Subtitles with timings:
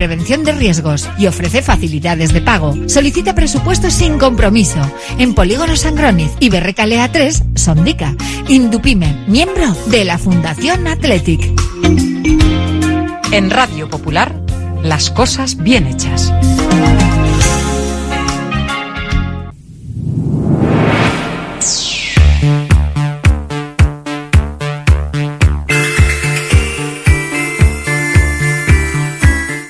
[0.00, 2.72] Prevención de riesgos y ofrece facilidades de pago.
[2.88, 4.78] Solicita presupuestos sin compromiso.
[5.18, 8.14] En Polígono Sangroniz y Berrecalea 3, Sondica.
[8.46, 11.40] Indupime, miembro de la Fundación Athletic.
[13.32, 14.40] En Radio Popular,
[14.84, 16.32] las cosas bien hechas.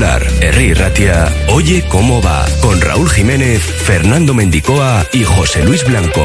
[0.00, 6.24] Popular, Herri Ratia, Oye cómo va, con Raúl Jiménez, Fernando Mendicoa y José Luis Blanco.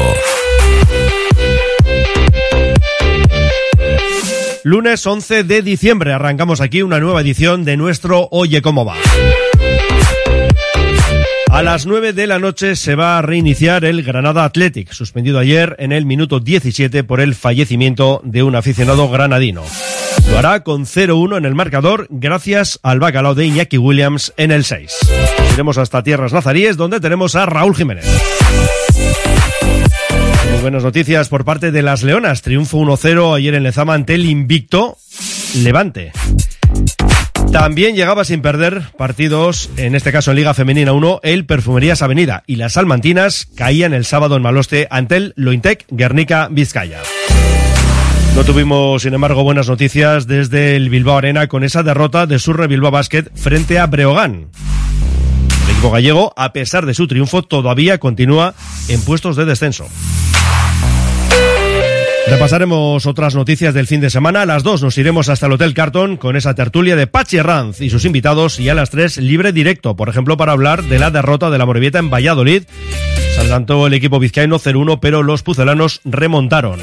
[4.62, 8.96] Lunes 11 de diciembre arrancamos aquí una nueva edición de nuestro Oye cómo va.
[11.56, 15.74] A las 9 de la noche se va a reiniciar el Granada Athletic, suspendido ayer
[15.78, 19.64] en el minuto 17 por el fallecimiento de un aficionado granadino.
[20.30, 24.64] Lo hará con 0-1 en el marcador gracias al bacalao de Iñaki Williams en el
[24.64, 24.98] 6.
[25.54, 28.04] Iremos hasta Tierras Nazaríes donde tenemos a Raúl Jiménez.
[30.50, 32.42] Muy buenas noticias por parte de las Leonas.
[32.42, 34.98] Triunfo 1-0 ayer en Lezama ante el invicto
[35.62, 36.12] Levante.
[37.52, 42.42] También llegaba sin perder partidos, en este caso en Liga Femenina 1, el Perfumerías Avenida
[42.46, 47.00] y las Salmantinas caían el sábado en Maloste ante el Lointec Guernica Vizcaya.
[48.34, 52.66] No tuvimos, sin embargo, buenas noticias desde el Bilbao Arena con esa derrota de Surre
[52.66, 54.48] Bilbao Basket frente a Breogán.
[55.64, 58.54] El equipo gallego, a pesar de su triunfo, todavía continúa
[58.88, 59.88] en puestos de descenso.
[62.28, 64.42] Repasaremos otras noticias del fin de semana.
[64.42, 67.80] A las 2 nos iremos hasta el Hotel Carton con esa tertulia de Pachi Ranz
[67.80, 71.12] y sus invitados y a las 3 libre directo, por ejemplo, para hablar de la
[71.12, 72.64] derrota de la Morevieta en Valladolid.
[73.36, 76.80] Saltantó el equipo vizcaíno 0-1, pero los pucelanos remontaron.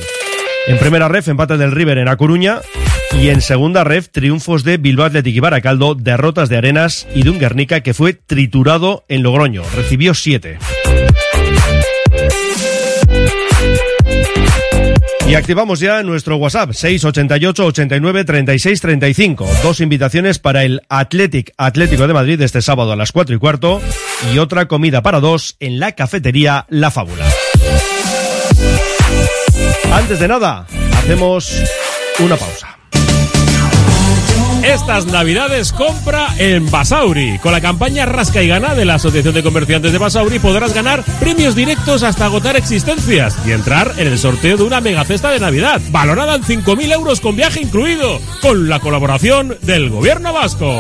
[0.68, 2.62] En primera ref, empate del River en A Coruña.
[3.20, 7.30] Y en segunda ref, triunfos de Bilbao Athletic y Baracaldo, derrotas de Arenas y de
[7.32, 9.64] un Guernica que fue triturado en Logroño.
[9.76, 10.58] Recibió 7.
[15.28, 19.48] Y activamos ya nuestro WhatsApp 688 89 36 35.
[19.64, 23.82] Dos invitaciones para el Athletic Atlético de Madrid este sábado a las 4 y cuarto
[24.34, 27.26] y otra comida para dos en la cafetería La Fábula.
[29.92, 30.68] Antes de nada,
[30.98, 31.64] hacemos
[32.20, 32.83] una pausa.
[34.64, 37.38] Estas navidades compra en Basauri.
[37.40, 41.04] Con la campaña Rasca y Gana de la Asociación de Comerciantes de Basauri podrás ganar
[41.20, 45.42] premios directos hasta agotar existencias y entrar en el sorteo de una mega cesta de
[45.42, 50.80] Navidad, valorada en 5.000 euros con viaje incluido, con la colaboración del Gobierno Vasco.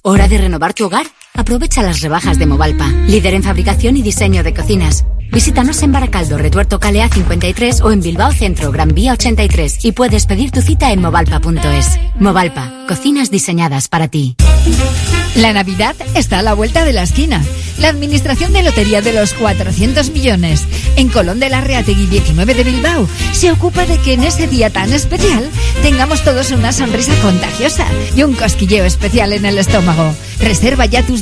[0.00, 1.06] ¿Hora de renovar tu hogar?
[1.34, 5.06] Aprovecha las rebajas de Movalpa, líder en fabricación y diseño de cocinas.
[5.32, 10.26] Visítanos en Baracaldo, Retuerto Calea 53 o en Bilbao Centro, Gran Vía 83 y puedes
[10.26, 11.98] pedir tu cita en movalpa.es.
[12.18, 14.36] Movalpa, cocinas diseñadas para ti.
[15.34, 17.42] La Navidad está a la vuelta de la esquina.
[17.78, 20.66] La Administración de Lotería de los 400 millones
[20.96, 24.68] en Colón de la Reategui 19 de Bilbao se ocupa de que en ese día
[24.68, 25.48] tan especial
[25.82, 30.14] tengamos todos una sonrisa contagiosa y un cosquilleo especial en el estómago.
[30.38, 31.21] Reserva ya tus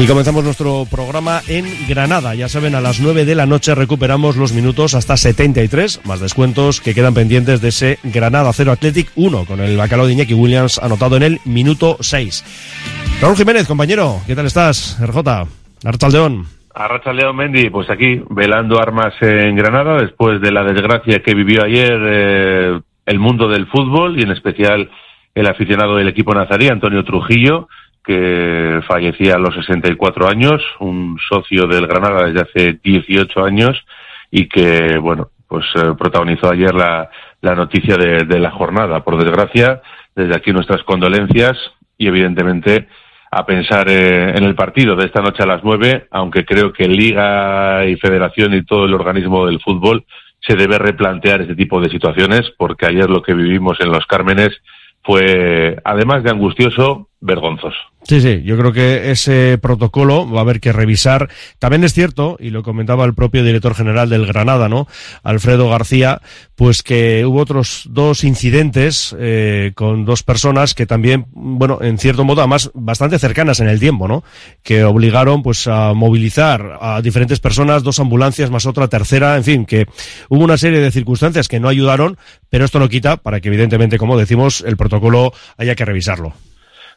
[0.00, 2.34] Y comenzamos nuestro programa en Granada.
[2.34, 6.80] Ya saben, a las 9 de la noche recuperamos los minutos hasta 73, más descuentos
[6.80, 10.78] que quedan pendientes de ese Granada 0 Athletic 1, con el bacalao de Iñaki Williams
[10.78, 13.20] anotado en el minuto 6.
[13.20, 14.98] Raúl Jiménez, compañero, ¿qué tal estás?
[15.02, 15.18] RJ,
[15.84, 16.46] Archaldeón.
[16.74, 21.98] Arrachaldeón Mendy, pues aquí, velando armas en Granada, después de la desgracia que vivió ayer
[22.02, 24.90] eh, el mundo del fútbol y en especial
[25.34, 27.68] el aficionado del equipo nazarí, Antonio Trujillo,
[28.04, 33.84] que fallecía a los 64 años, un socio del Granada desde hace 18 años
[34.30, 37.10] y que, bueno, pues eh, protagonizó ayer la,
[37.40, 39.02] la noticia de, la jornada.
[39.02, 39.82] Por desgracia,
[40.14, 41.56] desde aquí nuestras condolencias
[41.98, 42.88] y evidentemente
[43.32, 46.88] a pensar eh, en el partido de esta noche a las nueve, aunque creo que
[46.88, 50.04] Liga y Federación y todo el organismo del fútbol
[50.40, 54.50] se debe replantear este tipo de situaciones porque ayer lo que vivimos en los Cármenes
[55.02, 57.78] fue, además de angustioso, vergonzoso.
[58.10, 61.28] Sí, sí, yo creo que ese protocolo va a haber que revisar.
[61.60, 64.88] También es cierto, y lo comentaba el propio director general del Granada, ¿no?
[65.22, 66.20] Alfredo García,
[66.56, 72.24] pues que hubo otros dos incidentes eh, con dos personas que también, bueno, en cierto
[72.24, 74.24] modo, además bastante cercanas en el tiempo, ¿no?
[74.64, 79.66] Que obligaron, pues, a movilizar a diferentes personas, dos ambulancias más otra tercera, en fin,
[79.66, 79.86] que
[80.28, 82.18] hubo una serie de circunstancias que no ayudaron,
[82.48, 86.34] pero esto no quita para que, evidentemente, como decimos, el protocolo haya que revisarlo.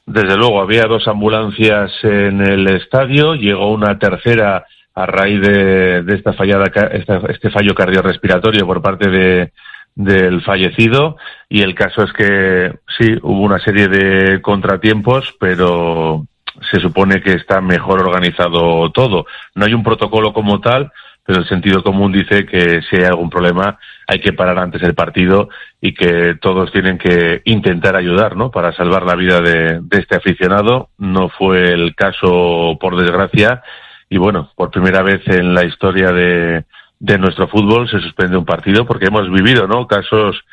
[0.06, 4.66] Desde luego, había dos ambulancias en el estadio, llegó una tercera
[4.96, 9.52] a raíz de, esta fallada, esta, este fallo cardiorrespiratorio por parte de,
[9.96, 11.18] del fallecido
[11.50, 16.26] y el caso es que sí, hubo una serie de contratiempos, pero
[16.72, 19.26] se supone que está mejor organizado todo.
[19.56, 20.92] No hay un protocolo como tal,
[21.26, 23.78] pero el sentido común dice que si hay algún problema
[24.08, 25.50] hay que parar antes el partido
[25.80, 28.52] y que todos tienen que intentar ayudar, ¿no?
[28.52, 30.90] Para salvar la vida de, este aficionado.
[30.98, 33.64] No fue el caso, por desgracia,
[34.10, 36.66] y bueno, por primera vez en la historia de,
[37.00, 39.88] de nuestro fútbol se suspende un partido porque hemos vivido, ¿no?
[39.88, 40.44] Casos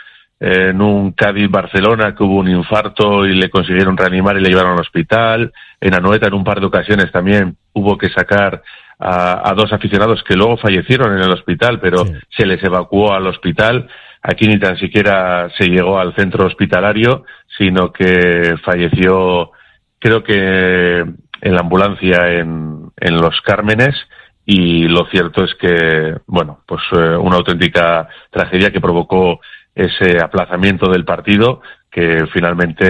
[0.41, 4.81] en un Cádiz-Barcelona que hubo un infarto y le consiguieron reanimar y le llevaron al
[4.81, 5.53] hospital.
[5.81, 8.63] En Anoeta en un par de ocasiones también hubo que sacar
[9.01, 12.13] a, a, dos aficionados que luego fallecieron en el hospital, pero sí.
[12.37, 13.89] se les evacuó al hospital.
[14.23, 17.25] Aquí ni tan siquiera se llegó al centro hospitalario,
[17.57, 19.53] sino que falleció,
[19.99, 23.97] creo que en la ambulancia en, en Los Cármenes.
[24.45, 29.41] Y lo cierto es que, bueno, pues eh, una auténtica tragedia que provocó
[29.75, 32.85] ese aplazamiento del partido que finalmente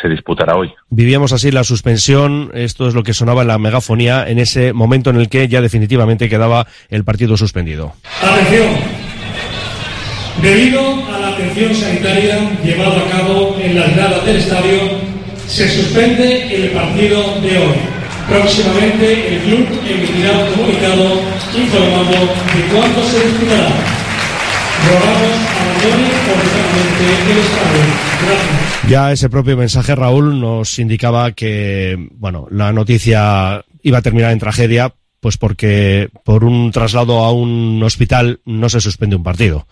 [0.00, 0.72] se disputará hoy.
[0.88, 5.10] Vivíamos así la suspensión, esto es lo que sonaba en la megafonía en ese momento
[5.10, 7.92] en el que ya definitivamente quedaba el partido suspendido.
[8.22, 8.66] Atención.
[10.40, 10.80] Debido
[11.14, 14.78] a la atención sanitaria llevada a cabo en las gradas del estadio,
[15.46, 17.76] se suspende el partido de hoy.
[18.28, 21.20] Próximamente el club emitirá un comunicado
[21.54, 22.16] informando
[22.54, 24.09] de cuándo se disputará.
[28.88, 34.38] Ya ese propio mensaje, Raúl, nos indicaba que, bueno, la noticia iba a terminar en
[34.38, 39.66] tragedia, pues porque por un traslado a un hospital no se suspende un partido.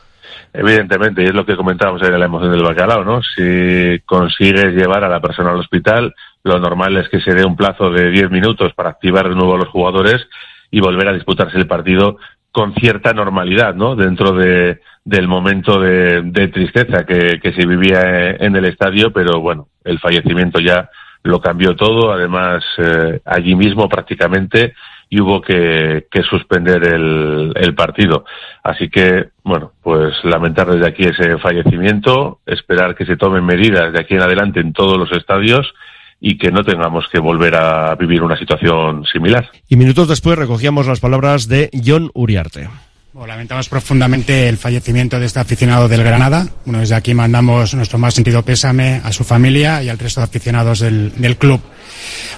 [0.53, 3.21] Evidentemente, y es lo que comentábamos en la emoción del bacalao, ¿no?
[3.23, 7.57] Si consigues llevar a la persona al hospital, lo normal es que se dé un
[7.57, 10.27] plazo de 10 minutos para activar de nuevo a los jugadores
[10.71, 12.19] y volver a disputarse el partido
[12.59, 13.95] con cierta normalidad, ¿no?
[13.95, 19.69] Dentro de, del momento de, de tristeza que, se vivía en el estadio, pero bueno,
[19.85, 20.91] el fallecimiento ya
[21.23, 24.75] lo cambió todo, además eh, allí mismo prácticamente
[25.09, 28.25] y hubo que, que suspender el, el, partido.
[28.65, 34.01] Así que, bueno, pues lamentar desde aquí ese fallecimiento, esperar que se tomen medidas de
[34.01, 35.73] aquí en adelante en todos los estadios
[36.21, 39.51] y que no tengamos que volver a vivir una situación similar.
[39.69, 42.69] Y minutos después recogíamos las palabras de John Uriarte.
[43.13, 46.47] Bueno, lamentamos profundamente el fallecimiento de este aficionado del Granada.
[46.65, 50.27] Bueno, desde aquí mandamos nuestro más sentido pésame a su familia y al resto de
[50.27, 51.61] aficionados del, del club.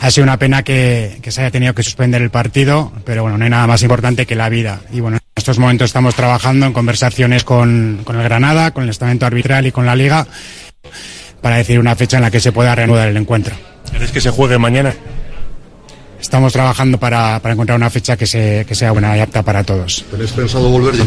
[0.00, 3.36] Ha sido una pena que, que, se haya tenido que suspender el partido, pero bueno,
[3.36, 4.80] no hay nada más importante que la vida.
[4.92, 8.90] Y bueno, en estos momentos estamos trabajando en conversaciones con, con el Granada, con el
[8.90, 10.26] estamento arbitral y con la Liga
[11.40, 13.54] para decir una fecha en la que se pueda reanudar el encuentro.
[13.90, 14.94] ¿Queréis que se juegue mañana?
[16.20, 19.64] Estamos trabajando para, para encontrar una fecha que, se, que sea buena y apta para
[19.64, 20.04] todos.
[20.10, 21.04] ¿Tenéis pensado volver ya?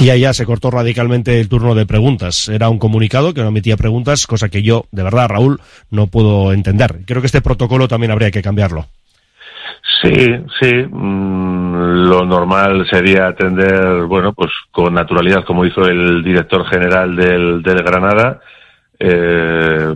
[0.00, 2.48] Y allá se cortó radicalmente el turno de preguntas.
[2.48, 5.60] Era un comunicado que no emitía preguntas, cosa que yo, de verdad, Raúl,
[5.90, 7.00] no puedo entender.
[7.04, 8.86] Creo que este protocolo también habría que cambiarlo.
[10.02, 10.86] Sí, sí.
[10.90, 17.62] Mm, lo normal sería atender, bueno, pues con naturalidad, como hizo el director general del,
[17.62, 18.40] del Granada,
[18.98, 19.94] eh,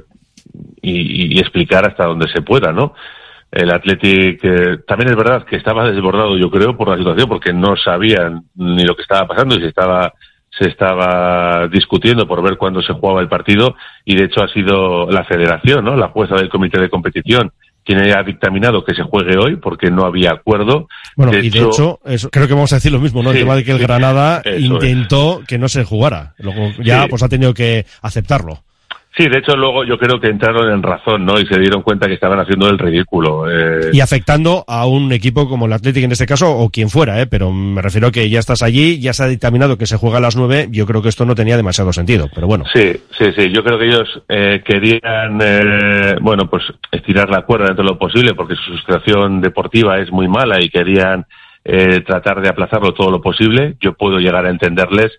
[0.80, 2.94] y, explicar hasta donde se pueda, ¿no?
[3.50, 7.52] El Athletic eh, también es verdad que estaba desbordado, yo creo, por la situación, porque
[7.52, 10.12] no sabían ni lo que estaba pasando y se estaba
[10.58, 15.10] se estaba discutiendo por ver cuándo se jugaba el partido y de hecho ha sido
[15.10, 15.96] la federación, ¿no?
[15.96, 17.52] La jueza del comité de competición
[17.84, 20.88] quien ha dictaminado que se juegue hoy porque no había acuerdo.
[21.16, 23.30] Bueno, de y hecho, de hecho, eso, creo que vamos a decir lo mismo, ¿no?
[23.30, 25.46] Sí, el tema de que el Granada intentó es.
[25.46, 26.34] que no se jugara.
[26.38, 27.08] Luego ya sí.
[27.10, 28.62] pues ha tenido que aceptarlo.
[29.14, 31.38] Sí, de hecho luego yo creo que entraron en razón, ¿no?
[31.38, 33.44] Y se dieron cuenta que estaban haciendo el ridículo.
[33.50, 33.90] Eh...
[33.92, 37.26] Y afectando a un equipo como el Athletic en este caso, o quien fuera, ¿eh?
[37.26, 40.16] Pero me refiero a que ya estás allí, ya se ha dictaminado que se juega
[40.16, 42.64] a las nueve, yo creo que esto no tenía demasiado sentido, pero bueno.
[42.72, 47.66] Sí, sí, sí, yo creo que ellos eh, querían, eh, bueno, pues estirar la cuerda
[47.66, 51.26] dentro de lo posible, porque su situación deportiva es muy mala y querían
[51.64, 53.76] eh, tratar de aplazarlo todo lo posible.
[53.78, 55.12] Yo puedo llegar a entenderles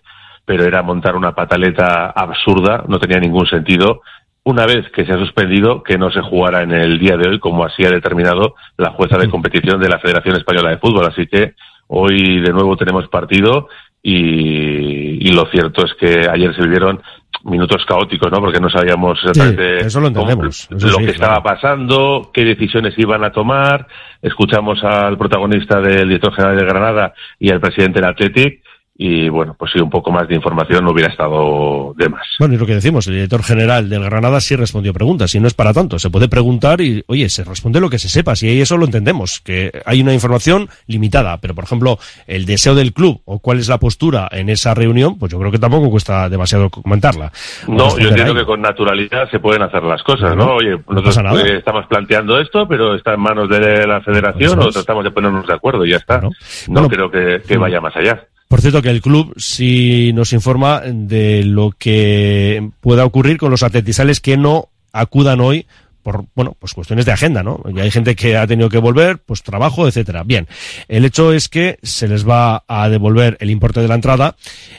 [0.44, 4.02] pero era montar una pataleta absurda, no tenía ningún sentido.
[4.44, 7.38] Una vez que se ha suspendido, que no se jugara en el día de hoy,
[7.38, 11.06] como así ha determinado la jueza de competición de la Federación Española de Fútbol.
[11.06, 11.54] Así que
[11.88, 13.68] hoy de nuevo tenemos partido
[14.02, 17.00] y, y lo cierto es que ayer se vivieron
[17.44, 18.40] minutos caóticos, ¿no?
[18.40, 20.68] Porque no sabíamos exactamente sí, eso lo, entendemos.
[20.70, 21.34] Eso lo sí, que claro.
[21.36, 23.86] estaba pasando, qué decisiones iban a tomar.
[24.20, 28.62] Escuchamos al protagonista del director general de Granada y al presidente del Athletic
[28.96, 32.26] y bueno, pues sí, un poco más de información no hubiera estado de más.
[32.38, 35.48] Bueno, y lo que decimos, el director general del Granada sí respondió preguntas, y no
[35.48, 38.60] es para tanto, se puede preguntar y, oye, se responde lo que se sepa, si
[38.60, 41.98] eso lo entendemos, que hay una información limitada, pero por ejemplo,
[42.28, 45.50] el deseo del club o cuál es la postura en esa reunión, pues yo creo
[45.50, 47.32] que tampoco cuesta demasiado comentarla.
[47.66, 48.38] No, yo entiendo ahí.
[48.38, 50.46] que con naturalidad se pueden hacer las cosas, ¿no?
[50.46, 50.54] ¿no?
[50.54, 54.70] Oye, nosotros no eh, estamos planteando esto, pero está en manos de la federación o
[54.70, 56.20] tratamos de ponernos de acuerdo y ya está.
[56.20, 56.30] Claro.
[56.68, 58.24] No bueno, creo que, que vaya más allá.
[58.54, 63.64] Por cierto, que el club sí nos informa de lo que pueda ocurrir con los
[63.64, 65.66] atletizales que no acudan hoy
[66.04, 67.60] por, bueno, pues cuestiones de agenda, ¿no?
[67.74, 70.22] Y hay gente que ha tenido que volver, pues trabajo, etcétera.
[70.24, 70.46] Bien,
[70.86, 74.36] el hecho es que se les va a devolver el importe de la entrada.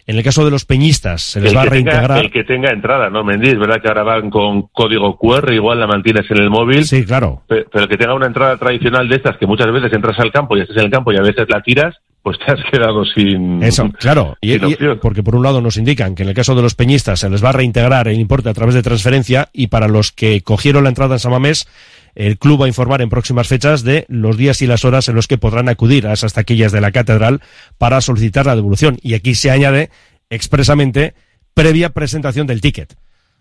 [0.07, 2.07] En el caso de los peñistas, se les el va a reintegrar.
[2.07, 3.49] Tenga, el que tenga entrada, ¿no, Mendy?
[3.49, 6.85] Es verdad que ahora van con código QR, igual la mantienes en el móvil.
[6.85, 7.41] Sí, claro.
[7.45, 10.31] Pero, pero el que tenga una entrada tradicional de estas, que muchas veces entras al
[10.31, 11.93] campo y estás en el campo y a veces la tiras,
[12.25, 13.61] pues te has quedado sin.
[13.61, 14.35] Eso, claro.
[14.41, 16.73] Sin y, y, porque por un lado nos indican que en el caso de los
[16.73, 20.11] peñistas se les va a reintegrar el importe a través de transferencia y para los
[20.11, 21.67] que cogieron la entrada en Samamés,
[22.15, 25.13] el club va a informar en próximas fechas de los días y las horas en
[25.13, 27.41] los que podrán acudir a esas taquillas de la catedral
[27.77, 28.97] para solicitar la devolución.
[29.03, 29.91] Y aquí se añade
[30.31, 31.13] expresamente
[31.53, 32.95] previa presentación del ticket.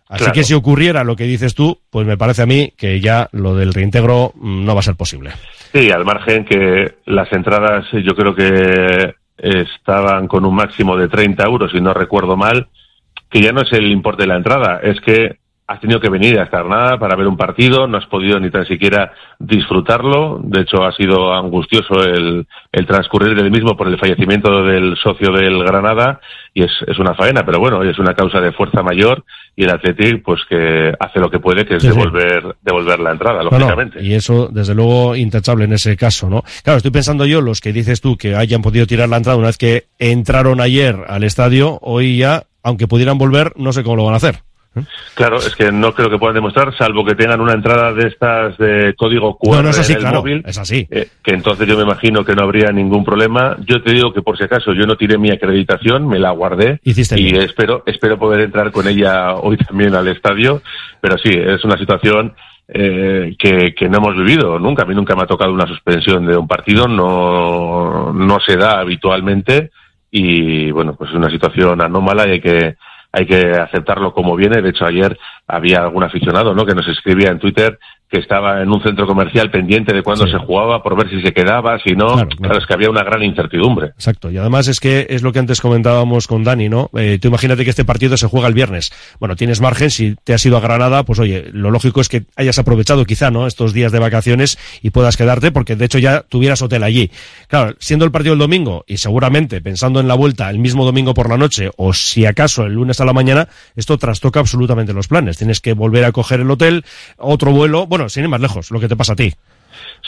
[0.09, 0.35] Así claro.
[0.35, 3.57] que si ocurriera lo que dices tú, pues me parece a mí que ya lo
[3.57, 5.31] del reintegro mm, no va a ser posible.
[5.73, 11.43] Sí, al margen que las entradas yo creo que estaban con un máximo de 30
[11.45, 12.69] euros, si no recuerdo mal,
[13.31, 16.39] que ya no es el importe de la entrada, es que has tenido que venir
[16.39, 20.85] a nada para ver un partido, no has podido ni tan siquiera disfrutarlo, de hecho
[20.85, 26.21] ha sido angustioso el, el transcurrir del mismo por el fallecimiento del socio del Granada
[26.53, 29.25] y es, es, una faena, pero bueno, es una causa de fuerza mayor
[29.57, 32.59] y el Athletic pues que hace lo que puede, que es sí, devolver, sí.
[32.61, 34.01] devolver la entrada, lógicamente.
[34.01, 36.43] No, y eso desde luego intachable en ese caso, ¿no?
[36.63, 39.49] Claro, estoy pensando yo, los que dices tú que hayan podido tirar la entrada una
[39.49, 44.05] vez que entraron ayer al estadio, hoy ya, aunque pudieran volver, no sé cómo lo
[44.05, 44.43] van a hacer.
[45.15, 48.59] Claro, es que no creo que puedan demostrar, salvo que tengan una entrada de estas
[48.59, 50.43] de código QR no, no es así, en el claro, móvil.
[50.47, 50.87] Es así.
[50.91, 53.57] Eh, que entonces yo me imagino que no habría ningún problema.
[53.67, 56.81] Yo te digo que por si acaso yo no tiré mi acreditación, me la guardé.
[56.83, 57.43] Hiciste y bien.
[57.43, 60.63] espero, espero poder entrar con ella hoy también al estadio.
[61.01, 62.35] Pero sí, es una situación
[62.67, 64.83] eh, que, que, no hemos vivido nunca.
[64.83, 68.81] A mí nunca me ha tocado una suspensión de un partido, no, no se da
[68.81, 69.71] habitualmente.
[70.11, 72.77] Y bueno, pues es una situación anómala y hay que
[73.15, 74.61] hay que aceptarlo como viene.
[74.61, 75.17] De hecho, ayer
[75.47, 76.67] había algún aficionado, ¿no?
[76.67, 80.39] Que nos escribía en Twitter que estaba en un centro comercial pendiente de cuándo se
[80.39, 83.89] jugaba por ver si se quedaba, si no, claro, es que había una gran incertidumbre.
[83.89, 86.91] Exacto, y además es que es lo que antes comentábamos con Dani, ¿no?
[86.95, 88.93] Eh, tú imagínate que este partido se juega el viernes.
[89.19, 92.25] Bueno, tienes margen, si te has ido a Granada, pues oye, lo lógico es que
[92.37, 93.47] hayas aprovechado quizá, ¿no?
[93.47, 97.11] Estos días de vacaciones y puedas quedarte, porque de hecho ya tuvieras hotel allí.
[97.49, 101.15] Claro, siendo el partido el domingo y seguramente pensando en la vuelta el mismo domingo
[101.15, 105.09] por la noche o si acaso el lunes a la mañana, esto trastoca absolutamente los
[105.09, 105.37] planes.
[105.37, 106.85] Tienes que volver a coger el hotel,
[107.17, 109.33] otro vuelo, bueno, sin ir más lejos, lo que te pasa a ti.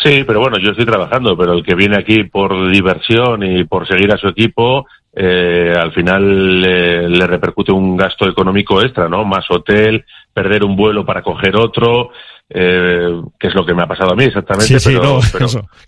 [0.03, 3.87] Sí, pero bueno, yo estoy trabajando, pero el que viene aquí por diversión y por
[3.87, 9.25] seguir a su equipo, eh, al final le repercute un gasto económico extra, ¿no?
[9.25, 12.11] Más hotel, perder un vuelo para coger otro,
[12.49, 14.77] eh, que es lo que me ha pasado a mí exactamente.
[14.85, 15.19] pero,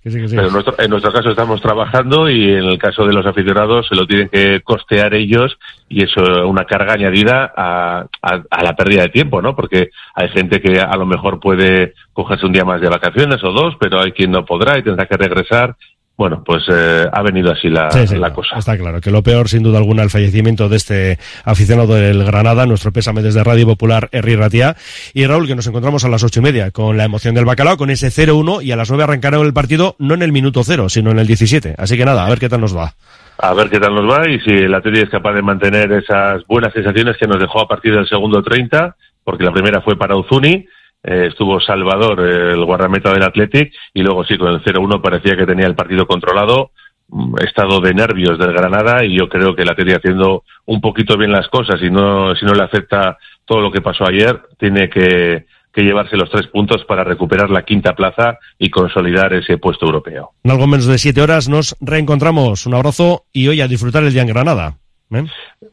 [0.04, 3.94] en, nuestro, en nuestro caso estamos trabajando y en el caso de los aficionados se
[3.94, 5.56] lo tienen que costear ellos
[5.88, 9.54] y eso es una carga añadida a, a, la pérdida de tiempo, ¿no?
[9.54, 13.52] Porque hay gente que a lo mejor puede cogerse un día más de vacaciones o
[13.52, 15.76] dos, pero hay quien no podrá y tendrá que regresar
[16.18, 18.58] bueno, pues eh, ha venido así la, la, cosa.
[18.58, 22.66] Está claro, que lo peor, sin duda alguna, el fallecimiento de este aficionado del Granada,
[22.66, 24.74] nuestro pésame desde Radio Popular, Herri Ratia.
[25.14, 27.76] Y Raúl, que nos encontramos a las ocho y media con la emoción del bacalao,
[27.76, 30.88] con ese 0-1, y a las nueve arrancará el partido, no en el minuto cero,
[30.88, 31.76] sino en el 17.
[31.78, 32.94] Así que nada, a ver qué tal nos va.
[33.38, 36.44] A ver qué tal nos va y si el Atleti es capaz de mantener esas
[36.48, 40.16] buenas sensaciones que nos dejó a partir del segundo 30, porque la primera fue para
[40.16, 40.66] Uzuni,
[41.02, 45.46] eh, estuvo Salvador, el guardameta del Athletic, y luego sí, con el 0-1 parecía que
[45.46, 46.72] tenía el partido controlado,
[47.08, 51.16] mm, estado de nervios del Granada, y yo creo que la tenía haciendo un poquito
[51.16, 54.90] bien las cosas, y no, si no le acepta todo lo que pasó ayer, tiene
[54.90, 59.86] que, que llevarse los tres puntos para recuperar la quinta plaza y consolidar ese puesto
[59.86, 60.32] europeo.
[60.42, 62.66] En algo menos de siete horas nos reencontramos.
[62.66, 64.78] Un abrazo y hoy a disfrutar el día en Granada.
[65.10, 65.24] ¿Eh?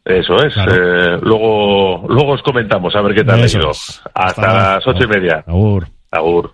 [0.05, 0.55] Eso es.
[0.55, 3.71] Eh, luego, luego os comentamos a ver qué tal ha ido.
[4.13, 5.43] Hasta, las ocho y media.
[5.45, 5.87] Agur.
[6.11, 6.53] Agur.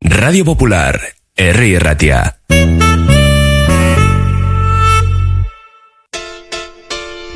[0.00, 1.00] Radio Popular,
[1.34, 1.78] R.
[1.78, 2.36] Ratia.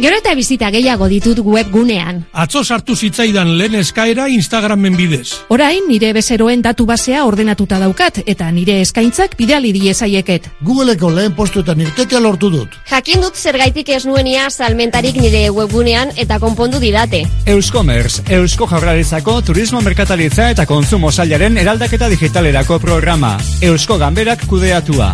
[0.01, 2.23] Gero eta bizita gehiago ditut webgunean.
[2.33, 5.43] Atzo sartu zitzaidan lehen eskaera Instagramen bidez.
[5.53, 10.49] Orain nire bezeroen datu basea ordenatuta daukat eta nire eskaintzak bidali diezaieket.
[10.65, 12.79] Googleeko lehen postuetan irtetea lortu dut.
[12.89, 17.27] Jakin dut zergaitik ez nuenia salmentarik nire webgunean eta konpondu didate.
[17.45, 23.37] Euskomerz, Eusko Jaurlaritzako Turismo Merkatalitza eta Konsumo Sailaren eraldaketa digitalerako programa.
[23.61, 25.13] Eusko Ganberak kudeatua.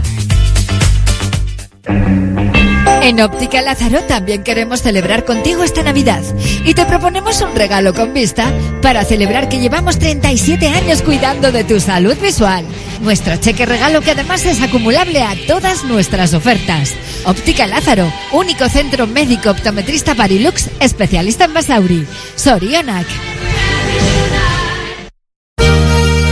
[3.07, 6.25] En Óptica Lázaro también queremos celebrar contigo esta Navidad
[6.65, 11.63] y te proponemos un regalo con vista para celebrar que llevamos 37 años cuidando de
[11.63, 12.65] tu salud visual.
[13.03, 16.95] Nuestro cheque regalo que además es acumulable a todas nuestras ofertas.
[17.25, 22.07] Óptica Lázaro, único centro médico optometrista Parilux, especialista en Basauri.
[22.35, 23.07] Sorionac.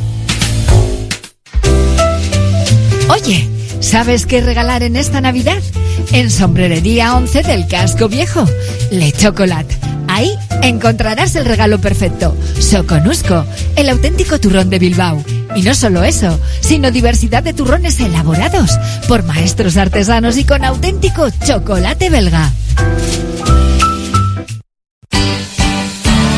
[3.09, 3.49] Oye,
[3.81, 5.63] ¿sabes qué regalar en esta Navidad?
[6.13, 8.45] En Sombrerería 11 del Casco Viejo.
[8.91, 9.79] Le Chocolate.
[10.19, 12.37] Ahí encontrarás el regalo perfecto.
[12.59, 13.45] Soconusco,
[13.77, 15.25] el auténtico turrón de Bilbao.
[15.55, 18.77] Y no solo eso, sino diversidad de turrones elaborados
[19.07, 22.51] por maestros artesanos y con auténtico chocolate belga.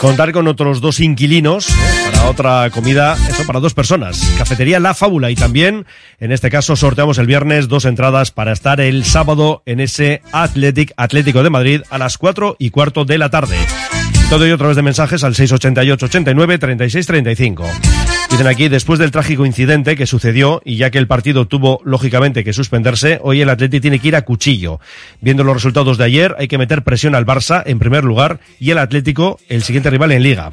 [0.00, 1.72] contar con otros dos inquilinos ¿eh?
[2.04, 4.20] para otra comida, eso para dos personas.
[4.38, 5.86] Cafetería La Fábula y también,
[6.20, 10.92] en este caso, sorteamos el viernes dos entradas para estar el sábado en ese Athletic
[10.96, 13.56] Atlético de Madrid a las cuatro y cuarto de la tarde.
[14.28, 17.64] Todo ello a través de mensajes al 688 89 36 35.
[18.28, 22.42] Dicen aquí, después del trágico incidente que sucedió y ya que el partido tuvo lógicamente
[22.42, 24.80] que suspenderse, hoy el Atleti tiene que ir a cuchillo.
[25.20, 28.72] Viendo los resultados de ayer, hay que meter presión al Barça en primer lugar y
[28.72, 30.52] el Atlético el siguiente rival en liga.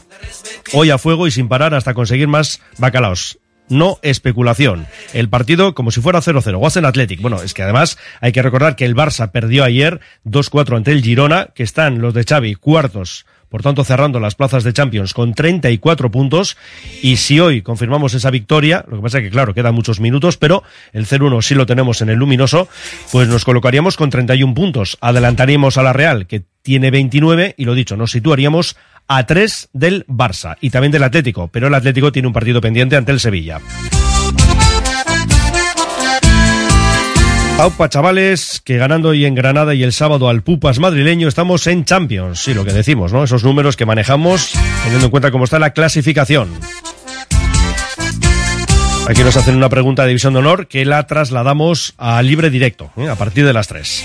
[0.74, 4.86] Hoy a fuego y sin parar hasta conseguir más bacalaos no especulación.
[5.14, 6.58] El partido como si fuera 0-0.
[6.58, 7.22] Watson Athletic.
[7.22, 11.02] Bueno, es que además hay que recordar que el Barça perdió ayer 2-4 ante el
[11.02, 15.36] Girona, que están los de Xavi cuartos por tanto cerrando las plazas de Champions con
[15.36, 16.58] 34 puntos.
[17.04, 20.38] Y si hoy confirmamos esa victoria, lo que pasa es que claro, quedan muchos minutos,
[20.38, 22.68] pero el 0-1 sí lo tenemos en el luminoso,
[23.12, 24.98] pues nos colocaríamos con 31 puntos.
[25.02, 28.76] Adelantaríamos a la Real, que tiene 29, y lo dicho, nos situaríamos
[29.08, 32.96] a 3 del Barça y también del Atlético, pero el Atlético tiene un partido pendiente
[32.96, 33.62] ante el Sevilla.
[37.60, 41.86] Aupa, chavales, que ganando hoy en Granada y el sábado al Pupas madrileño estamos en
[41.86, 42.40] Champions.
[42.40, 43.24] Sí, lo que decimos, ¿no?
[43.24, 44.52] Esos números que manejamos
[44.84, 46.50] teniendo en cuenta cómo está la clasificación.
[49.08, 52.92] Aquí nos hacen una pregunta de división de honor que la trasladamos a libre directo,
[52.98, 53.08] ¿eh?
[53.08, 54.04] a partir de las 3.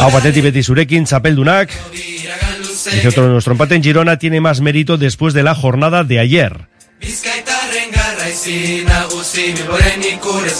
[0.00, 1.70] Aupateti Betis Urekin, Chapel Dunac.
[1.92, 6.66] Dice otro, nuestro empate en Girona tiene más mérito después de la jornada de ayer.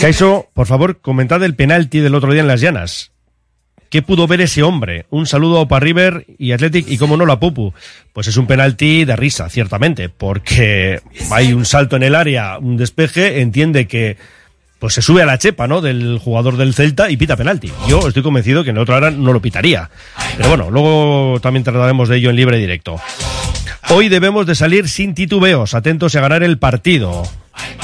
[0.01, 3.13] Kaiso, por favor, comentad el penalti del otro día en las llanas.
[3.89, 5.07] ¿Qué pudo ver ese hombre?
[5.11, 7.73] Un saludo a River y Athletic y cómo no la Pupu.
[8.13, 12.77] Pues es un penalti de risa, ciertamente, porque hay un salto en el área, un
[12.77, 14.17] despeje, entiende que
[14.79, 15.81] pues se sube a la chepa, ¿no?
[15.81, 17.73] Del jugador del Celta y pita penalti.
[17.89, 19.89] Yo estoy convencido que en otra hora no lo pitaría.
[20.37, 23.01] Pero bueno, luego también trataremos de ello en libre directo.
[23.89, 27.23] Hoy debemos de salir sin titubeos, atentos a ganar el partido.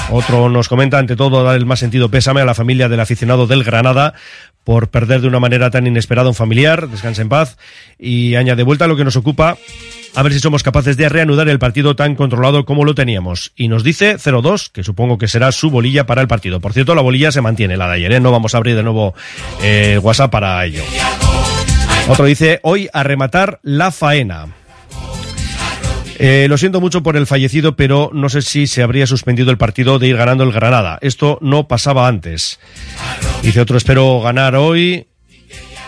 [0.09, 3.47] Otro nos comenta, ante todo, dar el más sentido pésame a la familia del aficionado
[3.47, 4.13] del Granada
[4.63, 7.57] por perder de una manera tan inesperada un familiar, descanse en paz,
[7.99, 9.57] y añade vuelta a lo que nos ocupa,
[10.15, 13.51] a ver si somos capaces de reanudar el partido tan controlado como lo teníamos.
[13.55, 16.59] Y nos dice 0-2, que supongo que será su bolilla para el partido.
[16.59, 18.19] Por cierto, la bolilla se mantiene, la de ayer, ¿eh?
[18.19, 19.13] no vamos a abrir de nuevo
[19.61, 20.83] eh, WhatsApp para ello.
[22.07, 24.62] Otro dice, hoy a rematar la faena.
[26.25, 29.57] Eh, lo siento mucho por el fallecido, pero no sé si se habría suspendido el
[29.57, 30.97] partido de ir ganando el Granada.
[31.01, 32.61] Esto no pasaba antes.
[33.41, 35.05] Dice otro, espero ganar hoy.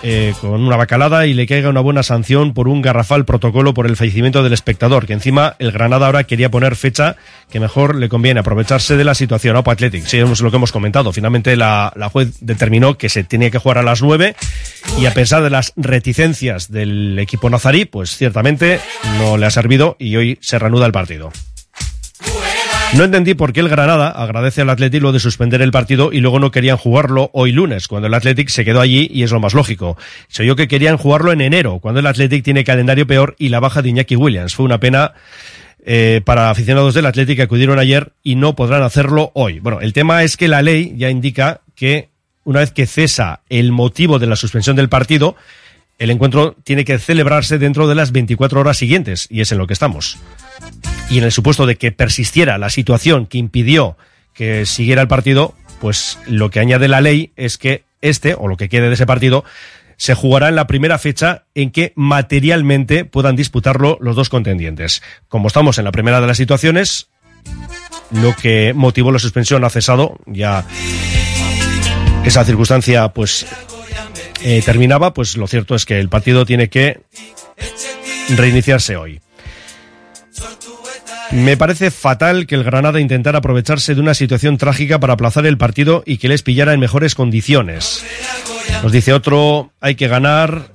[0.08, 3.88] Eh, con una bacalada y le caiga una buena sanción por un garrafal protocolo por
[3.88, 7.16] el fallecimiento del espectador, que encima el Granada ahora quería poner fecha
[7.50, 9.56] que mejor le conviene aprovecharse de la situación.
[9.56, 11.12] Opa Athletic, sí, es lo que hemos comentado.
[11.12, 14.36] Finalmente la, la juez determinó que se tenía que jugar a las nueve
[15.00, 18.80] y a pesar de las reticencias del equipo nazarí, pues ciertamente
[19.18, 21.32] no le ha servido y hoy se reanuda el partido.
[22.96, 26.22] No entendí por qué el Granada agradece al Athletic lo de suspender el partido y
[26.22, 29.42] luego no querían jugarlo hoy lunes, cuando el Athletic se quedó allí y es lo
[29.42, 29.98] más lógico.
[30.30, 33.60] Se oyó que querían jugarlo en enero, cuando el Athletic tiene calendario peor y la
[33.60, 34.56] baja de Iñaki Williams.
[34.56, 35.12] Fue una pena
[35.86, 39.60] eh, para aficionados del Athletic que acudieron ayer y no podrán hacerlo hoy.
[39.60, 42.08] Bueno, el tema es que la ley ya indica que
[42.46, 45.36] una vez que cesa el motivo de la suspensión del partido,
[45.98, 49.68] el encuentro tiene que celebrarse dentro de las 24 horas siguientes, y es en lo
[49.68, 50.18] que estamos.
[51.10, 53.98] Y en el supuesto de que persistiera la situación que impidió
[54.34, 58.58] que siguiera el partido, pues lo que añade la ley es que este, o lo
[58.58, 59.46] que quede de ese partido,
[59.98, 65.02] se jugará en la primera fecha en que materialmente puedan disputarlo los dos contendientes.
[65.30, 67.08] Como estamos en la primera de las situaciones,
[68.12, 70.66] lo que motivó la suspensión ha cesado, ya
[72.26, 73.46] esa circunstancia pues
[74.44, 77.02] eh, terminaba, pues lo cierto es que el partido tiene que
[78.36, 79.22] reiniciarse hoy.
[81.32, 85.58] Me parece fatal que el Granada intentara aprovecharse de una situación trágica para aplazar el
[85.58, 88.04] partido y que les pillara en mejores condiciones.
[88.84, 90.70] Nos dice otro, hay que ganar.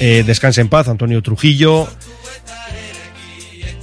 [0.00, 1.88] Eh, descanse en paz, Antonio Trujillo.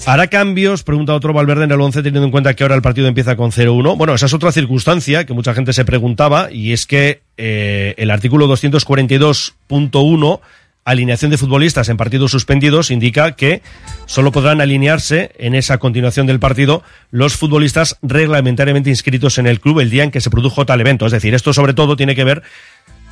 [0.08, 0.84] ¿Hará cambios?
[0.84, 3.52] Pregunta otro Valverde en el 11 teniendo en cuenta que ahora el partido empieza con
[3.52, 3.98] 0-1.
[3.98, 8.12] Bueno, esa es otra circunstancia que mucha gente se preguntaba y es que eh, el
[8.12, 10.39] artículo 242.1
[10.86, 13.63] alineación de futbolistas en partidos suspendidos indica que
[14.06, 19.80] solo podrán alinearse en esa continuación del partido los futbolistas reglamentariamente inscritos en el club
[19.80, 21.08] el día en que se produjo tal evento.
[21.08, 22.44] Es decir, esto sobre todo tiene que ver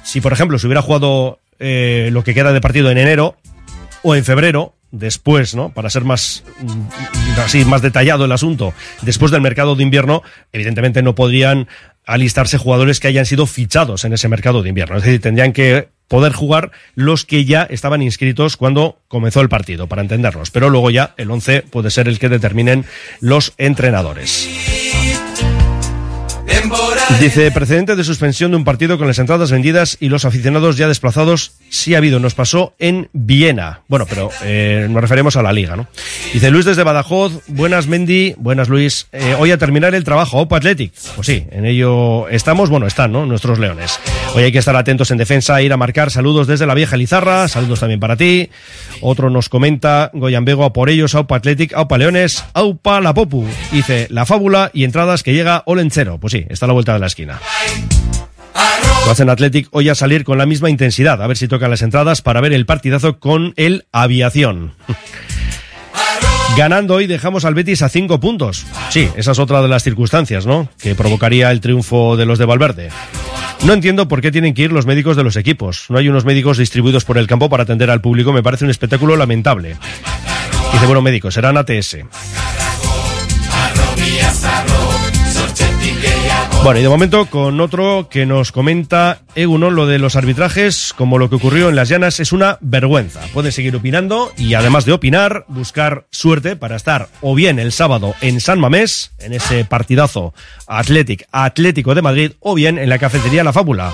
[0.04, 3.36] si, por ejemplo, se hubiera jugado eh, lo que queda de partido en enero
[4.04, 5.74] o en febrero, después, ¿no?
[5.74, 10.22] Para ser más mm, así más detallado el asunto, después del mercado de invierno,
[10.54, 11.68] evidentemente no podrían
[12.06, 14.98] alistarse jugadores que hayan sido fichados en ese mercado de invierno.
[14.98, 19.88] Es decir, tendrían que poder jugar los que ya estaban inscritos cuando comenzó el partido,
[19.88, 20.52] para entendernos.
[20.52, 22.86] Pero luego ya el 11 puede ser el que determinen
[23.20, 24.48] los entrenadores.
[27.20, 30.88] Dice, precedente de suspensión de un partido con las entradas vendidas y los aficionados ya
[30.88, 33.82] desplazados, sí ha habido, nos pasó en Viena.
[33.88, 35.88] Bueno, pero eh, nos referimos a la liga, ¿no?
[36.34, 40.58] Dice Luis desde Badajoz, buenas Mendy, buenas Luis, eh, hoy a terminar el trabajo, Opa
[40.58, 40.92] Athletic.
[41.16, 43.26] Pues sí, en ello estamos, bueno, están, ¿no?
[43.26, 44.00] Nuestros leones.
[44.36, 47.48] Hoy hay que estar atentos en defensa, ir a marcar saludos desde la vieja Lizarra,
[47.48, 48.50] saludos también para ti.
[49.02, 53.48] Otro nos comenta, Goyambego, a por ellos, Aupa Athletic, Aupa Leones, Aupa La Popu.
[53.72, 56.18] Dice, la fábula y entradas que llega Olencero.
[56.18, 57.39] Pues sí, está la vuelta de la esquina.
[59.06, 61.82] Lo hacen Athletic hoy a salir con la misma intensidad, a ver si tocan las
[61.82, 64.73] entradas para ver el partidazo con el Aviación.
[66.56, 68.65] Ganando hoy dejamos al Betis a cinco puntos.
[68.89, 70.69] Sí, esa es otra de las circunstancias, ¿no?
[70.80, 72.89] Que provocaría el triunfo de los de Valverde.
[73.65, 75.86] No entiendo por qué tienen que ir los médicos de los equipos.
[75.89, 78.34] No hay unos médicos distribuidos por el campo para atender al público.
[78.34, 79.78] Me parece un espectáculo lamentable.
[80.73, 81.97] Dice, bueno, médicos, serán ATS.
[86.63, 91.17] Bueno, y de momento con otro que nos comenta Egunon, lo de los arbitrajes, como
[91.17, 93.19] lo que ocurrió en las llanas, es una vergüenza.
[93.34, 98.15] Pueden seguir opinando y además de opinar, buscar suerte para estar o bien el sábado
[98.21, 100.34] en San Mamés, en ese partidazo
[100.65, 103.91] Athletic Atlético de Madrid, o bien en la cafetería La Fábula,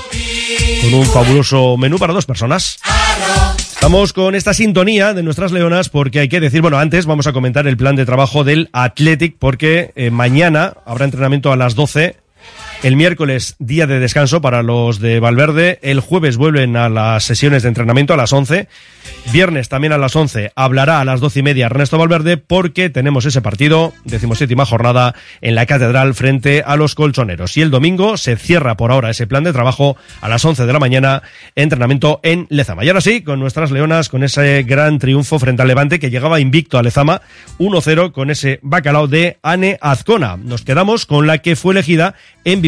[0.84, 2.77] con un fabuloso menú para dos personas.
[3.58, 7.34] Estamos con esta sintonía de nuestras leonas porque hay que decir, bueno, antes vamos a
[7.34, 12.17] comentar el plan de trabajo del Athletic porque eh, mañana habrá entrenamiento a las 12
[12.82, 15.80] el miércoles, día de descanso para los de Valverde.
[15.82, 18.68] El jueves vuelven a las sesiones de entrenamiento a las 11.
[19.34, 23.26] Viernes también a las 11 hablará a las 12 y media Ernesto Valverde porque tenemos
[23.26, 27.58] ese partido, decimoséptima jornada, en la Catedral frente a los colchoneros.
[27.58, 30.74] Y el domingo se cierra por ahora ese plan de trabajo a las 11 de
[30.74, 31.22] la mañana,
[31.56, 32.86] entrenamiento en Lezama.
[32.86, 36.39] Y ahora sí, con nuestras leonas, con ese gran triunfo frente al Levante que llegaba
[36.39, 37.22] invicto a Lezama,
[37.60, 40.38] 1-0 con ese bacalao de Ane Azcona.
[40.38, 42.15] Nos quedamos con la que fue elegida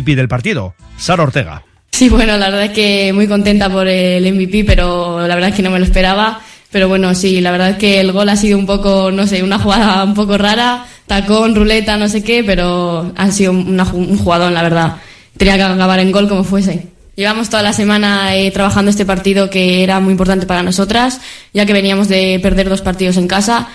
[0.01, 1.63] MVP del partido, Sara Ortega.
[1.91, 5.55] Sí, bueno, la verdad es que muy contenta por el MVP, pero la verdad es
[5.55, 6.41] que no me lo esperaba.
[6.71, 9.43] Pero bueno, sí, la verdad es que el gol ha sido un poco, no sé,
[9.43, 14.17] una jugada un poco rara, tacón, ruleta, no sé qué, pero ha sido una, un
[14.17, 14.95] jugador, la verdad.
[15.35, 16.87] Tenía que acabar en gol como fuese.
[17.17, 21.19] Llevamos toda la semana eh, trabajando este partido que era muy importante para nosotras,
[21.53, 23.67] ya que veníamos de perder dos partidos en casa.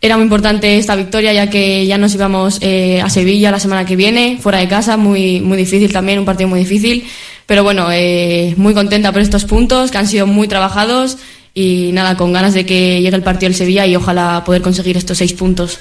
[0.00, 3.86] Era muy importante esta victoria ya que ya nos íbamos eh, a Sevilla la semana
[3.86, 7.04] que viene, fuera de casa, muy, muy difícil también, un partido muy difícil.
[7.46, 11.18] Pero bueno, eh, muy contenta por estos puntos que han sido muy trabajados
[11.54, 14.96] y nada, con ganas de que llegue el partido del Sevilla y ojalá poder conseguir
[14.98, 15.78] estos seis puntos.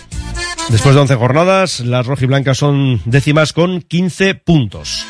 [0.70, 5.06] Después de 11 jornadas, las rojiblancas son décimas con 15 puntos.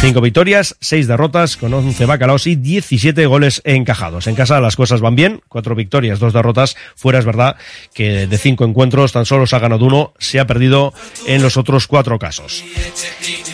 [0.00, 4.26] Cinco victorias, seis derrotas, con 11 bacalaos y 17 goles encajados.
[4.26, 6.76] En casa las cosas van bien, cuatro victorias, dos derrotas.
[6.94, 7.56] Fuera es verdad
[7.94, 10.92] que de cinco encuentros tan solo se ha ganado uno, se ha perdido
[11.26, 12.62] en los otros cuatro casos.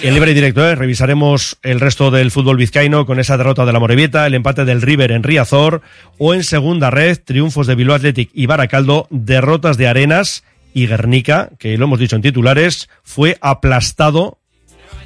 [0.02, 0.74] En libre y directo, ¿eh?
[0.74, 4.82] revisaremos el resto del fútbol vizcaíno con esa derrota de la Morevieta, el empate del
[4.82, 5.82] River en Riazor,
[6.18, 10.42] o en segunda red, triunfos de Bilbao Athletic y Baracaldo, derrotas de Arenas
[10.74, 14.39] y Guernica, que lo hemos dicho en titulares, fue aplastado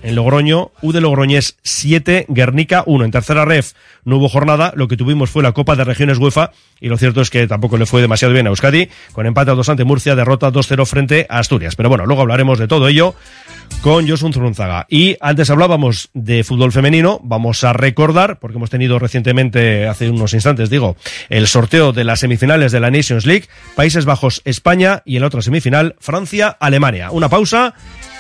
[0.05, 3.05] en Logroño, U de Logroñés 7, Guernica 1.
[3.07, 3.73] En tercera ref
[4.05, 7.23] no hubo jornada, lo que tuvimos fue la Copa de Regiones UEFA y lo cierto
[7.23, 10.15] es que tampoco le fue demasiado bien a Euskadi, con empate a 2 ante Murcia,
[10.15, 11.75] derrota 2-0 frente a Asturias.
[11.75, 13.15] Pero bueno, luego hablaremos de todo ello
[13.81, 14.87] con Josun Zurunzaga.
[14.91, 20.35] Y antes hablábamos de fútbol femenino, vamos a recordar, porque hemos tenido recientemente, hace unos
[20.35, 20.97] instantes digo,
[21.31, 25.29] el sorteo de las semifinales de la Nations League, Países Bajos, España y en la
[25.29, 27.11] otra semifinal, Francia, Alemania.
[27.11, 27.75] Una pausa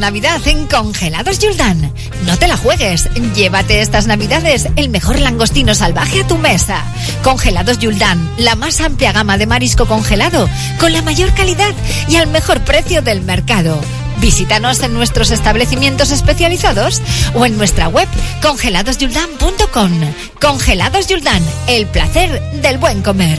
[0.00, 1.92] Navidad en Congelados Yuldan.
[2.26, 3.08] No te la juegues.
[3.34, 6.82] Llévate estas Navidades el mejor langostino salvaje a tu mesa.
[7.22, 11.74] Congelados Yuldan, la más amplia gama de marisco congelado, con la mayor calidad
[12.08, 13.78] y al mejor precio del mercado.
[14.20, 17.00] Visítanos en nuestros establecimientos especializados
[17.34, 18.08] o en nuestra web
[18.42, 19.92] congeladosyuldan.com.
[20.40, 23.38] Congelados Yuldan, el placer del buen comer.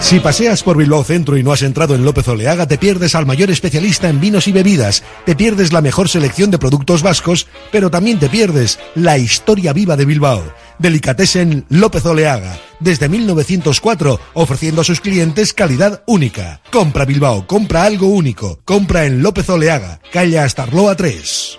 [0.00, 3.26] Si paseas por Bilbao Centro y no has entrado en López Oleaga, te pierdes al
[3.26, 7.90] mayor especialista en vinos y bebidas, te pierdes la mejor selección de productos vascos, pero
[7.90, 10.42] también te pierdes la historia viva de Bilbao.
[10.78, 16.60] Delicatessen López Oleaga, desde 1904, ofreciendo a sus clientes calidad única.
[16.72, 18.58] Compra Bilbao, compra algo único.
[18.64, 21.58] Compra en López Oleaga, calle Astarloa 3.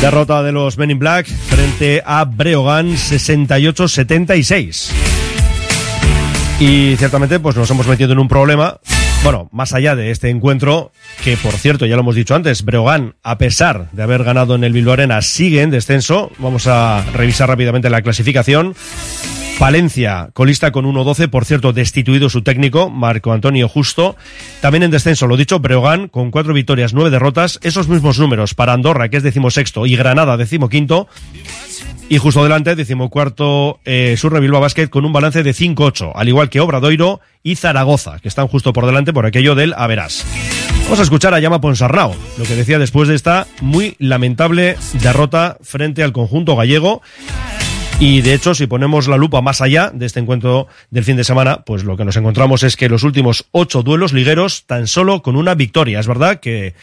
[0.00, 5.05] Derrota de los Men in Black frente a Breogán 68-76.
[6.58, 8.80] Y ciertamente pues nos hemos metido en un problema,
[9.22, 10.90] bueno, más allá de este encuentro,
[11.22, 14.64] que por cierto, ya lo hemos dicho antes, Breogán, a pesar de haber ganado en
[14.64, 16.30] el Bilbao Arena, sigue en descenso.
[16.38, 18.74] Vamos a revisar rápidamente la clasificación.
[19.58, 24.16] Palencia, colista con 1-12, por cierto, destituido su técnico, Marco Antonio Justo.
[24.60, 28.74] También en descenso, lo dicho, Breogán, con cuatro victorias, nueve derrotas, esos mismos números para
[28.74, 31.08] Andorra, que es decimosexto, y Granada, decimoquinto.
[32.08, 36.60] Y justo delante, decimocuarto, eh, Surre Bilbao con un balance de 5-8, al igual que
[36.60, 40.24] Obradoiro y Zaragoza, que están justo por delante por aquello del Averas.
[40.84, 45.58] Vamos a escuchar a Llama Ponsarnau, lo que decía después de esta muy lamentable derrota
[45.62, 47.02] frente al conjunto gallego.
[47.98, 51.24] Y de hecho, si ponemos la lupa más allá de este encuentro del fin de
[51.24, 55.22] semana, pues lo que nos encontramos es que los últimos ocho duelos ligueros tan solo
[55.22, 55.98] con una victoria.
[55.98, 56.74] Es verdad que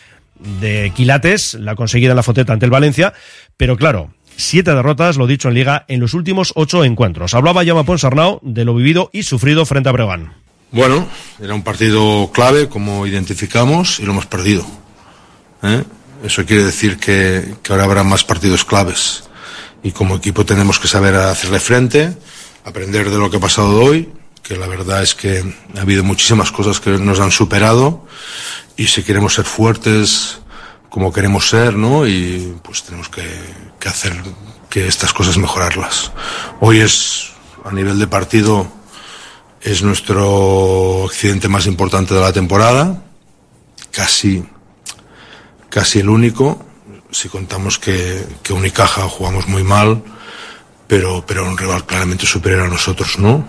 [0.59, 3.13] de Quilates, la conseguida en la foteta ante el Valencia,
[3.55, 7.34] pero claro, siete derrotas, lo dicho en liga, en los últimos ocho encuentros.
[7.34, 10.34] Hablaba Llama Ponsarnau de lo vivido y sufrido frente a Breogán.
[10.72, 11.08] Bueno,
[11.39, 14.65] era un partido clave, como identificamos, y lo hemos perdido.
[15.62, 15.84] ¿eh?
[16.24, 19.24] Eso quiere decir que, que ahora habrá más partidos claves
[19.84, 22.15] y como equipo tenemos que saber hacerle frente,
[22.63, 24.10] aprender de lo que ha pasado hoy,
[24.41, 25.43] que la verdad es que
[25.78, 28.08] ha habido muchísimas cosas que nos han superado
[28.78, 30.39] y si queremos ser fuertes
[30.93, 32.06] como queremos ser, ¿no?
[32.06, 33.27] Y pues tenemos que,
[33.79, 34.13] que hacer
[34.69, 36.12] que estas cosas mejorarlas.
[36.60, 37.32] Hoy es,
[37.65, 38.67] a nivel de partido,
[39.60, 43.01] es nuestro accidente más importante de la temporada,
[43.89, 44.45] casi,
[45.69, 46.63] casi el único
[47.10, 50.03] si contamos que, que Unicaja jugamos muy mal,
[50.88, 53.47] pero, pero un rival claramente superior a nosotros, ¿no?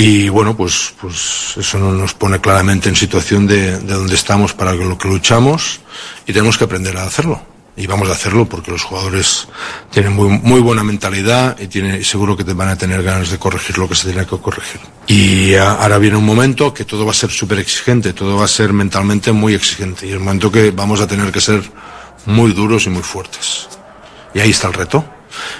[0.00, 4.72] Y bueno, pues, pues eso nos pone claramente en situación de, de dónde estamos para
[4.72, 5.80] lo que luchamos
[6.24, 7.42] y tenemos que aprender a hacerlo.
[7.76, 9.48] Y vamos a hacerlo porque los jugadores
[9.90, 13.38] tienen muy, muy buena mentalidad y tiene, seguro que te van a tener ganas de
[13.38, 14.80] corregir lo que se tiene que corregir.
[15.08, 18.48] Y ahora viene un momento que todo va a ser súper exigente, todo va a
[18.48, 20.06] ser mentalmente muy exigente.
[20.06, 21.68] Y el momento que vamos a tener que ser
[22.26, 23.68] muy duros y muy fuertes.
[24.32, 25.04] Y ahí está el reto.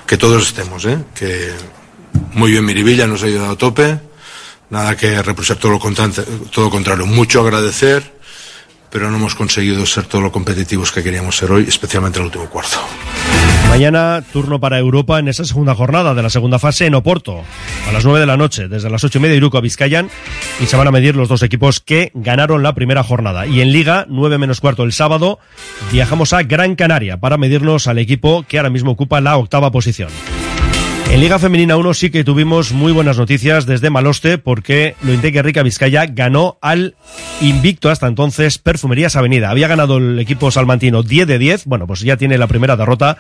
[0.07, 0.96] Que todos estemos, ¿eh?
[1.12, 1.53] Que
[2.35, 4.08] muy bien Miribilla nos ha ayudado a tope.
[4.70, 7.07] Nada que reprochar todo lo, contrario, todo contrario.
[7.07, 8.02] Mucho agradecer,
[8.90, 12.26] pero no hemos conseguido ser todo lo competitivos que queríamos ser hoy, especialmente en el
[12.26, 12.78] último cuarto.
[13.68, 17.44] Mañana turno para Europa en esa segunda jornada de la segunda fase en Oporto,
[17.88, 20.11] a las 9 de la noche, desde las ocho y media Iruko a Vizcayan,
[20.61, 23.46] y se van a medir los dos equipos que ganaron la primera jornada.
[23.46, 25.38] Y en Liga, 9 menos cuarto el sábado,
[25.92, 30.09] viajamos a Gran Canaria para medirnos al equipo que ahora mismo ocupa la octava posición.
[31.11, 35.62] En Liga Femenina 1 sí que tuvimos muy buenas noticias desde Maloste porque Lointeque Rica
[35.62, 36.97] Vizcaya ganó al
[37.40, 39.49] invicto hasta entonces Perfumerías Avenida.
[39.49, 43.16] Había ganado el equipo salmantino 10 de 10, bueno pues ya tiene la primera derrota,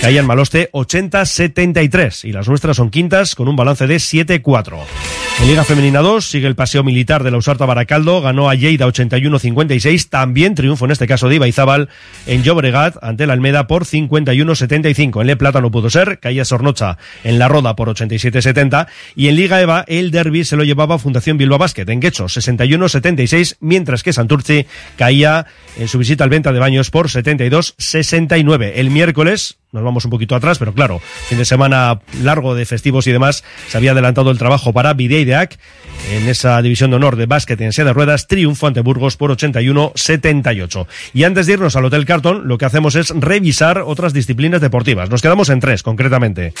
[0.00, 5.23] caía en Maloste 80-73 y las nuestras son quintas con un balance de 7-4.
[5.40, 8.86] En Liga Femenina 2 sigue el paseo militar de la Usarta Baracaldo, ganó a Lleida
[8.86, 11.90] 81-56, también triunfo en este caso de Ibaizábal
[12.26, 15.20] en Llobregat ante la Almeda por 51-75.
[15.20, 19.36] En Le Plata no pudo ser, caía Sornocha en la Roda por 87-70 y en
[19.36, 24.14] Liga EVA el derby se lo llevaba Fundación Bilbao Basket en Guecho 61-76 mientras que
[24.14, 24.66] Santurci
[24.96, 28.72] caía en su visita al Venta de Baños por 72-69.
[28.76, 33.06] El miércoles nos vamos un poquito atrás, pero claro, fin de semana largo de festivos
[33.08, 35.58] y demás, se había adelantado el trabajo para Videideac
[36.12, 39.32] en esa división de honor de básquet en silla de ruedas, triunfo ante Burgos por
[39.36, 40.86] 81-78.
[41.12, 45.10] Y antes de irnos al Hotel Carton, lo que hacemos es revisar otras disciplinas deportivas.
[45.10, 46.52] Nos quedamos en tres, concretamente.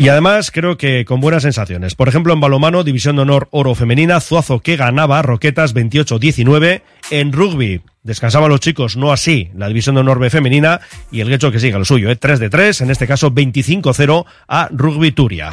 [0.00, 1.94] Y además creo que con buenas sensaciones.
[1.94, 6.80] Por ejemplo, en balomano, División de Honor Oro Femenina, Zuazo que ganaba Roquetas 28-19.
[7.10, 10.80] En rugby, descansaban los chicos, no así, la División de Honor B Femenina.
[11.12, 12.16] Y el Guecho que siga lo suyo, ¿eh?
[12.16, 15.50] 3 de 3, en este caso 25-0 a Rugby Turia.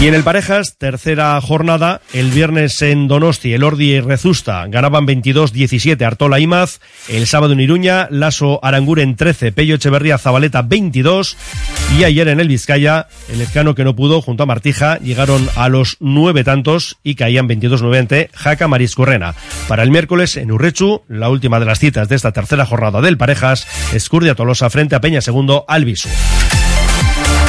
[0.00, 5.06] Y en el Parejas, tercera jornada, el viernes en Donosti, el Ordi y Rezusta ganaban
[5.06, 6.80] 22-17 Artola Imaz,
[7.10, 11.36] el sábado en Iruña, Laso Aranguren 13, Pello Echeverría Zabaleta 22
[11.98, 15.68] y ayer en el Vizcaya, el Ezcano que no pudo junto a Martija llegaron a
[15.68, 19.34] los nueve tantos y caían 22-9 ante Jaca Mariscorrena.
[19.68, 23.18] Para el miércoles en Urrechu, la última de las citas de esta tercera jornada del
[23.18, 26.08] Parejas, Escurdia Tolosa frente a Peña Segundo Albisu.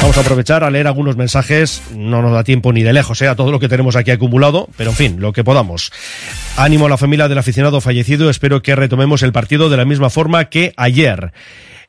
[0.02, 3.28] Vamos a aprovechar a leer algunos mensajes, no nos da tiempo ni de lejos, ¿eh?
[3.28, 5.92] a todo lo que tenemos aquí acumulado, pero en fin, lo que podamos.
[6.56, 10.10] Ánimo a la familia del aficionado fallecido, espero que retomemos el partido de la misma
[10.10, 11.32] forma que ayer.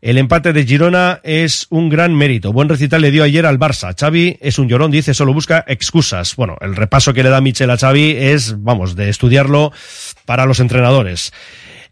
[0.03, 2.53] El empate de Girona es un gran mérito.
[2.53, 3.95] Buen recital le dio ayer al Barça.
[3.99, 6.35] Xavi es un llorón, dice, solo busca excusas.
[6.35, 9.71] Bueno, el repaso que le da Michel a Xavi es, vamos, de estudiarlo
[10.25, 11.33] para los entrenadores.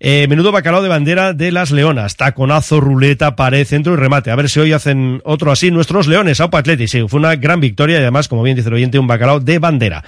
[0.04, 2.18] Eh, menudo bacalao de bandera de las Leonas.
[2.18, 4.32] Taconazo, ruleta, pared, centro y remate.
[4.32, 6.42] A ver si hoy hacen otro así nuestros Leones.
[6.42, 9.06] Aupa Atleti, sí, fue una gran victoria y además, como bien dice el oyente, un
[9.06, 10.04] bacalao de bandera.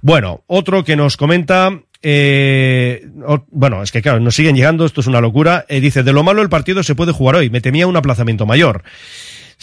[0.00, 1.72] Bueno, otro que nos comenta
[2.04, 3.08] eh,
[3.50, 5.64] bueno, es que claro, nos siguen llegando, esto es una locura.
[5.68, 7.50] Eh, dice, de lo malo el partido se puede jugar hoy.
[7.50, 8.84] Me temía un aplazamiento mayor.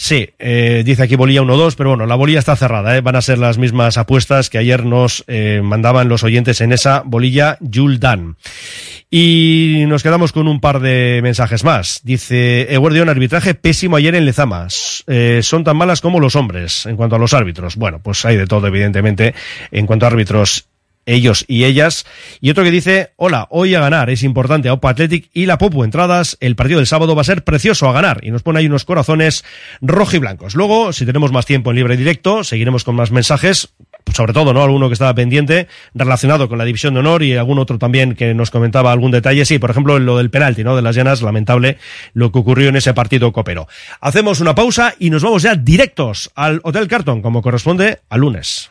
[0.02, 3.02] Sí, eh, dice aquí bolilla 1-2, pero bueno, la bolilla está cerrada, ¿eh?
[3.02, 7.02] van a ser las mismas apuestas que ayer nos eh, mandaban los oyentes en esa
[7.04, 8.36] bolilla Juldan.
[9.10, 12.00] Y nos quedamos con un par de mensajes más.
[12.02, 14.68] Dice, Eguardión, arbitraje pésimo ayer en Lezama.
[15.06, 17.76] Eh, son tan malas como los hombres en cuanto a los árbitros.
[17.76, 19.34] Bueno, pues hay de todo, evidentemente,
[19.70, 20.69] en cuanto a árbitros
[21.10, 22.06] ellos y ellas.
[22.40, 25.84] Y otro que dice, hola, hoy a ganar, es importante, Aupa Athletic y la Popu
[25.84, 28.20] Entradas, el partido del sábado va a ser precioso a ganar.
[28.22, 29.44] Y nos pone ahí unos corazones
[29.80, 30.54] rojiblancos.
[30.54, 33.70] Luego, si tenemos más tiempo en libre directo, seguiremos con más mensajes,
[34.14, 34.62] sobre todo, ¿no?
[34.62, 38.34] Alguno que estaba pendiente relacionado con la división de honor y algún otro también que
[38.34, 39.44] nos comentaba algún detalle.
[39.44, 40.76] Sí, por ejemplo, lo del penalti, ¿no?
[40.76, 41.78] De las llanas, lamentable
[42.14, 43.68] lo que ocurrió en ese partido copero.
[44.00, 48.70] Hacemos una pausa y nos vamos ya directos al Hotel Carton, como corresponde al lunes.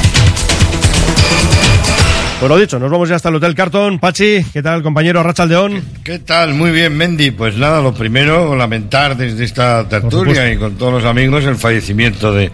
[2.41, 3.99] Pues lo dicho, nos vamos ya hasta el Hotel Carton.
[3.99, 5.79] Pachi, ¿qué tal, compañero Rachaldeón?
[6.03, 6.55] ¿Qué tal?
[6.55, 7.29] Muy bien, Mendy.
[7.29, 12.33] Pues nada, lo primero, lamentar desde esta tertulia y con todos los amigos el fallecimiento
[12.33, 12.49] de,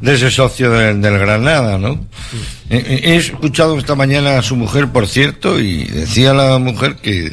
[0.00, 2.04] de ese socio del, del Granada, ¿no?
[2.68, 7.32] He escuchado esta mañana a su mujer, por cierto, y decía la mujer que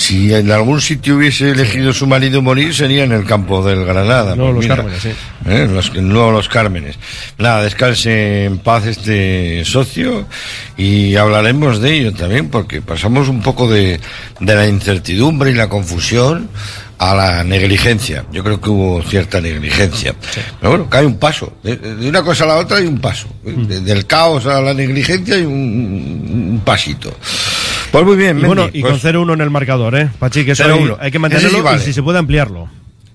[0.00, 4.36] si en algún sitio hubiese elegido su marido morir, sería en el campo del Granada.
[4.36, 5.04] No, Pues los mira, Cármenes.
[5.06, 5.68] ¿eh?
[5.68, 6.96] Los, no los Cármenes.
[7.36, 10.28] Nada, descanse en paz este socio
[10.76, 13.98] y hablaremos de ello también, porque pasamos un poco de,
[14.38, 16.48] de la incertidumbre y la confusión
[16.98, 18.24] a la negligencia.
[18.32, 20.14] Yo creo que hubo cierta negligencia.
[20.60, 21.54] Pero bueno, que hay un paso.
[21.62, 23.26] De, de una cosa a la otra hay un paso.
[23.42, 25.52] De- del caos a la negligencia hay un,
[26.54, 27.16] un pasito.
[27.92, 30.08] Pues muy bien, Y bueno, y pues- con 0-1 en el marcador, ¿eh?
[30.18, 30.96] Pachi, que eso 0-1.
[31.00, 31.82] hay, hay que mantenerlo sí vale.
[31.82, 32.68] y si se puede ampliarlo.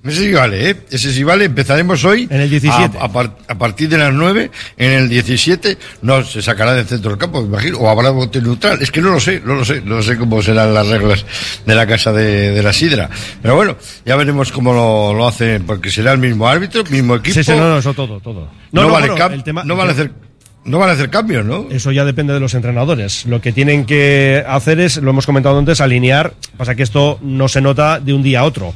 [0.06, 0.76] Ese sí vale, ¿eh?
[0.92, 1.46] Ese sí vale.
[1.46, 2.28] Empezaremos hoy.
[2.30, 2.98] En el 17.
[2.98, 6.86] A, a par- a partir de las 9, en el 17, no se sacará del
[6.86, 8.80] centro del campo, me imagino, o habrá bote neutral.
[8.82, 11.26] Es que no lo sé, no lo sé, no sé cómo serán las reglas
[11.66, 13.10] de la casa de, de la Sidra.
[13.42, 17.36] Pero bueno, ya veremos cómo lo, lo hacen, porque será el mismo árbitro, mismo equipo.
[17.36, 18.50] Sí, sí, no, no, eso todo, todo.
[18.74, 20.12] No, vale, bueno, el tema- no vale hacer,
[20.66, 21.68] no vale hacer cambios, ¿no?
[21.70, 23.26] Eso ya depende de los entrenadores.
[23.26, 26.34] Lo que tienen que hacer es, lo hemos comentado antes, alinear.
[26.58, 28.74] Pasa que esto no se nota de un día a otro.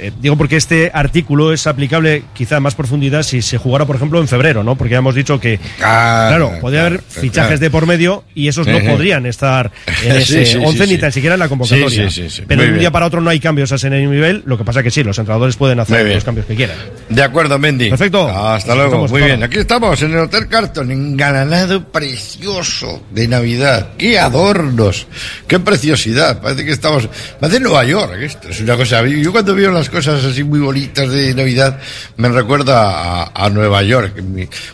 [0.00, 3.96] Eh, digo porque este artículo es aplicable quizá en más profundidad si se jugara, por
[3.96, 4.76] ejemplo, en febrero, ¿no?
[4.76, 7.60] Porque ya hemos dicho que, claro, podría haber claro, fichajes claro.
[7.60, 9.72] de por medio y esos no podrían estar
[10.04, 12.08] en ese sí, sí, 11 ni tan siquiera en la convocatoria.
[12.08, 12.42] Sí, sí, sí, sí.
[12.46, 14.42] Pero de un día para otro no hay cambios a ese nivel.
[14.46, 16.76] Lo que pasa que sí, los entrenadores pueden hacer los cambios que quieran.
[17.08, 17.90] De acuerdo, Mendy.
[17.90, 18.28] Perfecto.
[18.28, 19.08] Hasta Nos luego.
[19.08, 19.42] Muy bien.
[19.42, 20.90] Aquí estamos en el Hotel Carton,
[21.28, 23.90] engalanado precioso de Navidad.
[23.98, 25.06] ¡Qué adornos!
[25.46, 26.40] ¡Qué preciosidad!
[26.40, 27.08] Parece que estamos.
[27.40, 28.14] Parece Nueva York.
[28.20, 29.06] Esto es una cosa.
[29.06, 31.78] Yo cuando veo las cosas así muy bonitas de Navidad,
[32.16, 34.14] me recuerda a, a Nueva York.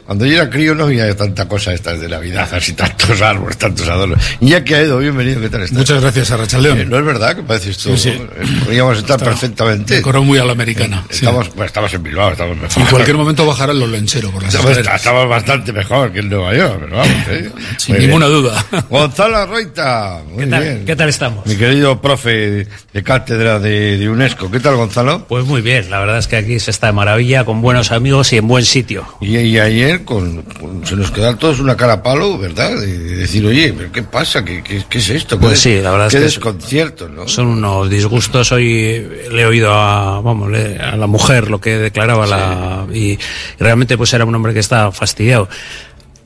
[0.07, 3.88] Cuando yo era crío no había tanta cosa estas de Navidad, así tantos árboles, tantos
[3.88, 4.18] adornos.
[4.40, 5.78] Y ya que ha ido, bienvenido, ¿qué tal estás?
[5.78, 6.78] Muchas gracias, Arrachaldeón.
[6.80, 7.96] Eh, no es verdad que parece esto.
[7.96, 8.09] Sí, sí.
[8.11, 9.94] eh, Podríamos estar Está- perfectamente.
[9.96, 11.16] decoró muy a la americana, sí.
[11.24, 12.82] Estamos, bueno, estamos en Bilbao, estamos mejor.
[12.82, 16.57] En cualquier momento bajarán los lencheros por las Estamos, estamos bastante mejor que en Nueva
[16.68, 17.51] York, pero vamos, ¿eh?
[17.78, 18.42] Sin Muy ninguna bien.
[18.42, 18.66] duda.
[18.90, 20.62] Gonzalo Roita, muy ¿Qué tal?
[20.62, 20.84] bien.
[20.84, 21.47] ¿Qué tal estamos?
[21.47, 24.51] Mi querido profe de cátedra de, de UNESCO.
[24.51, 25.26] ¿Qué tal, Gonzalo?
[25.26, 28.32] Pues muy bien, la verdad es que aquí se está de maravilla, con buenos amigos
[28.32, 29.07] y en buen sitio.
[29.20, 32.78] Y, y ayer con, con- se nos quedaron todos una cara a palo, ¿verdad?
[32.78, 34.45] De, de decir, oye, ¿pero qué pasa?
[34.45, 35.38] ¿Qué, qué, qué es esto?
[35.38, 37.26] Pues ¿Qué- sí, la verdad es qué que desconcierto, ¿no?
[37.28, 38.53] Son unos disgustos.
[38.53, 43.12] Hoy le he oído a, vamos, le- a la mujer lo que declaraba la, y,
[43.12, 43.18] y
[43.59, 45.49] realmente pues era un hombre que estaba fastidiado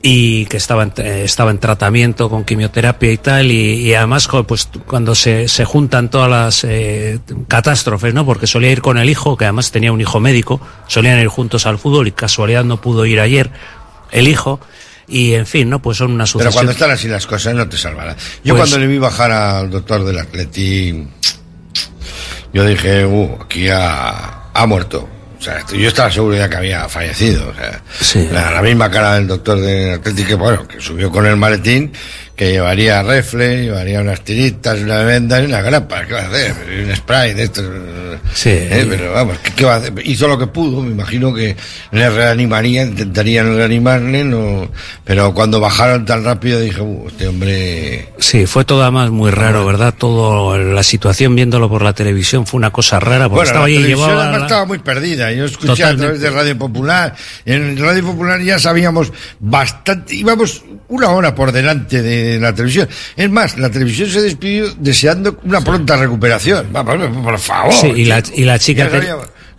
[0.01, 4.29] y que estaba en, eh, estaba en tratamiento con quimioterapia y tal y, y además
[4.47, 7.19] pues cuando se, se juntan todas las eh,
[7.49, 11.19] catástrofes no porque solía ir con el hijo que además tenía un hijo médico solían
[11.19, 13.51] ir juntos al fútbol y casualidad no pudo ir ayer
[14.11, 14.61] el hijo
[15.05, 17.67] y en fin no pues son una Pero sucesión cuando están así las cosas no
[17.67, 18.15] te salvará.
[18.43, 21.07] Yo Pues- cuando le vi bajar al doctor del Atleti,
[22.53, 25.09] yo dije, uh, aquí ha, ha muerto.
[25.39, 27.49] O sea, yo estaba seguro ya que había fallecido.
[27.49, 27.81] O sea,
[28.31, 31.93] la, la misma cara del doctor del Atleti que, bueno, que subió con el maletín,
[32.39, 36.05] que llevaría refle, llevaría unas tiritas, una venda y una grapa.
[36.05, 36.55] ¿Qué va a hacer?
[36.87, 37.65] Un spray de estos.
[38.33, 38.51] Sí.
[38.51, 38.85] ¿eh?
[38.89, 39.91] Pero vamos, ¿qué, qué va a hacer?
[40.05, 41.57] Hizo lo que pudo, me imagino que
[41.91, 44.69] le reanimarían, intentarían reanimarle, no,
[45.03, 48.07] pero cuando bajaron tan rápido dije, uh, este hombre...
[48.19, 49.93] Sí, fue todo además muy raro, ¿verdad?
[49.97, 53.65] Todo la situación viéndolo por la televisión fue una cosa rara porque Bueno, estaba la
[53.67, 55.31] ahí televisión llevaba además la- estaba muy perdida.
[55.33, 56.03] Yo escuché Totalmente.
[56.03, 57.15] a través de Radio Popular.
[57.45, 62.89] En Radio Popular ya sabíamos bastante, íbamos una hora por delante de la televisión.
[63.15, 66.67] Es más, la televisión se despidió deseando una pronta recuperación.
[66.67, 67.73] Por favor.
[67.73, 69.07] Sí, y la, y la chica te-.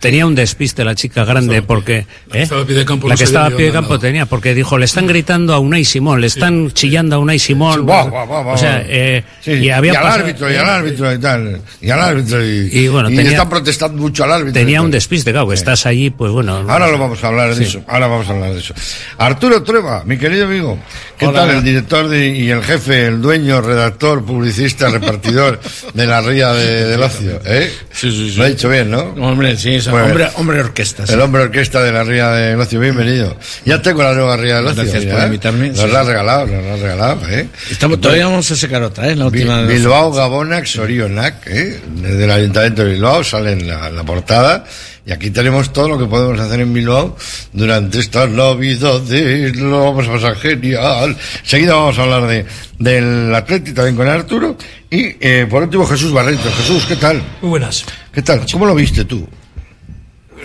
[0.01, 2.05] Tenía un despiste, la chica grande, porque...
[2.27, 2.41] La que ¿eh?
[2.43, 4.77] estaba a pie de campo no que estaba a pie de campo tenía, porque dijo,
[4.77, 7.85] le están gritando a Unai Simón, le están chillando a Unai Simón.
[7.85, 10.69] Buah, buah, buah, o sea, eh, Sí, y había y al pasado- árbitro, y al
[10.69, 11.61] árbitro y tal.
[11.81, 12.45] Y al árbitro.
[12.45, 14.53] Y, Y bueno, y tenía- están protestando mucho al árbitro.
[14.53, 14.85] Tenía tal.
[14.85, 16.65] un despiste, claro, que estás allí, pues bueno...
[16.67, 17.63] Ahora lo vamos a hablar de Sí.
[17.63, 17.83] eso.
[17.87, 18.73] Ahora vamos a hablar de eso.
[19.19, 20.77] Arturo Trueba, mi querido amigo.
[21.17, 21.41] ¿Qué Hola.
[21.41, 25.59] tal el director de- y el jefe, el dueño, redactor, publicista, repartidor
[25.93, 27.39] de la ría de, del ocio?
[27.45, 27.71] ¿eh?
[27.91, 28.37] Sí, sí, sí.
[28.37, 29.01] Lo he dicho bien, ¿no?
[29.19, 31.05] Hombre, sí, es Bueno, hombre, hombre orquesta.
[31.05, 31.13] sí.
[31.13, 33.35] El hombre orquesta de la ría del ocio, bienvenido.
[33.65, 34.83] Ya tengo la nueva ría del ocio.
[34.83, 35.25] Gracias ya, por ¿eh?
[35.25, 35.87] invitarme, Nos sí.
[35.87, 37.47] la has regalado, nos la has regalado, ¿eh?
[37.69, 39.15] Estamos, todavía vamos a sacar otra, ¿eh?
[39.15, 39.61] La última.
[39.63, 41.79] Bilbao, Gabonac, Sorionac, ¿eh?
[41.95, 44.63] desde el Ayuntamiento de Bilbao sale en la, portada
[45.05, 47.15] y aquí tenemos todo lo que podemos hacer en Bilbao
[47.53, 51.15] durante estas navidades, lo vamos a pasar genial.
[51.43, 52.45] Seguida vamos a hablar de,
[52.79, 54.57] del Atleti también con Arturo
[54.89, 56.51] y eh, por último Jesús Barreto.
[56.57, 57.21] Jesús, ¿qué tal?
[57.41, 57.85] Muy buenas.
[58.13, 58.45] ¿Qué tal?
[58.51, 59.27] ¿Cómo lo viste tú?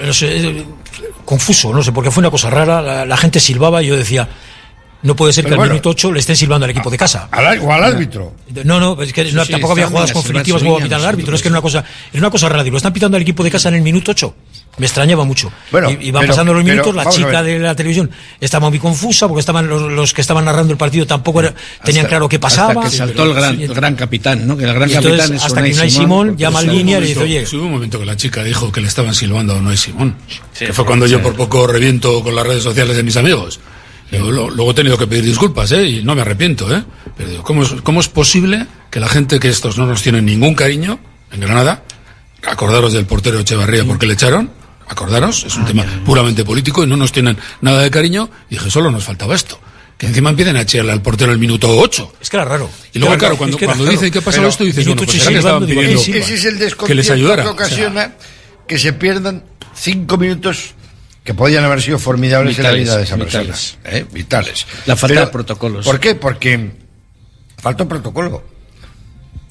[0.05, 0.65] No sé, eh,
[1.25, 2.83] confuso, no sé, porque fue una cosa rara.
[2.83, 4.29] La, la gente silbaba y yo decía,
[5.07, 5.75] no puede ser Pero que al bueno.
[5.75, 7.29] minuto 8 le estén silbando al equipo de casa.
[7.31, 8.35] Al, o al árbitro.
[8.65, 11.35] No, no, es que Sí, no, sí, tampoco había jugadas conflictivas como pitar al árbitro.
[11.37, 12.63] Es que era una cosa, es una cosa rara.
[12.65, 14.35] Digo, Lo están pitando al equipo de casa en el minuto 8.
[14.79, 15.51] Me extrañaba mucho.
[15.73, 18.69] Bueno, y, y van pero- pasando los pero minutos, la chica de la televisión estaba
[18.69, 22.29] muy confusa porque estaban los, los que estaban narrando el partido tampoco era- tenían claro
[22.29, 22.73] qué pasaba.
[22.83, 24.55] Hasta que saltó el gran, el gran capitán, ¿no?
[24.55, 26.69] Que el gran Y entonces, capitán es hasta Unai que Unai Simón, Simón llama al
[26.69, 28.89] el línea y le dice, oye, hubo un momento que la chica dijo que le
[28.89, 30.15] estaban silbando a Noé Simón.
[30.53, 31.13] Sí, que fue sí, cuando sí.
[31.13, 33.61] yo por poco reviento con las redes sociales de mis amigos.
[34.13, 35.85] Yo lo- luego he tenido que pedir disculpas, ¿eh?
[35.87, 36.83] Y no me arrepiento, ¿eh?
[37.17, 40.25] Pero digo, ¿cómo es, ¿cómo es posible que la gente que estos no nos tienen
[40.27, 40.99] ningún cariño
[41.33, 41.83] en Granada,
[42.47, 44.51] acordaros del portero Echevarría porque le echaron,
[44.89, 48.71] acordaros, es un tema puramente político y no nos tienen nada de cariño, y dije,
[48.71, 49.59] solo nos faltaba esto.
[49.99, 52.13] Que encima empiecen a echarle al portero el minuto 8.
[52.21, 52.69] es que era raro.
[52.93, 53.93] Y luego, claro, cuando, es que cuando raro.
[53.97, 56.59] dicen que ha pasado esto, dices, bueno, pues que estaban pidiendo sí, Ese es el
[56.77, 57.43] que les ayudara.
[57.45, 58.13] que ocasiona
[58.69, 59.43] que se pierdan
[59.75, 60.75] cinco minutos
[61.27, 63.77] que podían haber sido formidables en la Vitales, vida de esa vitales.
[63.83, 63.99] persona.
[63.99, 64.07] ¿eh?
[64.13, 64.67] Vitales.
[64.87, 65.85] La falta Pero, de protocolos.
[65.85, 66.15] ¿Por qué?
[66.15, 66.71] Porque
[67.59, 68.45] falta protocolo.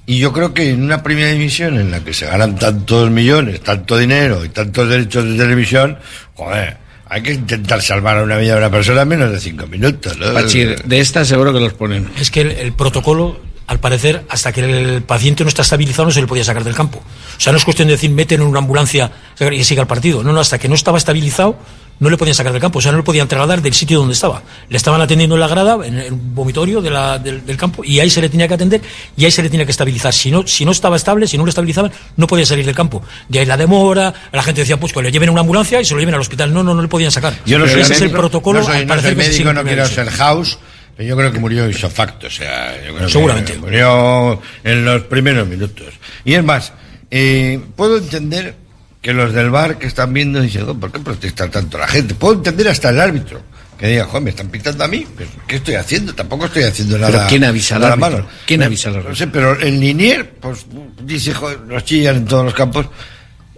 [0.06, 3.60] Y yo creo que en una primera división en la que se ganan tantos millones,
[3.62, 5.98] tanto dinero y tantos derechos de televisión,
[6.36, 6.78] joder,
[7.10, 10.18] hay que intentar salvar a una vida de una persona en menos de cinco minutos.
[10.18, 10.34] ¿no?
[10.34, 12.10] Pachi, de esta seguro que los ponen.
[12.18, 16.12] Es que el, el protocolo, al parecer, hasta que el paciente no está estabilizado, no
[16.12, 17.00] se le podía sacar del campo.
[17.00, 19.12] O sea, no es cuestión de decir, meten en una ambulancia
[19.52, 20.24] y siga el partido.
[20.24, 21.58] No, no, hasta que no estaba estabilizado,
[21.98, 22.78] no le podían sacar del campo.
[22.80, 24.44] O sea, no le podían trasladar del sitio donde estaba.
[24.70, 28.00] Le estaban atendiendo en la grada, en el vomitorio de la- del, del campo, y
[28.00, 28.82] ahí se le tenía que atender
[29.18, 30.14] y ahí se le tenía que estabilizar.
[30.14, 33.02] Si no, si no estaba estable, si no lo estabilizaban, no podía salir del campo.
[33.30, 35.86] De ahí la demora, la gente decía, pues que le lleven a una ambulancia y
[35.86, 36.54] se lo lleven al hospital.
[36.54, 37.34] No, no, no le podían sacar.
[37.46, 39.46] Yo no soy Ese es el protocolo, no soy, al no parecer soy se sigue
[39.46, 40.60] médico, no quiero ser house,
[40.98, 43.58] yo creo que murió isofacto, o sea, yo creo que Seguramente.
[43.58, 45.88] murió en los primeros minutos.
[46.24, 46.72] Y es más,
[47.12, 48.56] eh, puedo entender
[49.02, 52.16] que los del bar que están viendo dicen, "Oh, ¿por qué protesta tanto la gente?
[52.16, 53.42] Puedo entender hasta el árbitro.
[53.78, 55.06] Que diga, joder, me están pitando a mí.
[55.18, 56.16] ¿Pero ¿Qué estoy haciendo?
[56.16, 57.12] Tampoco estoy haciendo nada.
[57.12, 58.26] Pero ¿quién avisa nada malo.
[58.46, 59.10] ¿Quién Me- avisa al árbitro?
[59.10, 60.66] No sé, pero el Linier, pues
[61.04, 62.86] dice, joder, los chillan en todos los campos.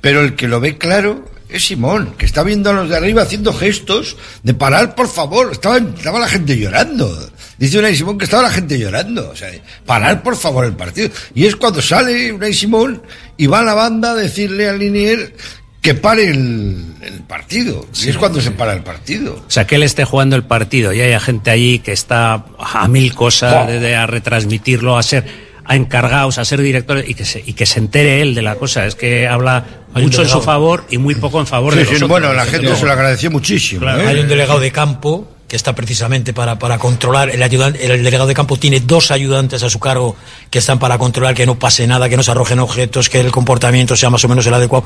[0.01, 3.21] Pero el que lo ve claro es Simón, que está viendo a los de arriba
[3.21, 5.51] haciendo gestos de parar, por favor.
[5.51, 7.29] Estaba, estaba la gente llorando.
[7.57, 9.29] Dice Unai Simón que estaba la gente llorando.
[9.29, 9.49] O sea,
[9.85, 11.09] parar, por favor, el partido.
[11.33, 13.01] Y es cuando sale Unai Simón
[13.37, 15.35] y va a la banda a decirle al Linier
[15.81, 17.87] que pare el, el partido.
[18.03, 19.41] y es cuando se para el partido.
[19.47, 22.87] O sea, que él esté jugando el partido y haya gente allí que está a
[22.89, 27.25] mil cosas, de, de a retransmitirlo, a ser a encargados, a ser directores y que
[27.25, 28.85] se, y que se entere él de la cosa.
[28.85, 32.05] Es que habla mucho en su favor y muy poco en favor Sí, de sí,
[32.05, 33.81] bueno, la gente se lo agradeció muchísimo.
[33.81, 34.07] Claro, ¿eh?
[34.07, 38.27] hay un delegado de campo que está precisamente para, para controlar, el, ayudante, el delegado
[38.27, 40.15] de campo tiene dos ayudantes a su cargo
[40.49, 43.31] que están para controlar que no pase nada, que no se arrojen objetos, que el
[43.31, 44.85] comportamiento sea más o menos el adecuado.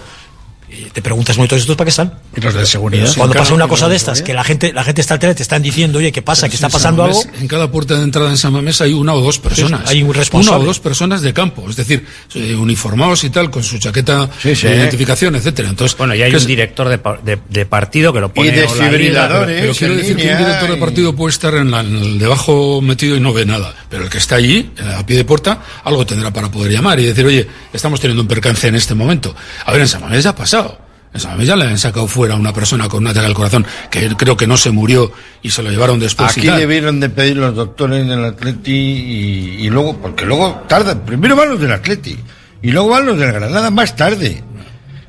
[0.93, 1.45] Te preguntas, ¿no?
[1.45, 2.13] ¿y todos estos para qué están?
[2.36, 3.09] Y los de seguridad.
[3.15, 5.43] Cuando pasa una cosa de estas, que la gente, la gente está al tele, te
[5.43, 6.49] están diciendo, oye, ¿qué pasa?
[6.49, 7.38] ¿Que está pasando San algo?
[7.41, 9.89] En cada puerta de entrada en San Mamés hay una o dos personas.
[9.89, 10.57] hay un responsable.
[10.57, 12.05] Una o dos personas de campo, es decir,
[12.36, 14.67] eh, uniformados y tal, con su chaqueta Sí, sí.
[14.67, 15.69] de identificación, etcétera.
[15.69, 18.34] Entonces, Bueno, y hay ¿qué un es- director de, pa- de- de partido que lo
[18.34, 19.61] pone Y desfibriladores.
[19.61, 22.19] Pero quiero en decir que un director de partido puede estar en, la- en el
[22.19, 23.73] debajo metido y no ve nada.
[23.89, 26.99] Pero el que está allí, eh, a pie de puerta, algo tendrá para poder llamar
[26.99, 29.36] y decir, oye, estamos teniendo un percance en este momento.
[29.65, 30.70] A ver, en San Mamés ya ha pasado.
[31.14, 34.38] Ya le han sacado fuera a una persona con un ataque al corazón que creo
[34.38, 36.30] que no se murió y se lo llevaron después.
[36.32, 41.01] Aquí debieron de pedir los doctores del Atleti y, y luego, porque luego tardan.
[41.01, 42.18] Primero van los del Atleti
[42.62, 44.41] y luego van los del Granada más tarde.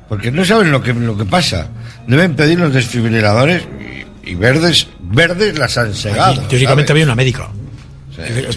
[0.09, 1.69] Porque no saben lo que, lo que pasa.
[2.05, 3.63] Deben pedir los desfibriladores
[4.25, 6.41] y, y verdes, verdes las han segado.
[6.41, 6.91] Teóricamente ¿sabes?
[6.91, 7.49] había una médica.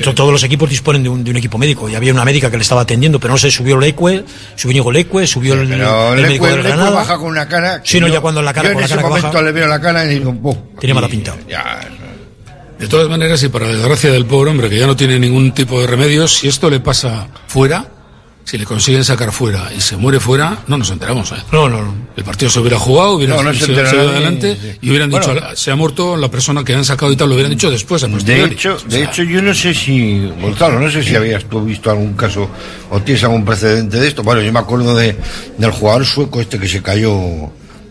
[0.02, 2.50] To- Todos los equipos disponen de un, de un equipo médico y había una médica
[2.50, 6.14] que le estaba atendiendo, pero no sé, subió Leque, subió Íñigo Leque, subió el, Pero
[6.14, 6.90] el médico Leque- del Granada.
[6.90, 7.80] baja con una cara.
[7.84, 9.42] Sí, no, yo- ya cuando la cara, yo en con la ese cara momento baja,
[9.42, 11.34] le veo la cara y digo, "Buh, tiene mala pinta.
[11.48, 11.80] Ya,
[12.78, 15.80] De todas maneras, y para desgracia del pobre hombre que ya no tiene ningún tipo
[15.80, 17.86] de remedios, si esto le pasa fuera,
[18.46, 21.32] si le consiguen sacar fuera y se muere fuera, no nos enteramos.
[21.32, 21.42] ¿eh?
[21.50, 21.94] No, no, no.
[22.16, 24.78] El partido se hubiera jugado, hubiera No, se adelante sí.
[24.82, 25.34] y hubieran Bueno.
[25.34, 28.04] dicho, se ha muerto la persona que han sacado y tal, lo hubieran dicho después.
[28.04, 31.16] a De hecho, O de sea, hecho, yo no sé si, Gonzalo, no sé si
[31.16, 32.48] habías tú visto algún caso
[32.88, 34.22] o tienes algún precedente de esto.
[34.22, 35.16] Bueno, yo me acuerdo de,
[35.58, 37.18] del jugador sueco este que se cayó,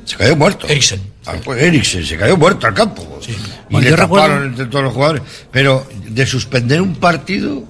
[0.05, 0.67] se cayó muerto.
[0.69, 1.01] Eriksen.
[1.27, 3.19] Ah, pues Eriksen, se cayó muerto al campo.
[3.27, 3.33] Y
[3.73, 5.21] Bueno, le taparon recuerdo- entre todos los jugadores.
[5.51, 7.63] Pero de suspender un partido,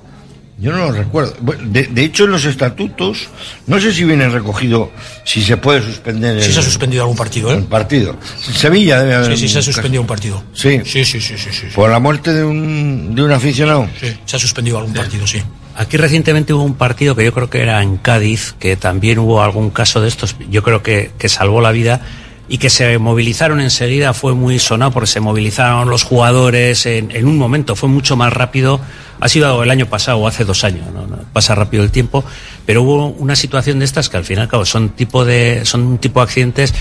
[0.58, 1.36] yo no lo recuerdo.
[1.66, 3.28] De, de hecho, en los estatutos,
[3.68, 4.92] no sé si viene recogido
[5.26, 7.68] si se puede suspender Sí el, se ha suspendido algún partido, el ¿eh?
[7.70, 8.16] partido.
[8.40, 9.38] Sevilla debe haber.
[9.38, 9.72] Sí, sí, se ha un caso.
[9.74, 10.44] suspendido un partido.
[10.54, 10.82] Sí.
[10.86, 11.68] Sí, sí, sí, sí, sí.
[11.76, 13.90] Por la muerte de un, de un aficionado.
[14.00, 15.42] Sí, se ha suspendido algún partido, sí.
[15.78, 19.42] Aquí recientemente hubo un partido que yo creo que era en Cádiz, que también hubo
[19.42, 22.00] algún caso de estos, yo creo que, que salvó la vida,
[22.48, 27.26] y que se movilizaron enseguida fue muy sonado porque se movilizaron los jugadores en, en
[27.28, 28.80] un momento, fue mucho más rápido.
[29.20, 31.06] Ha sido el año pasado o hace dos años, ¿no?
[31.34, 32.24] Pasa rápido el tiempo,
[32.66, 35.98] pero hubo una situación de estas que al final, claro, son tipo de, son un
[35.98, 36.74] tipo de accidentes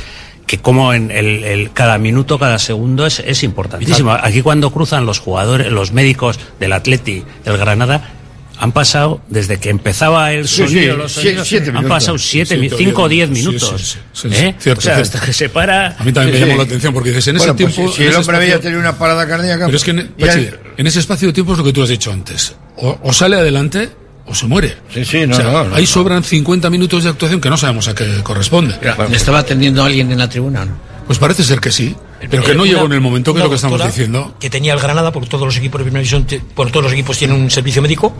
[0.47, 4.11] que como en el, el- cada minuto, cada segundo es, es importantísimo.
[4.13, 8.11] Aquí cuando cruzan los jugadores, los médicos del Atleti, del Granada,
[8.59, 12.57] han pasado desde que empezaba el sonido, sí, los siete- sonidos, siete han pasado siete,
[12.57, 13.75] mi- Siete o cinco o diez diez minutos.
[13.81, 14.55] Sí, sí, sí, sí, ¿Eh?
[14.59, 15.03] cierto, o sea, cierto.
[15.17, 15.97] hasta que se para.
[15.99, 16.59] A mí también Sí, me llamó sí.
[16.59, 17.93] la atención porque dices, en Bueno, ese pues tiempo.
[17.93, 19.67] si- si en el hombre había tenido una parada cardíaca.
[19.67, 21.73] Pero es que en, y Pachi, él- en ese espacio de tiempo es lo que
[21.73, 22.55] tú has dicho antes.
[22.77, 23.91] O, o sale adelante
[24.27, 24.75] o se muere.
[24.93, 27.57] Sí, sí, no, O sea, no, no, ahí sobran 50 minutos de actuación que no
[27.57, 28.75] sabemos a qué corresponde.
[29.11, 30.65] ¿Le estaba atendiendo a alguien en la tribuna?
[30.65, 30.94] ¿no?
[31.07, 31.95] Pues parece ser que sí,
[32.31, 34.35] pero que Eh, no llegó en el momento que es lo que estamos diciendo.
[34.41, 36.27] Que tenía el Granada, porque todos los equipos de primera división,
[36.57, 38.13] bueno, todos los equipos tienen un servicio médico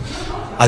[0.59, 0.67] a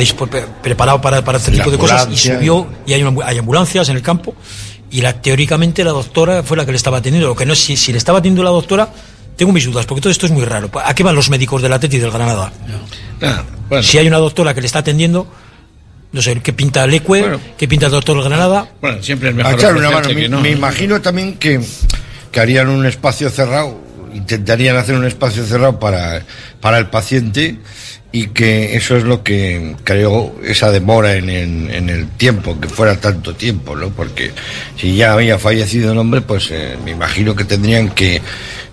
[0.62, 3.96] preparado para, para este tipo de cosas y subió y hay, una- hay ambulancias en
[3.96, 4.34] el campo
[4.90, 7.28] y la, teóricamente la doctora fue la que le estaba atendiendo.
[7.28, 8.88] Lo que no es si, si le estaba atendiendo la doctora,
[9.36, 10.70] tengo mis dudas, porque todo esto es muy raro.
[10.84, 12.50] ¿A qué van los médicos del Atleti y del Granada?
[13.22, 13.82] Ah, bueno.
[13.82, 15.26] Si hay una doctora que le está atendiendo,
[16.12, 17.38] no sé, ¿qué pinta el Ecue?
[17.58, 18.70] ¿Qué pinta el doctor del Granada?
[18.80, 20.20] Bueno, siempre es a mejor echar una ofrecerte mano.
[20.22, 20.40] que Me, no.
[20.40, 21.60] me imagino también que,
[22.36, 23.80] que harían un espacio cerrado,
[24.12, 26.20] intentarían hacer un espacio cerrado para,
[26.60, 27.56] para el paciente
[28.12, 32.68] y que eso es lo que creó esa demora en, el- en el tiempo, que
[32.68, 33.88] fuera tanto tiempo, ¿no?
[33.88, 34.32] Porque
[34.78, 38.20] si ya había fallecido el hombre, pues eh, me imagino que tendrían que,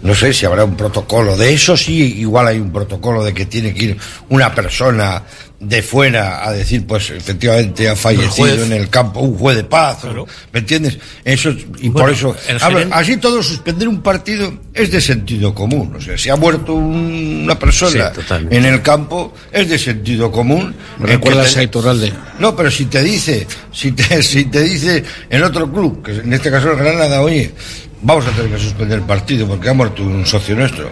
[0.01, 1.37] no sé si habrá un protocolo.
[1.37, 3.97] De eso sí, igual hay un protocolo de que tiene que ir
[4.27, 5.23] una persona
[5.59, 10.03] de fuera a decir, pues efectivamente ha fallecido en el campo, un juez de paz,
[10.03, 10.97] o- ¿me entiendes?
[11.23, 15.53] Eso es- y Bueno, por eso, gerente- así todo suspender un partido es de sentido
[15.55, 19.79] común, o sea, si ha muerto un- una persona Sí, en el campo es de
[19.79, 20.75] sentido común.
[20.99, 22.11] Me recuerdas a Iturralde.
[22.39, 26.33] no, pero si te dice, si te, si te dice el otro club, que en
[26.33, 27.53] este caso el Granada, oye,
[28.01, 30.89] vamos a tener que suspender el partido porque ha muerto un socio nuestro,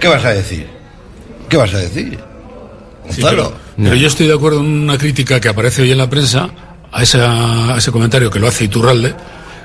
[0.00, 0.66] ¿qué vas a decir?
[1.48, 2.18] ¿Qué vas a decir?
[3.10, 6.08] Sí, pero, pero yo estoy de acuerdo en una crítica que aparece hoy en la
[6.10, 6.50] prensa
[6.92, 9.14] a, esa- a ese comentario que lo hace Iturralde.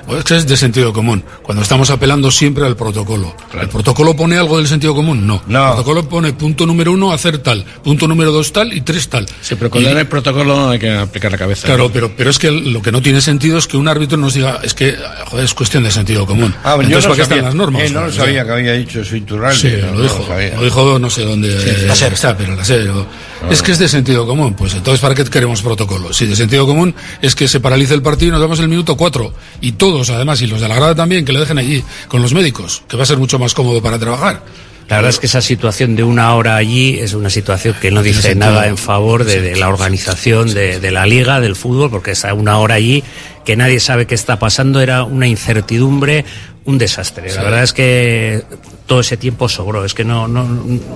[0.05, 1.23] Pues que es de sentido común.
[1.41, 3.35] Cuando estamos apelando siempre al protocolo.
[3.59, 5.25] ¿El protocolo pone algo del sentido común?
[5.27, 5.41] No.
[5.47, 7.63] El protocolo pone punto número uno, hacer tal.
[7.83, 8.73] Punto número dos, tal.
[8.73, 9.25] Y tres, tal.
[9.41, 11.65] Sí, pero cuando Y- no hay protocolo hay que aplicar la cabeza.
[11.67, 14.33] Claro, pero, pero es que lo que no tiene sentido es que un árbitro nos
[14.33, 14.95] diga, es que,
[15.27, 16.53] joder, es cuestión de sentido común.
[16.63, 17.81] Ah, yo Entonces, no ¿para qué sabía, están las normas?
[17.83, 19.59] eh, no lo sabía que había dicho eso Iturralde.
[19.59, 20.25] Sí, no, lo no dijo.
[20.57, 22.13] Lo dijo no sé dónde Sí, la SER.
[22.13, 23.07] está, pero la SER, o-
[23.49, 24.53] Es que es de sentido común.
[24.53, 26.13] Pues entonces, ¿para qué queremos protocolo?
[26.13, 28.95] Si de sentido común es que se paralice el partido y nos vamos el minuto
[28.95, 29.33] cuatro.
[29.59, 32.33] Y todos, además, y los de la grada también, que le dejen allí con los
[32.33, 34.43] médicos, que va a ser mucho más cómodo para trabajar.
[34.89, 38.01] La verdad es que esa situación de una hora allí es una situación que no
[38.01, 42.11] dice nada en favor de, de la organización de, de la liga, del fútbol, porque
[42.11, 43.03] es una hora allí
[43.45, 46.25] que nadie sabe qué está pasando, era una incertidumbre,
[46.65, 47.33] un desastre.
[47.35, 48.43] La verdad es que
[48.87, 50.27] todo ese tiempo sobró, es que no...
[50.27, 50.41] no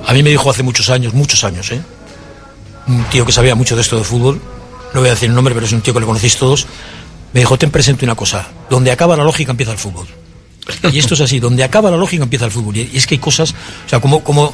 [0.08, 1.82] A mí me dijo hace muchos años, muchos años, ¿eh?
[2.88, 4.42] Un tío que sabía mucho de esto de fútbol,
[4.94, 6.68] no voy a decir el nombre, pero es un tío que le conocéis todos,
[7.34, 10.08] me dijo, ten presente una cosa, donde acaba la lógica empieza el fútbol.
[10.92, 12.76] Y esto es así, donde acaba la lógica empieza el fútbol.
[12.78, 13.52] Y es que hay cosas,
[13.86, 14.54] o sea, como, como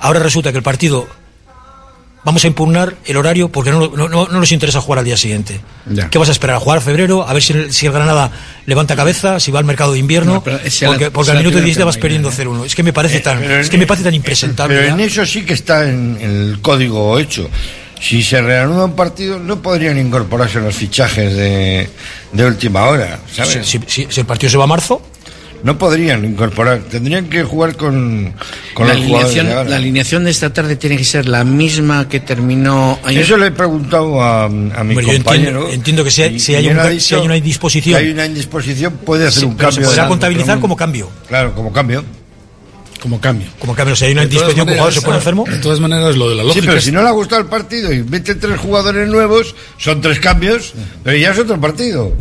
[0.00, 1.06] ahora resulta que el partido,
[2.24, 5.16] vamos a impugnar el horario porque no, no, no, no nos interesa jugar al día
[5.16, 5.60] siguiente.
[5.86, 6.10] Ya.
[6.10, 6.56] ¿Qué vas a esperar?
[6.56, 7.26] ¿A jugar a febrero?
[7.26, 8.30] A ver si el, si el Granada
[8.66, 10.34] levanta cabeza, si va al mercado de invierno.
[10.34, 12.64] No, porque la- porque al minuto primera 10 te vas perdiendo 0-1.
[12.66, 14.76] Es que me parece tan, pero es que me parece tan impresentable.
[14.76, 17.48] Pero en eso sí que está en, en el código hecho.
[18.00, 21.88] Si se reanuda un partido, no podrían incorporarse los fichajes de,
[22.32, 23.66] de última hora, ¿sabes?
[23.66, 25.02] Si, si- si el partido se va a marzo.
[25.60, 28.32] No podrían incorporar, tendrían que jugar con,
[28.74, 29.70] con la, los jugadores de alineación, ahora.
[29.70, 33.22] la alineación de esta tarde tiene que ser la misma que terminó ayer.
[33.24, 35.14] Eso le he preguntado a, a mi compañero.
[35.14, 37.98] entiendo- entiendo que si hay- si hay un ha ca- dicho si hay una indisposición.
[37.98, 39.80] que hay una indisposición, puede hacer Sí, un cambio.
[39.80, 41.10] se podrá de- contabilizar como cambio.
[41.26, 42.04] Claro, como cambio.
[43.00, 43.46] Como cambio.
[43.58, 45.56] Como cambio, si hay una indisposición, que un jugador se maneras, pone enfermo.
[45.56, 46.66] De todas maneras, lo de la Sí, lógica.
[46.66, 50.00] pero es- si no le ha gustado el partido y mete tres jugadores nuevos, son
[50.00, 50.72] tres cambios,
[51.04, 52.12] pero ya es otro partido.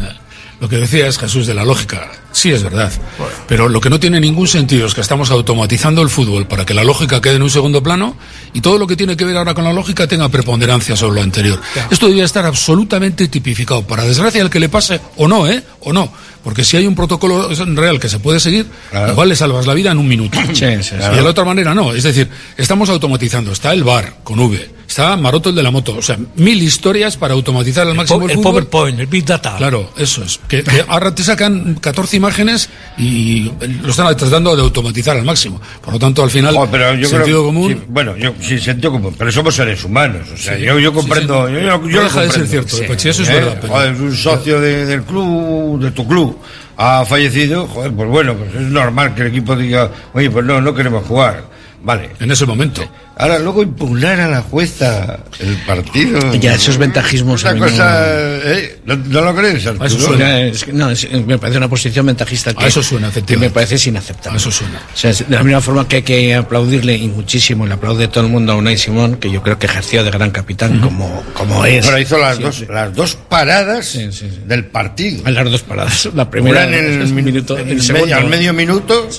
[0.59, 2.09] Lo que decía es Jesús de la lógica.
[2.31, 2.91] Sí, es verdad.
[3.47, 6.73] Pero lo que no tiene ningún sentido es que estamos automatizando el fútbol para que
[6.73, 8.15] la lógica quede en un segundo plano
[8.53, 11.21] y todo lo que tiene que ver ahora con la lógica tenga preponderancia sobre lo
[11.21, 11.59] anterior.
[11.91, 13.85] Esto debería estar absolutamente tipificado.
[13.85, 15.63] Para desgracia del que le pase, o no, ¿eh?
[15.81, 16.11] O no.
[16.43, 18.65] Porque si hay un protocolo real que se puede seguir,
[19.09, 20.39] igual le salvas la vida en un minuto.
[20.53, 20.95] Sí, sí, sí.
[20.95, 21.93] Y de la otra manera no.
[21.93, 23.51] Es decir, estamos automatizando.
[23.51, 24.76] Está el bar con V.
[24.87, 25.95] Está Maroto el de la moto.
[25.97, 28.51] O sea, mil historias para automatizar al máximo el, El fútbol.
[28.67, 29.55] PowerPoint, el Big Data.
[29.57, 30.39] Claro, eso es.
[30.47, 33.51] Que, que ahora te sacan 14 imágenes y
[33.83, 35.59] lo están tratando de automatizar al máximo.
[35.81, 37.71] Por lo tanto, al final, Oh, pero yo sentido creo, común.
[37.73, 40.27] sí, bueno, yo sí, sentido común, pero somos seres humanos.
[40.33, 41.47] O sea, yo, yo comprendo.
[41.47, 41.53] sí.
[41.53, 43.33] yo, yo- yo No lo deja de ser cierto, Pachi, eso es ¿Eh?
[43.33, 46.39] verdad, pero- Joder, un socio de- del club, de tu club.
[46.77, 50.61] ha fallecido, joder, pues bueno, pues es normal que el equipo diga, oye, pues no,
[50.61, 51.43] no queremos jugar.
[51.83, 52.09] Vale.
[52.19, 52.81] En ese momento.
[53.19, 56.33] Ahora, luego impugnar a la jueza el partido.
[56.35, 58.79] Ya, esos ventajismos Una a mí no- cosa, ¿eh?
[58.85, 59.85] ¿No, no lo crees, Arturo?
[59.87, 63.09] Eso suena, es que- no, es- me parece una posición ventajista que, A eso suena,
[63.11, 64.37] que me parece inaceptable.
[64.37, 64.79] A eso suena.
[64.93, 68.07] O sea, es de la misma forma que hay que aplaudirle y muchísimo, le aplaude
[68.07, 71.23] todo el mundo a Unai Simón, que yo creo que ejerció de gran capitán como,
[71.33, 71.85] como es.
[71.87, 72.75] Pero hizo las dos, siempre.
[72.75, 73.97] las dos paradas
[74.45, 75.27] del partido.
[75.27, 76.09] Las dos paradas.
[76.13, 78.05] La primera Una en el, minuto, en el el segundo.
[78.05, 79.09] medio, al medio minuto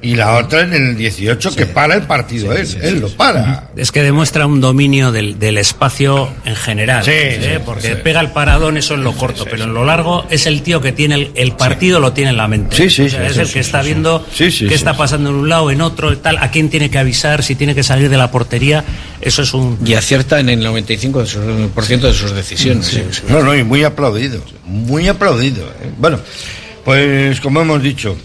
[0.00, 3.68] y la otra en el 18 que para el partido él, él lo para.
[3.76, 7.04] Es que demuestra un dominio del, del espacio en general.
[7.04, 7.38] Sí, ¿eh?
[7.58, 8.00] sí, Porque sí.
[8.02, 10.90] pega el paradón, eso en lo corto, pero en lo largo es el tío que
[10.92, 12.74] tiene el, el partido, lo tiene en la mente.
[12.76, 13.86] Sí, sí, O sea, sí, es sí, el sí, que sí, está sí.
[13.86, 14.98] viendo Sí, sí, qué sí, está sí.
[14.98, 17.82] pasando en un lado, en otro, tal, a quién tiene que avisar, si tiene que
[17.82, 18.84] salir de la portería.
[19.20, 19.78] Eso es un.
[19.84, 22.86] Y acierta en el 95% de sus, por ciento de sus decisiones.
[22.86, 23.22] sí, sí.
[23.28, 25.64] No, no, y muy aplaudido, muy aplaudido.
[25.82, 25.90] ¿eh?
[25.98, 26.18] Bueno,
[26.84, 28.16] pues como hemos dicho,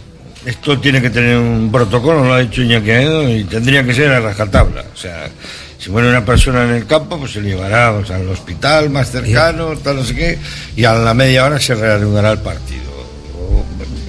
[0.46, 4.12] esto tiene que tener un protocolo, lo ha dicho Iñaki Aedo, y tendría que ser
[4.12, 4.84] a rajatabla.
[4.94, 5.30] O sea,
[5.78, 9.98] si muere una persona en el campo, pues se llevará al hospital más cercano, tal,
[9.98, 10.40] no sé qué,
[10.76, 12.93] y a la media hora se reanudará el partido.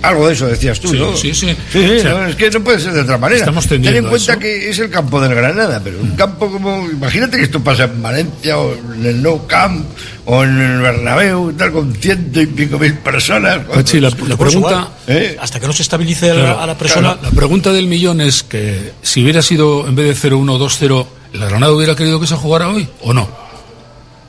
[0.02, 1.16] Algo de eso decías tú, Sí, ¿no?
[1.16, 1.48] sí, sí.
[1.48, 3.40] Sí, sí, O sea, no, es que no puede ser de otra manera.
[3.40, 4.38] estamos Ten en cuenta eso.
[4.38, 6.88] que es el campo del Granada, pero un campo como.
[6.90, 9.84] Imagínate que esto pasa en Valencia o en el Nou Camp
[10.26, 13.60] o en el Bernabéu, y tal, con ciento y pico mil personas.
[13.84, 14.88] Sí, la, la pregunta.
[15.06, 15.36] ¿Eh?
[15.40, 17.12] Hasta que no se estabilice a la- Claro, a la persona.
[17.14, 21.06] claro, la pregunta del millón es que si hubiera sido en vez de 0-1, 2-0,
[21.34, 23.28] ¿la Granada hubiera querido que se jugara hoy o no?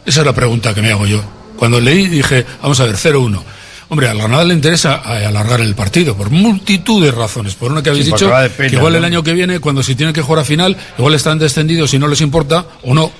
[0.05, 1.21] Esa es la pregunta que me hago yo.
[1.57, 3.41] Cuando leí dije, vamos a ver, 0-1.
[3.89, 7.53] Hombre, a la Granada le interesa eh, alargar el partido por multitud de razones.
[7.55, 8.99] Por una que habéis Sí, dicho, pena, que igual ¿no?
[8.99, 11.99] el año que viene, cuando si tienen que jugar a final, igual están descendidos y
[11.99, 13.11] no les importa o no.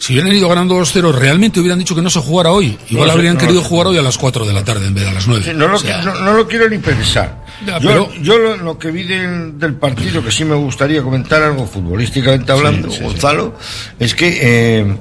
[0.00, 2.78] Si hubieran ido ganando 2-0, realmente hubieran dicho que no se jugara hoy.
[2.88, 5.02] Igual No, habrían no, querido jugar hoy a las 4 de la tarde en vez
[5.02, 5.44] de a las 9.
[5.44, 7.44] Sí, no, lo, O sea, no, no lo quiero ni pensar.
[7.66, 11.02] Ya, yo pero- yo lo, lo que vi del, del partido, que sí me gustaría
[11.02, 13.56] comentar algo futbolísticamente hablando, Gonzalo,
[13.98, 14.96] es que eh,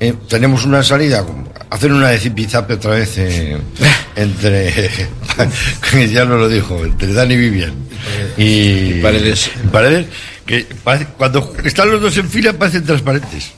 [0.00, 1.24] eh, tenemos una salida,
[1.70, 3.56] hacer una de zipizape otra vez eh,
[4.16, 4.72] entre,
[6.12, 7.72] ya no lo dijo, entre Dani Vivian
[8.36, 9.50] y, Paredes.
[9.70, 10.06] Paredes,
[10.46, 13.50] que parece- cuando están los dos en fila parecen transparentes.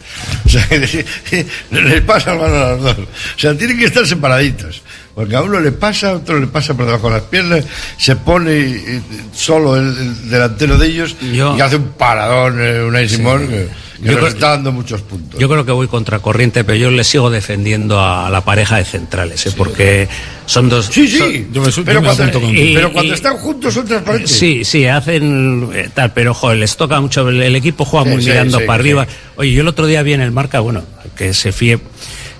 [0.44, 0.66] O sea,
[1.70, 2.98] les pasa balón a los dos.
[2.98, 4.82] O sea, tienen que estar separaditos.
[5.14, 7.64] Porque a uno le pasa, a otro le pasa por debajo de las piernas,
[7.98, 9.00] se pone eh,
[9.34, 13.48] solo el, el delantero de ellos Yo- y hace un paradón, eh, Simón,
[14.02, 15.38] Yo creo- está dando muchos puntos.
[15.40, 18.84] Yo creo que voy contra corriente, pero yo le sigo defendiendo a la pareja de
[18.84, 19.52] centrales, ¿eh?
[19.56, 20.08] porque
[20.46, 20.86] son dos.
[20.86, 23.36] Sí, sí, son- Yo me, yo pero, me cuando, con- Y- pero cuando y- están
[23.36, 24.30] juntos son transparentes.
[24.32, 27.28] Sí, sí, hacen eh, tal, pero joder, les toca mucho.
[27.28, 29.06] El, el equipo juega muy sí, mirando sí, para arriba.
[29.36, 30.82] Oye, yo el otro día vi en el marca, bueno,
[31.16, 31.78] que se fíe.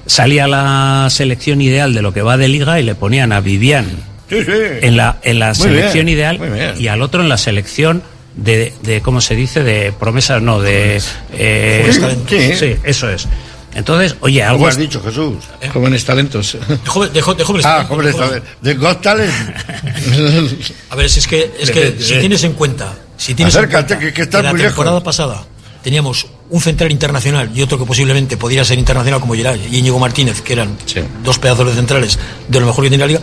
[0.04, 3.86] Salía la selección ideal de lo que va de liga y le ponían a Vivian
[4.28, 4.50] Sí, sí.
[4.80, 8.02] en la, en la selección bien, ideal y al otro en la selección
[8.36, 9.62] de, de ¿cómo se dice?
[9.62, 11.00] De promesas, no, de...
[11.32, 11.90] eh,
[12.28, 12.54] Sí, sí.
[12.56, 13.26] sí, eso es.
[13.74, 14.58] Entonces, oye, algo...
[14.58, 15.36] ¿Cómo has dicho, Jesús?
[15.72, 16.52] Jóvenes talentos.
[16.68, 18.42] De joven- de jo- de jóvenes Ah, talentos, jóvenes, de a jóvenes.
[18.60, 19.32] ver, de Got Talent.
[20.90, 23.94] A ver, si es que, es que si tienes en cuenta, si tienes en Acércate,
[23.94, 25.04] cuenta que- que estás la muy temporada lejos.
[25.04, 25.44] pasada
[25.82, 29.98] teníamos un central internacional y otro que posiblemente podría ser internacional como Gerard y Íñigo
[29.98, 30.76] Martínez, que eran
[31.24, 33.20] dos pedazos de centrales de lo mejor que tiene la liga,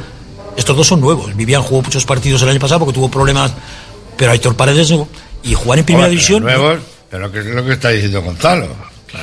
[0.57, 1.33] estos dos son nuevos.
[1.37, 3.53] Vivian jugó muchos partidos el año pasado porque tuvo problemas,
[4.19, 5.09] pero Aitor Paredes es nuevo.
[5.43, 6.43] Y jugar en primera división...
[6.43, 8.67] pero nuevos, pero que es lo que está diciendo Gonzalo.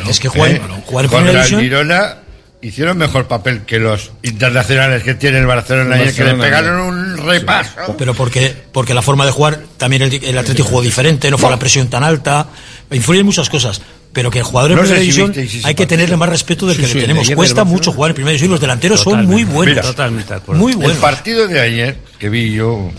[0.09, 0.61] Es que jugar, ¿Eh?
[0.87, 1.61] jugar en primera el división...
[1.61, 2.17] Girona
[2.63, 7.17] hicieron mejor papel que los internacionales que tiene el Barcelona, ayer, que le pegaron un
[7.19, 7.95] repaso.
[7.99, 11.51] Pero porque, porque la forma de jugar, también el, el Atlético jugó diferente, no fue
[11.51, 12.49] la presión tan alta,
[12.91, 13.83] influyen muchas cosas.
[14.13, 16.77] Pero que el jugador en No primera si división hay que tenerle más respeto del
[16.77, 17.31] Sí, que sí, le el tenemos.
[17.33, 19.75] Cuesta mucho jugar en primera división y los delanteros son muy buenos.
[19.75, 20.59] Mira, Totalmente de acuerdo.
[20.63, 20.97] Muy El buenos.
[20.97, 22.91] partido de ayer que vi yo,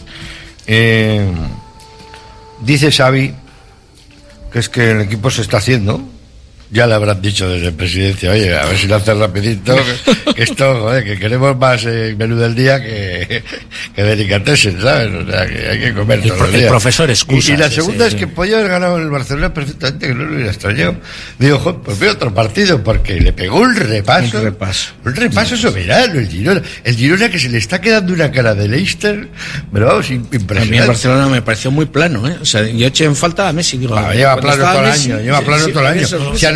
[0.68, 1.28] eh,
[2.62, 3.34] dice Xavi
[4.52, 6.02] que es que el equipo se está haciendo.
[6.70, 9.74] Ya le habrán dicho desde presidencia, oye, a ver si lo haces rapidito,
[10.36, 13.42] que, esto, joder, que queremos más eh, menú del día que,
[13.96, 15.10] que delicatessen, ¿sabes?
[15.14, 17.58] O sea, que hay que comer El todos pro- los el profesor Y, excusa, y
[17.58, 18.20] la sí, segunda sí, es sí.
[18.20, 20.96] que podía haber ganado el Barcelona perfectamente, que no lo hubiera extrañado.
[21.40, 24.38] Digo, joder, pues veo otro partido, porque le pegó un repaso.
[24.38, 24.90] Un repaso.
[25.06, 26.62] Un repaso soberano, el Girona.
[26.84, 29.30] El Girona que se le está quedando una cara de Leicester,
[29.72, 30.88] pero vamos, im- A mí el impresionante.
[30.88, 32.36] Barcelona me pareció muy plano, ¿eh?
[32.42, 33.78] O sea, yo eché en falta a Messi.
[33.78, 36.08] Digo, Ah, lleva plano todo el año, lleva plano todo el año.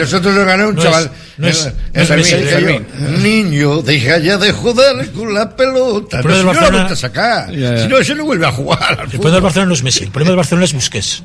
[0.02, 1.12] Nosotros nos ganó un No es- chaval.
[1.38, 3.24] no es- el- no es el Messi, Fermín, es que yo, Fermín.
[3.24, 6.18] Niño, deja ya de joder con la pelota.
[6.20, 7.50] El No, problema si del no la Barcelona- a sacar.
[7.82, 9.00] Si no, ese no vuelve a jugar.
[9.04, 11.24] El problema del Barcelona no es Messi, el problema del Barcelona es Busquets.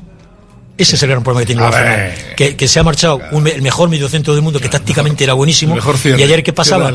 [0.79, 2.11] Ese es el gran problema que tiene el Barcelona.
[2.35, 5.73] Que, que se ha marchado un el mejor mediocentro del mundo, que tácticamente era buenísimo.
[5.73, 6.91] mejor cierre, y ayer, ¿qué pasaba?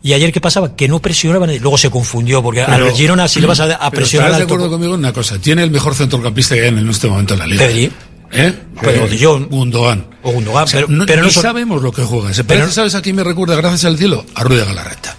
[0.00, 0.76] Y ayer, ¿qué pasaba?
[0.76, 1.50] Que no presionaban.
[1.50, 4.28] y Luego se confundió, porque Pero- al Girona, si le vas a, a Pero presionar
[4.28, 5.38] estarás de acuerdo conmigo en una cosa.
[5.40, 7.66] Tiene el mejor centrocampista que hay en este momento en la liga.
[7.66, 7.90] Pedri.
[8.32, 8.52] ¿Eh?
[8.80, 9.48] Pero de Jong.
[9.48, 10.06] Gundogan.
[10.22, 12.32] O Gundogan, O sea, pero- no, pero no sabemos lo que juega.
[12.34, 14.24] Se Pero- parece, ¿sabes a quién me recuerda, gracias al cielo?
[14.34, 15.16] A Rudy Galarreta.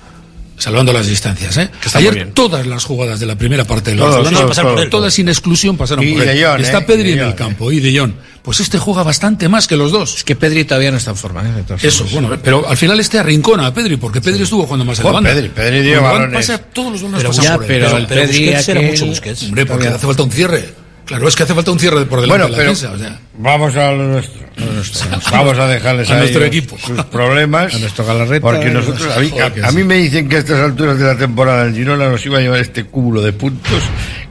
[0.60, 1.70] Salvando las distancias, ¿eh?
[1.86, 2.34] está muy Ayer bien.
[2.34, 4.89] todas las jugadas de la primera parte del Todos, Barcelona él.
[4.89, 6.43] Todas sin exclusión pasaron Y por él.
[6.43, 6.82] Jong, Está ¿eh?
[6.82, 8.14] Pedri en el campo y De Jong.
[8.41, 10.16] Pues este juega bastante más que los dos.
[10.16, 11.64] Es que Pedri todavía no está en forma, ¿eh?
[11.68, 14.97] todas Eso, bueno, pero al final este arrincona a Pedri, porque Pedri estuvo jugando más
[14.97, 15.30] en la banda.
[15.32, 16.34] Pedri, Pedri dio balones.
[16.47, 17.68] pasa- todos los balones Pero pasan ya, por él.
[17.68, 19.43] pero el Pedri Busquets era aquel- mucho Busquets.
[19.43, 20.74] Hombre, porque hace falta un cierre.
[21.08, 22.91] Claro, es que hace falta un cierre por delante Bueno, de la pero defensa.
[22.93, 23.20] O sea.
[23.38, 24.45] vamos a lo nuestro.
[25.32, 26.78] Vamos a dejarles A a, nuestro ellos equipo.
[26.80, 27.74] sus problemas.
[27.76, 28.41] A nuestro Galarreta.
[28.41, 31.64] Porque nosotros, a mí, a- a me dicen que a estas alturas de la temporada
[31.64, 33.84] el Girona nos iba a llevar este cúmulo de puntos.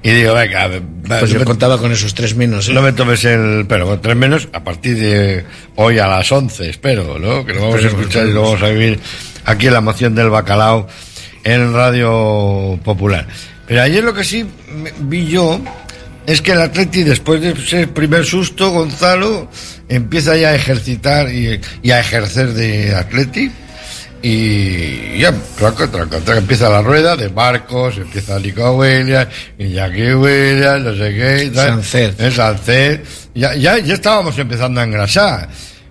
[0.02, 0.80] Y digo, venga, va,
[1.20, 2.68] Pues yo me, contaba con esos tres menos.
[2.68, 2.72] ¿eh?
[2.72, 3.66] no me tomes el.
[3.68, 5.44] Pero con tres menos a partir de
[5.76, 7.46] hoy a las 11, espero, ¿no?
[7.46, 8.98] Que lo vamos a escuchar y lo vamos a vivir
[9.44, 10.88] aquí en la moción del bacalao
[11.44, 13.26] en Radio Popular.
[13.66, 14.44] Pero ayer lo que sí
[15.00, 15.60] vi yo
[16.26, 19.48] es que el Atleti, después de ese primer susto, Gonzalo,
[19.88, 23.50] empieza ya a ejercitar y, y a ejercer de Atleti.
[24.22, 30.84] Y ya, traca, traca, traca, empieza la rueda de Marcos, empieza Nico Williams, Iñaki Williams,
[30.84, 31.52] no sé qué.
[31.54, 32.20] Sancet.
[32.20, 33.06] Es Sancet.
[33.34, 35.48] Ya, ya, ya estábamos empezando a engrasar.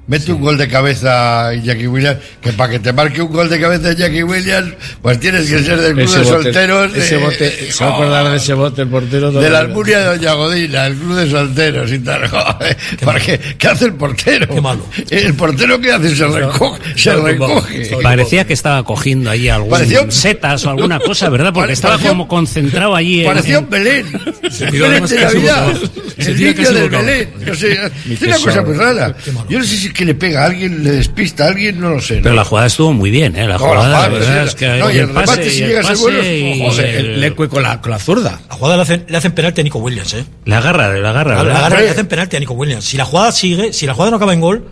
[0.08, 3.60] Mete un gol de cabeza Iñaki Williams, que para que te marque un gol de
[3.60, 6.94] cabeza Iñaki Williams, pues tienes que ser del club Ese de bote- solteros.
[6.94, 9.32] de- Ese bote, se va a acordar de ese bote el portero.
[9.32, 12.22] de la Almunia de Doña Godina, el club de solteros y tal.
[13.04, 14.48] Porque, ¿Qué hace el portero?
[14.54, 14.86] Qué malo.
[15.10, 16.82] El portero que hace se recoge.
[16.96, 17.98] Se recoge.
[18.04, 19.76] Parecía que estaba cogiendo allí algún
[20.12, 21.52] setas o alguna cosa, ¿verdad?
[21.52, 23.22] Porque estaba como concentrado allí.
[23.22, 24.06] en- Parecía un Belén.
[24.52, 25.74] Se Belén de Navidad.
[26.20, 26.90] Se El niño del.
[26.90, 27.30] Belén.
[27.46, 29.16] No sé, Mi es una cosa muy rara.
[29.50, 32.02] Yo no sé si que le pega a alguien, le despista a alguien, no lo
[32.02, 32.18] sé.
[32.18, 32.22] ¿no?
[32.24, 33.48] Pero la jugada estuvo muy bien, ¿eh?
[33.48, 35.62] La No, la jugada, la verdad sí, es que no, y el pase remate, si
[35.64, 38.40] el llega a ser bueno, el- El Lecue con la, con la zurda.
[38.50, 40.26] La jugada le hacen, le hacen penalti a Nico Williams, ¿eh?
[40.46, 42.86] la agarra, la agarra, La, agarra le hacen penalti a Nico Williams.
[42.86, 44.68] Si la jugada sigue, si la jugada no acaba en gol,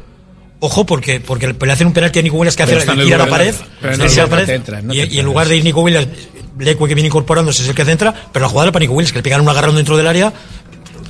[0.59, 3.17] ojo, porque, porque le hacen un penalti a Nico Williams que hace el ir a
[3.17, 5.25] la pared, la- Pero él no, se no la pared, te entra, no y, en
[5.25, 6.07] lugar de ir Nico Williams,
[6.59, 9.11] Lecue que viene incorporándose es el que centra, pero la jugada era para Nico Williams,
[9.11, 10.31] que le pegaron un agarrón dentro del área.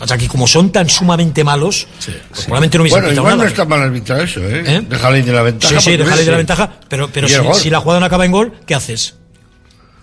[0.04, 1.88] O sea, que como son tan sumamente malos,
[2.30, 3.50] pues probablemente no hubiesen Bueno, pitado igual no nada.
[3.50, 4.64] está mal arbitrado eso, ¿eh?
[4.66, 4.82] ¿Eh?
[4.90, 5.80] Déjale de la ventaja.
[5.80, 8.54] Sí, sí, déjale de la ventaja, pero, pero si, la jugada no acaba en gol,
[8.68, 9.16] ¿qué haces?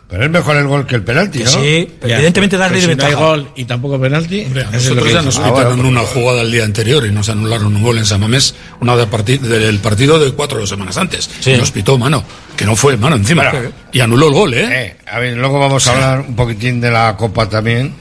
[0.08, 1.50] Pero es mejor el gol que el penalti, Que ¿no?
[1.52, 3.24] sí, Ya, evidentemente pero darle de si no hay ventaja.
[3.28, 4.40] gol y tampoco penalti.
[4.44, 6.64] Hombre, a eso es lo nosotros ya nos Ah, quitaron bueno, una jugada el día
[6.64, 10.32] anterior y nos anularon un gol en San Mamés, una de parti- del partido de
[10.32, 11.30] cuatro semanas antes.
[11.38, 11.52] Sí.
[11.52, 12.24] Y nos pitó, mano,
[12.56, 13.52] que no fue, mano, encima.
[13.92, 14.68] Y anuló el gol, ¿eh?
[14.86, 17.94] Eh, a ver, luego vamos a hablar un poquitín de la Copa también,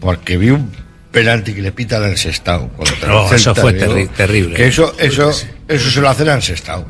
[0.00, 0.70] porque vi un
[1.12, 2.68] penalti que le pitan al Sestao.
[2.70, 4.54] contra No, el eso Celta fue Vigo, terri- terrible.
[4.56, 5.30] Que eso, eso,
[5.68, 6.84] eso se lo hacen al Sestao.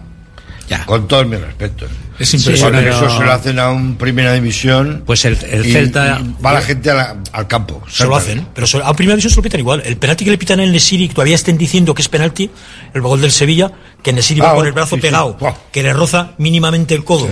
[0.68, 0.86] Ya.
[0.86, 1.86] Con todo mi respeto.
[2.18, 2.84] Es impresionante.
[2.90, 5.02] pero- eso se lo hacen a un primera división.
[5.04, 6.20] Pues el, el y- Celta.
[6.20, 7.82] y va la gente a la- al campo.
[7.90, 9.82] Se lo hacen, pero a primera división se lo pitan igual.
[9.84, 12.48] El penalti que le pitan en el Nesiri, que todavía estén diciendo que es penalti,
[12.94, 15.36] el gol del Sevilla, que el Nesiri va Ah, con el brazo sí, pegado,
[15.72, 17.28] que le roza mínimamente el codo,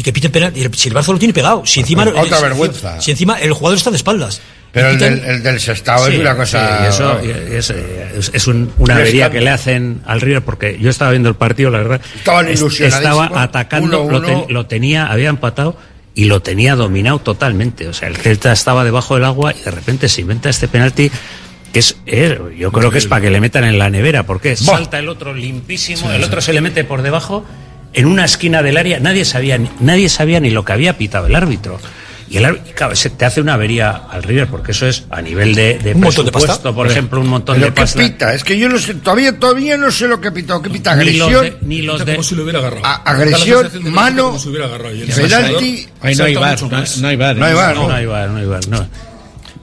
[0.00, 0.60] y que piten penalti.
[0.60, 2.04] y el- Si el brazo lo tiene pegado, si encima.
[2.16, 2.98] Otra vergüenza.
[3.00, 4.40] Si encima el jugador está de espaldas.
[4.72, 6.78] Pero el del, el del Sestao Sí, es una cosa.
[6.78, 10.20] sí, y eso y es, es- es un- una Un avería que le hacen al
[10.22, 12.00] River porque yo estaba viendo el partido, la verdad.
[12.16, 12.48] Estaban.
[12.48, 14.26] Estaba atacando, Uno, lo, uno.
[14.46, 15.76] ten- lo tenía, había empatado
[16.14, 17.88] y lo tenía dominado totalmente.
[17.88, 21.10] O sea, el Celta estaba debajo del agua y de repente se inventa este penalti
[21.72, 24.56] que es, eh, yo creo que es para que le metan en la nevera porque
[24.56, 27.44] salta el otro limpísimo, el otro se le mete por debajo
[27.92, 31.26] en una esquina del área, nadie sabía, ni- nadie sabía ni lo que había pitado
[31.26, 31.78] el árbitro.
[32.28, 35.20] Y el árbitro, claro, se te hace una avería al River, porque eso es a
[35.20, 36.72] nivel de, de Un montón de presupuesto, pasta.
[36.72, 37.98] por ejemplo, un montón Pero de ¿qué pasta.
[37.98, 38.34] pita?
[38.34, 40.60] Es que yo no sé, todavía, todavía no sé lo que pita.
[40.62, 40.94] ¿Qué pita?
[40.94, 42.86] Ni los Agresión, de, ni los de- Como si lo hubiera agarrado.
[42.86, 44.36] a- agresión, mano,
[45.16, 45.86] penalti.
[46.02, 47.36] Ahí no hay bar, mucho no, no hay bar.
[47.36, 47.88] No hay bar, no, ¿no?
[47.88, 48.88] no hay bar, no hay bar, no.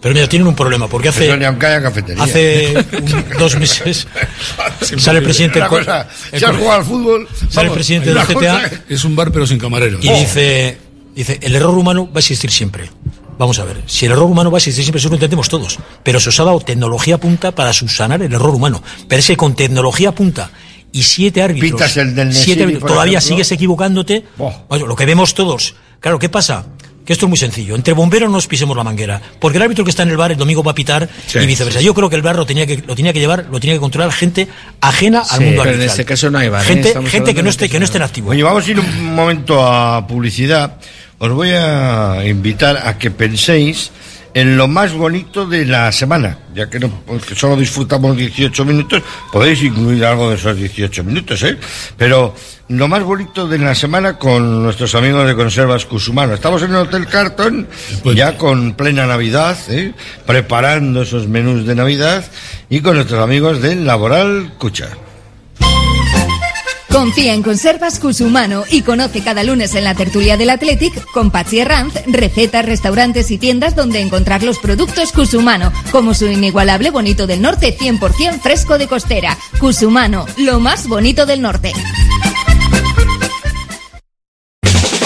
[0.08, 2.24] Pero mira, tienen un problema, porque hace, Eso ni aunque haya cafetería.
[2.24, 4.08] hace un- dos meses
[4.98, 8.26] sale el presidente Una cosa, el si has jugado al fútbol, sale el presidente cosa
[8.34, 10.02] CTA que- Es un bar pero sin camareros.
[10.04, 10.78] y dice,
[11.14, 12.90] dice, el error humano va a existir siempre.
[13.38, 15.78] Vamos a ver, si el error humano va a existir siempre, eso lo entendemos todos.
[16.04, 18.82] Pero se os ha dado tecnología punta para subsanar el error humano.
[19.10, 20.52] Pero es que con tecnología punta
[20.94, 23.28] y siete árbitros, Pitas el del siete Nesiri, todavía ejemplo.
[23.36, 24.24] sigues equivocándote.
[24.70, 25.76] Bueno, lo que vemos todos.
[26.00, 26.66] Claro, ¿qué pasa?
[27.08, 27.74] Que esto es muy sencillo.
[27.74, 29.22] Entre bomberos no nos pisemos la manguera.
[29.40, 31.46] Porque el árbitro que está en el bar el domingo va a pitar Sí, y
[31.46, 31.80] viceversa.
[31.80, 33.80] Yo creo que el bar lo tenía que, lo tenía que llevar, lo tenía que
[33.80, 34.48] controlar gente
[34.82, 35.90] ajena al Sí, mundo pero en arbitral.
[35.90, 36.68] este caso no hay bar, ¿eh?
[36.68, 38.32] Gente, gente que no esté, que no es esté en activo.
[38.32, 40.76] Oye, vamos a ir un momento a publicidad.
[41.18, 43.90] Os voy a invitar a que penséis
[44.34, 46.92] en lo más bonito de la semana, ya que, no,
[47.28, 49.02] que solo disfrutamos 18 minutos,
[49.32, 51.58] podéis incluir algo de esos 18 minutos, ¿eh?
[51.98, 52.36] Pero
[52.70, 56.34] lo más bonito de la semana con nuestros amigos de Conservas Cusumano.
[56.34, 57.68] Estamos en el Hotel Carton,
[58.16, 59.94] ya con plena Navidad, ¿eh?
[60.26, 62.26] preparando esos menús de Navidad
[62.70, 64.90] y con nuestros amigos del Laboral Cucha.
[66.90, 71.64] Confía en Conservas Cusumano y conoce cada lunes en la tertulia del Athletic con Patsy
[71.64, 77.42] Ranz recetas, restaurantes y tiendas donde encontrar los productos Cusumano, como su inigualable bonito del
[77.42, 79.38] norte 100% fresco de costera.
[79.60, 81.72] Cusumano, lo más bonito del norte.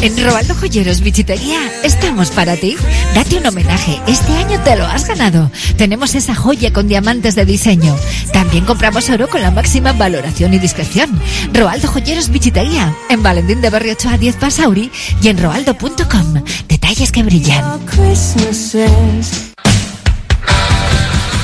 [0.00, 2.76] En Robaldo Joyeros Bichitería estamos para ti.
[3.14, 4.00] Date un homenaje.
[4.06, 5.50] Este año te lo has ganado.
[5.76, 7.96] Tenemos esa joya con diamantes de diseño.
[8.32, 11.10] También compramos oro con la máxima valoración y discreción.
[11.52, 12.94] Roaldo Joyeros Bichitería.
[13.08, 16.44] En Valentín de Barrio 8 a 10 Pasauri y en roaldo.com.
[16.68, 17.64] Detalles que brillan.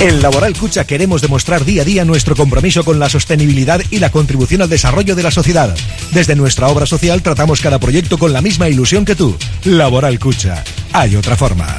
[0.00, 4.10] En Laboral Cucha queremos demostrar día a día nuestro compromiso con la sostenibilidad y la
[4.10, 5.74] contribución al desarrollo de la sociedad.
[6.12, 9.36] Desde nuestra obra social tratamos cada proyecto con la misma ilusión que tú.
[9.64, 10.62] Laboral Cucha.
[10.92, 11.78] Hay otra forma.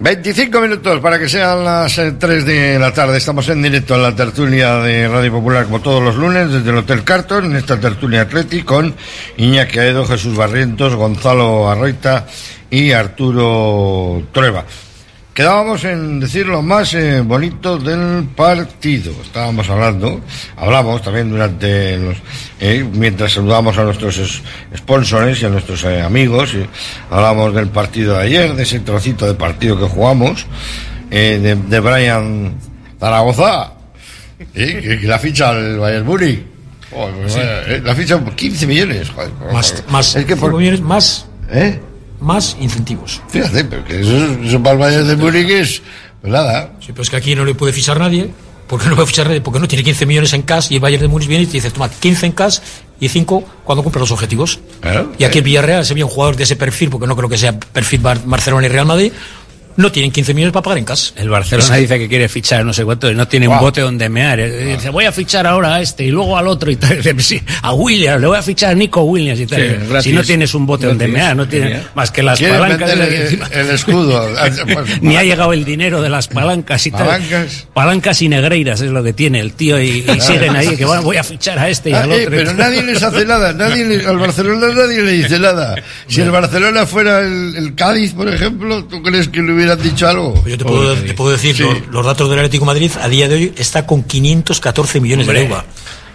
[0.00, 3.18] 25 minutos para que sean las eh, 3 de la tarde.
[3.18, 6.76] Estamos en directo en la tertulia de Radio Popular como todos los lunes desde el
[6.76, 8.94] Hotel Carton, en esta tertulia Atleti con
[9.36, 12.26] Iñaki Aedo, Jesús Barrientos, Gonzalo Arroita
[12.70, 14.64] y Arturo Trueba.
[15.42, 19.12] Quedábamos en decir lo más eh, bonito del partido.
[19.22, 20.20] Estábamos hablando,
[20.56, 22.16] hablamos también durante los,
[22.58, 24.42] eh, mientras saludamos a nuestros es-
[24.76, 26.56] sponsors y a nuestros eh, amigos,
[27.08, 30.44] hablamos del partido de ayer, de ese trocito de partido que jugamos,
[31.08, 32.54] eh, de, de Brian
[32.98, 33.74] Zaragoza,
[34.56, 36.40] eh, que, que la ficha al Bayern Múnich.
[36.90, 37.38] Pues Sí.
[37.38, 39.08] vaya, eh, la ficha por 15 millones.
[39.10, 39.84] Joder, Más, joder.
[39.88, 41.78] más, es que por, cinco millones más, ¿Eh?
[42.20, 43.20] Más incentivos.
[43.28, 45.82] Fíjate, pero que eso, eso para el Bayern de Múnich es,
[46.20, 46.72] pues nada.
[46.80, 48.30] Sí, pero es que aquí no le puede fichar nadie.
[48.66, 49.40] ¿Por qué no puede fichar nadie?
[49.40, 51.52] Porque no tiene 15 millones en cash y el Bayern de Múnich viene y te
[51.54, 52.58] dice, toma, 15 en cash
[53.00, 54.58] y 5 cuando cumpla los objetivos.
[55.18, 57.38] Y aquí el Villarreal se vio un jugador de ese perfil, porque no creo que
[57.38, 59.10] sea perfil Bar- Barcelona y Real Madrid,
[59.78, 61.12] no tienen 15 millones para pagar en casa.
[61.16, 61.80] El Barcelona Sí.
[61.82, 64.38] dice que quiere fichar no sé cuánto y no tiene un bote donde mear.
[64.40, 66.96] Eh, Dice, voy a fichar ahora a este y luego al otro y tal.
[67.02, 69.60] Dice, sí, a Williams, le voy a fichar a Nico Williams y tal.
[70.02, 72.90] Sí, si no tienes un bote donde mear, no tienes más que las palancas.
[72.90, 74.28] el- escudo.
[74.68, 77.06] Pues, Ni ha llegado el dinero de las palancas y tal.
[77.06, 77.66] Palancas.
[77.72, 81.16] Palancas y negreiras es lo que tiene el tío y, siguen ahí que bueno, voy
[81.16, 82.30] a fichar a este y Ah, al eh, otro.
[82.36, 85.76] pero nadie les hace nada, nadie le- al Barcelona nadie le dice nada.
[86.08, 90.08] Si el Barcelona fuera el, el Cádiz, por ejemplo, ¿tú crees que le hubieran dicho
[90.08, 90.44] algo?
[90.46, 91.62] Yo te puedo, te puedo decir, Sí.
[91.62, 95.26] los, los datos del Atlético de Madrid a día de hoy está con 514 millones
[95.26, 95.40] Hombre.
[95.42, 95.64] de deuda.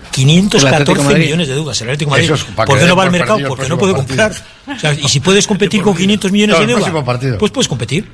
[0.05, 1.23] ¿El 514 Atlético de Madrid?
[1.25, 1.81] millones de deudas.
[1.81, 2.25] El Atlético de Madrid.
[2.25, 3.39] Eso es ¿Por que qué no va al mercado?
[3.47, 4.31] Porque no puede comprar.
[4.75, 7.37] O sea, y si puedes competir con 500 millones No, de el deuda, próximo partido.
[7.39, 8.09] pues puedes competir.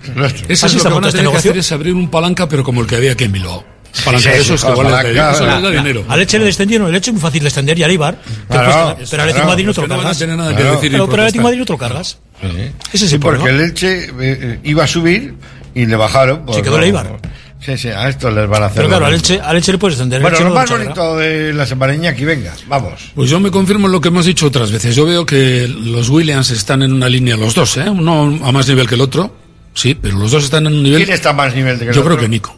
[0.47, 1.51] Eso Así es se lo que van a este tener que negocio.
[1.51, 3.65] hacer es abrir un palanca, pero como el que había aquí en Bilbao.
[4.05, 5.71] Palanca Sí, de sí, esos que palanca, les da- eso claro.
[5.71, 6.05] dinero.
[6.07, 8.15] Al Leche le descendieron, el Leche es muy fácil de extender y al Ibar.
[8.21, 10.19] que Claro, cuesta- pero al Atlético de claro, Madrid no te lo que no cargas.
[10.21, 11.43] nada que Claro, decir pero, al Atlético de.
[11.43, 12.17] Madrid no te lo cargas.
[12.41, 12.47] Sí.
[12.93, 13.63] Ese es Sí, el porque problema.
[13.63, 15.33] el Elche eh, eh, iba a subir
[15.75, 16.45] y le bajaron.
[16.45, 16.77] pues Se quedó no.
[16.79, 17.19] el Eibar.
[17.59, 18.77] Sí, sí, a esto les van a hacer.
[18.77, 19.11] Pero claro, al.
[19.11, 20.21] Leche, al Leche le puedes extender.
[20.21, 23.11] Bueno, el lo Elche más bonito de la semana Iñaki, venga, vamos.
[23.13, 24.95] Pues yo me confirmo en lo que hemos dicho otras veces.
[24.95, 27.89] Yo veo que los Williams están en una línea, los dos, ¿eh?
[27.89, 29.35] Uno a más nivel que el otro,
[29.73, 31.03] sí, pero los dos están en un nivel.
[31.03, 32.23] ¿Quién está más nivel de que el Yo creo otro?
[32.25, 32.57] que Nico.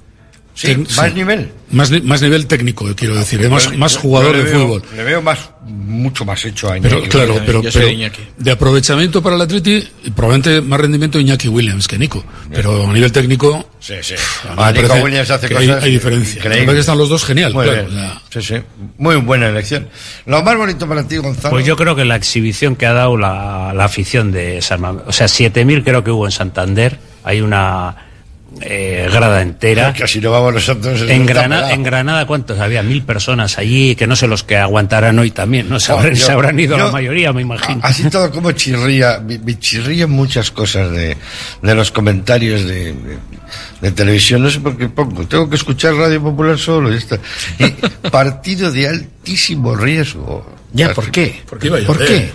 [0.53, 1.13] Sí, Tec- más sí.
[1.15, 1.51] nivel.
[1.71, 3.49] Más, ni- más nivel técnico, quiero decir, ¿eh?
[3.49, 4.83] más, más jugador de veo- fútbol.
[4.95, 6.95] Le veo más, mucho más hecho a Iñaki.
[6.95, 8.21] Pero claro, Yo pero, soy pero Iñaki.
[8.37, 12.23] de aprovechamiento para el Atleti, probablemente más rendimiento Iñaki Williams que Nico.
[12.51, 14.15] Pero a nivel técnico, Sí, sí.
[14.47, 16.43] a mí me Nico parece Williams hace que hay, cosas hay diferencia.
[16.43, 17.87] Verdad que están los dos genial, Muy claro.
[18.29, 18.55] Sí, sí.
[18.97, 19.87] Muy buena elección.
[20.25, 21.51] Lo más bonito para ti, Gonzalo.
[21.51, 25.03] Pues yo creo que la exhibición que ha dado la, la afición de San Mamés,
[25.07, 27.95] o sea, 7.000 creo que hubo en Santander, hay una
[28.61, 29.93] eh, grada entera.
[29.97, 31.01] Casi no vamos nosotros.
[31.07, 32.59] En Granada, en Granada, ¿cuántos?
[32.59, 35.79] Había mil personas allí, que no sé los que aguantarán hoy también, ¿no?
[35.79, 37.79] Se Oh, habrán, yo- se habrán ido yo- la mayoría, me imagino.
[37.83, 41.17] Así todo como chirría, me, me chirrían muchas cosas de,
[41.61, 43.17] de los comentarios de, de-
[43.81, 47.17] de televisión, no sé por qué pongo, tengo que escuchar Radio Popular solo y está.
[47.59, 47.69] Y
[48.09, 50.45] partido de altísimo riesgo.
[50.73, 51.41] Ya, ¿por qué?
[51.49, 52.31] Porque iba a ¿Por qué?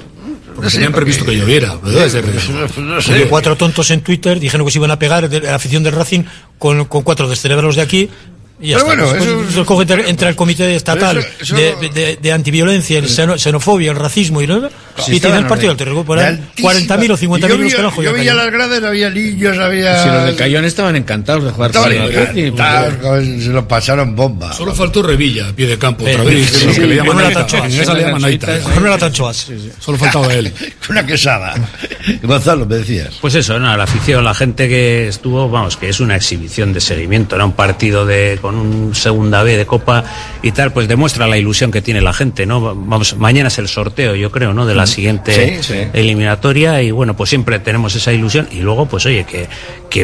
[0.57, 1.75] Porque tenían previsto que lloviera.
[1.79, 5.93] Porque cuatro tontos en Twitter dijeron que se iban a pegar de la afición del
[5.95, 6.25] Racing
[6.59, 8.09] con, con cuatro descerebrados de aquí.
[8.59, 8.87] Y ya Pero está.
[9.05, 12.19] bueno, Pues, eso- pues, se coge entre, entre el comité estatal eso- de, eso- de-
[12.23, 14.63] de antiviolencia, el xeno- xenofobia, el racismo y, ¿no?
[14.97, 16.07] Sí, y tiene el partido del de- terror.
[16.07, 18.83] Por de ahí, altísima- 40.000 o 50.000 Yo los vi- Yo vi a las gradas,
[18.83, 20.03] había niños, había.
[20.03, 24.53] Si los de Cayón estaban encantados de jugar con el se lo pasaron bomba.
[24.55, 26.63] Solo faltó Revilla, a pie de campo, Eh, otra vez.
[26.63, 26.73] lo.
[29.81, 30.53] Solo faltaba él.
[30.89, 31.55] Una quesada.
[32.23, 33.15] Gonzalo, me decías.
[33.21, 33.77] Pues eso, ¿no?
[33.77, 37.53] la afición, la gente que estuvo, vamos, que es una exhibición de seguimiento, era un
[37.53, 40.05] partido de con un segunda B de Copa
[40.43, 42.61] y tal, pues demuestra la ilusión que tiene la gente, ¿no?
[42.61, 44.67] Vamos, mañana es el sorteo, yo creo, ¿no?
[44.67, 45.89] De la siguiente Sí, sí.
[45.93, 49.49] eliminatoria y bueno, pues siempre tenemos esa ilusión y luego, pues oye, que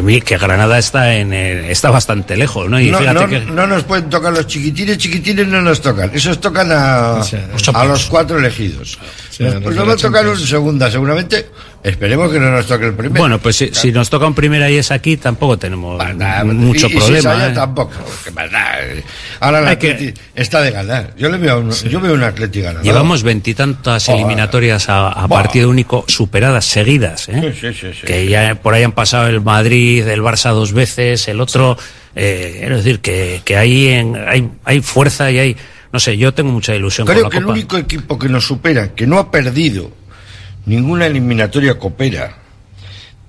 [0.00, 2.80] que, Granada está en el- está bastante lejos, ¿no?
[2.80, 6.10] Y No, fíjate no- que no nos pueden tocar los chiquitines, chiquitines no nos tocan.
[6.14, 7.20] Esos tocan a,
[7.74, 8.98] a los cuatro elegidos.
[9.30, 11.46] Sí, nos, pues nos la va a tocar un segunda, seguramente.
[11.82, 13.20] Esperemos que no nos toque el primero.
[13.20, 16.00] bueno, pues si, si nos toca un primera y es aquí, tampoco tenemos
[16.44, 17.48] mucho y- y si problema.
[17.48, 17.50] ¿eh?
[17.52, 17.92] tampoco.
[18.26, 19.02] eh.
[19.40, 21.12] Ahora el Hay que- Atleti está de ganar.
[21.16, 22.84] Yo le veo, a un- yo veo un Atleti ganador.
[22.84, 27.52] Llevamos veintitantas eliminatorias a, partido único superadas, seguidas, ¿eh?
[27.60, 28.06] Sí, sí, sí, sí.
[28.06, 31.76] que ya por ahí han pasado el Madrid, el Barça dos veces, el otro.
[32.14, 35.56] Eh, quiero decir que, que ahí en- hay, hay fuerza y hay.
[35.92, 37.52] No sé, yo tengo mucha ilusión Creo con que la el Copa.
[37.54, 39.90] único equipo que nos supera, que no ha perdido
[40.66, 42.38] ninguna eliminatoria copera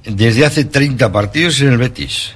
[0.05, 2.35] desde hace 30 partidos es el Betis.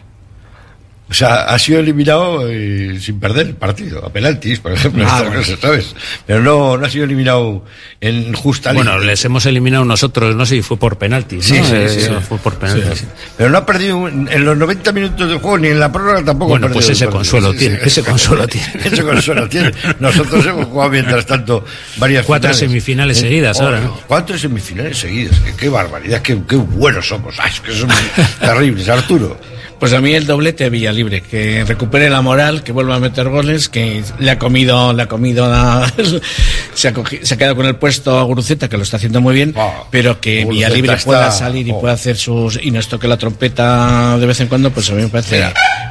[1.10, 5.22] O sea, ha sido eliminado eh, sin perder el partido, a penaltis, por ejemplo, Ah,
[5.24, 5.40] bueno.
[5.40, 5.96] cosas, ¿sabes?
[6.26, 7.64] Pero no, no ha sido eliminado
[8.02, 11.46] en justa Bueno, les hemos eliminado nosotros, no sé si fue por penaltis.
[11.46, 11.66] Sí, ¿no?
[11.66, 12.10] sí, Eh, sí, sí.
[12.28, 13.06] Fue por penaltis.
[13.38, 16.50] Pero no ha perdido en los 90 minutos de juego ni en la prórroga tampoco.
[16.50, 17.40] Bueno, ha pues perdido ese el partido.
[17.42, 18.68] consuelo tiene, ese consuelo tiene.
[18.84, 19.72] ese consuelo tiene.
[20.00, 21.64] Nosotros hemos jugado mientras tanto
[21.98, 22.60] varias Cuatro finales.
[22.60, 23.98] semifinales Eh, seguidas oh, ahora, ¿no?
[24.08, 25.40] Cuatro semifinales seguidas.
[25.40, 27.36] Qué, qué barbaridad, qué, qué buenos somos.
[27.40, 27.96] Ay, es que somos
[28.42, 28.90] terribles.
[28.90, 29.40] Arturo.
[29.80, 33.30] Pues a mí el doblete de Villalibre, que recupere la moral, que vuelva a meter
[33.30, 35.94] goles, que le ha comido, le ha comido la-
[36.74, 39.22] se, ha cogi- se ha quedado con el puesto a Guruceta, que lo está haciendo
[39.22, 39.54] muy bien,
[39.92, 41.80] pero que Guruceta Villalibre está- pueda salir y oh.
[41.80, 45.04] pueda hacer sus, y nos toque la trompeta de vez en cuando, pues a mí
[45.04, 45.42] me parece,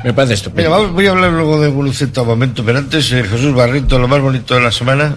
[0.03, 0.71] me parece Mira, estupendo.
[0.73, 4.09] vamos- voy a hablar luego de Guluceta un momento, pero antes, eh, Jesús Barreto, lo
[4.09, 5.17] más bonito de la semana.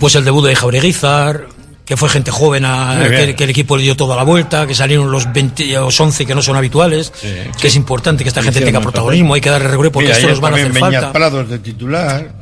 [0.00, 1.46] Pues el debut de Jaureguizar,
[1.92, 4.74] que fue gente joven, a- que, que el equipo le dio toda la vuelta, que
[4.74, 7.12] salieron los 20, los 11 que no son habituales,
[7.60, 10.24] que es importante que esta gente tenga protagonismo, hay que darle recuerdo porque Mira, estos
[10.30, 11.12] ayer nos van a hacer Beñat falta.
[11.12, 12.32] Prados de titular.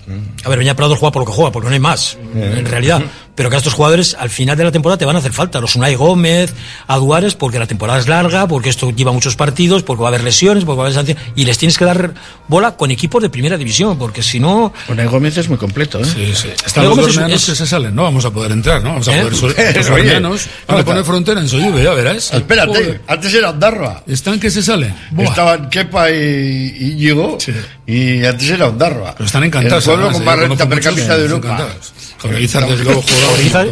[0.44, 3.02] A ver, Beñat Prados juega por lo que juega, porque no hay más, en realidad.
[3.34, 5.60] Pero que a estos jugadores al final de la temporada te van a hacer falta.
[5.60, 6.52] Los Unai Gómez,
[6.86, 10.10] a Duárez, porque la temporada es larga, porque esto lleva muchos partidos, porque va a
[10.10, 11.22] haber lesiones, porque va a haber sanciones.
[11.36, 12.12] Y les tienes que dar
[12.48, 14.74] bola con equipos de primera división, porque si no.
[14.88, 16.04] Unai Gómez es muy completo, ¿eh?
[16.04, 16.48] Sí, sí.
[16.66, 18.90] Están Unai los es- es- que se salen, no vamos a poder entrar, ¿no?
[18.90, 19.20] Vamos a ¿Eh?
[19.22, 22.32] poder los bermeanos van a poner frontera en Soyuve, ya verás.
[22.32, 24.02] Espérate, antes era Ondarroa.
[24.06, 24.94] Están que se salen.
[25.18, 27.38] Estaban Kepa y y Íñigo
[27.86, 29.12] y antes era Ondarroa.
[29.14, 29.84] Pero están encantados.
[29.86, 31.68] El pueblo además, con más renta per cápita de Europa.
[32.22, 32.60] Oriza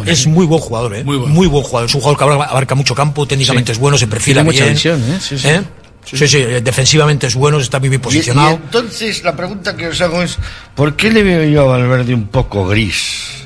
[0.05, 1.03] es muy buen jugador, ¿eh?
[1.03, 1.87] Muy, buen jugador.
[1.89, 3.71] Es un jugador que abarca, mucho campo, técnicamente Sí.
[3.73, 4.73] es bueno, se perfila Tiene mucha bien.
[4.73, 5.17] visión, ¿eh?
[5.21, 5.47] Sí, sí.
[5.47, 5.61] ¿Eh?
[6.05, 8.51] Sí, sí, eh, defensivamente es bueno, está muy bien Y, y posicionado.
[8.55, 10.37] entonces la pregunta que os hago es,
[10.73, 13.38] ¿por qué le veo yo a Valverde un poco gris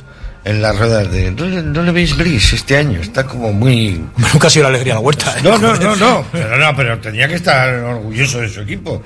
[0.45, 1.31] en las ruedas de...
[1.31, 2.99] ¿No, le- no le veis gris este año?
[3.01, 4.01] Está como muy...
[4.33, 5.33] Nunca ha sido la alegría la huerta.
[5.37, 5.41] ¿eh?
[5.43, 9.01] No, no, no, no, pero no, pero tenía que estar orgulloso de su equipo.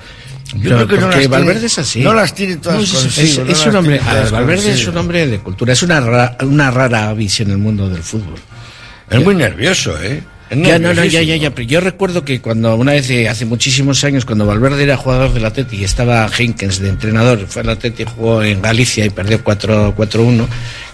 [0.54, 2.00] Yo creo que no las tiene- Valverde es así.
[2.00, 3.22] No las tiene todas No, es, consigo.
[3.26, 6.00] es- no es las un hombre, ver, Valverde es un hombre de cultura, es una,
[6.00, 8.38] ra- una rara avis en el mundo del fútbol.
[9.10, 10.22] Es muy nervioso, ¿eh?
[10.50, 11.50] Ya, no, no, ya, ya, ya.
[11.54, 15.32] Pero yo recuerdo que cuando una vez, eh, hace muchísimos años, cuando Valverde era jugador
[15.32, 19.42] del Atleti y estaba Henkens de entrenador, fue al Atleti, jugó en Galicia y perdió
[19.44, 20.46] 4 4-1,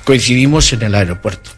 [0.05, 1.51] coincidimos en el aeropuerto.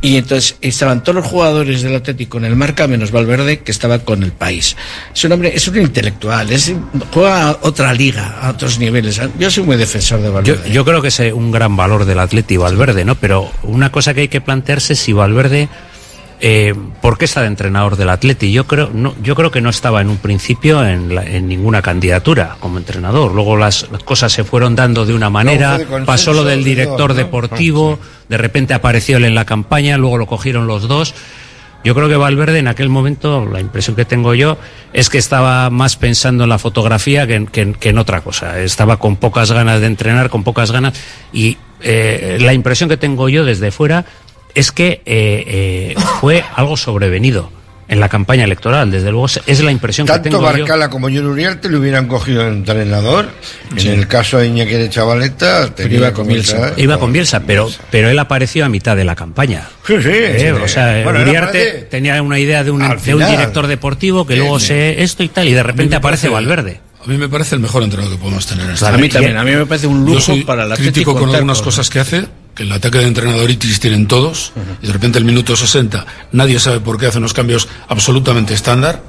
[0.00, 3.98] Y entonces estaban todos los jugadores del Atlético con el marca menos Valverde que estaba
[3.98, 4.76] con el país.
[5.12, 6.72] Es un hombre, es un intelectual, es,
[7.12, 9.20] juega a otra liga, a otros niveles.
[9.38, 10.70] Yo soy muy defensor de Valverde.
[10.70, 13.16] yo creo que es un gran valor del Atleti Valverde, ¿no?
[13.16, 15.68] Pero una cosa que hay que plantearse es si Valverde,
[16.40, 18.52] eh, ¿por qué está de entrenador del Atleti?
[18.52, 21.82] Yo creo, no, yo creo que no estaba en un principio en, la- en ninguna
[21.82, 23.34] candidatura como entrenador.
[23.34, 26.70] Luego las, las cosas se fueron dando de una manera, de pasó lo del de
[26.70, 27.98] director deportivo,
[28.28, 31.14] de repente apareció él en la campaña, luego lo cogieron los dos.
[31.84, 34.58] Yo creo que Valverde en aquel momento, la impresión que tengo yo,
[34.92, 38.20] es que estaba más pensando en la fotografía que en, que en- que en otra
[38.20, 38.60] cosa.
[38.60, 40.94] Estaba con pocas ganas de entrenar, con pocas ganas.
[41.32, 44.04] Y eh, la impresión que tengo yo desde fuera
[44.54, 47.50] es que eh, eh, fue algo sobrevenido
[47.90, 48.90] en la campaña electoral.
[48.90, 50.46] Desde luego es- es la impresión que Tanto tengo yo.
[50.58, 53.30] Barcala como John Uriarte le hubieran cogido de entrenador.
[53.76, 56.72] En el caso de Iñaki de Chavaleta, tenía iba con que Bielsa.
[56.76, 59.68] Iba con Bielsa, pero, pero él apareció a mitad de la campaña.
[59.86, 60.08] Sí, sí.
[60.12, 60.62] Eh, sí.
[60.62, 64.40] o sea, Bueno, Uriarte tenía una idea de un, de un director deportivo que Sí,
[64.40, 66.80] luego se esto y tal, y de repente aparece parece- Valverde.
[67.02, 69.36] A mí me parece el mejor entrenador que podemos tener en esta a mí también,
[69.38, 71.88] a mí me parece un Yo lujo soy para el crítico Atlético con algunas cosas
[71.88, 72.24] que hace,
[72.58, 74.52] que el ataque de entrenadoritis tienen todos,
[74.82, 79.00] y de repente el minuto 60 nadie sabe por qué hace unos cambios absolutamente estándar,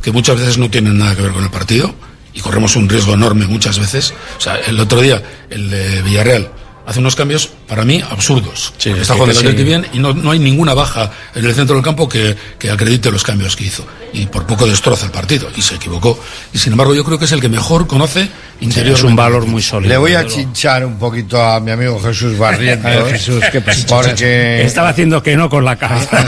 [0.00, 1.94] que muchas veces no tienen nada que ver con el partido,
[2.32, 4.14] y corremos un riesgo enorme muchas veces.
[4.38, 6.50] O sea, el otro día, el de Villarreal,
[6.86, 8.72] hace unos cambios para mí absurdos.
[8.78, 9.64] Sí, está jugando el Atleti sí.
[9.64, 13.10] bien y no, no hay ninguna baja en el centro del campo que, que acredite
[13.10, 13.84] los cambios que hizo.
[14.12, 16.18] Y por poco destroza el partido, y se equivocó.
[16.52, 18.28] Y sin embargo, yo creo que es el que mejor conoce
[18.60, 18.96] interior.
[18.96, 19.90] es un valor muy sólido.
[19.90, 22.86] Le voy a chinchar un poquito a mi amigo Jesús Barrientos.
[22.90, 23.86] A ver, Jesús, ¿qué pasa?
[23.88, 26.18] Porque Estaba haciendo que no con la cabeza.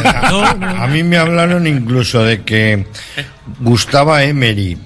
[0.83, 2.87] a mí me hablaron incluso de que
[3.61, 4.77] gustaba Emery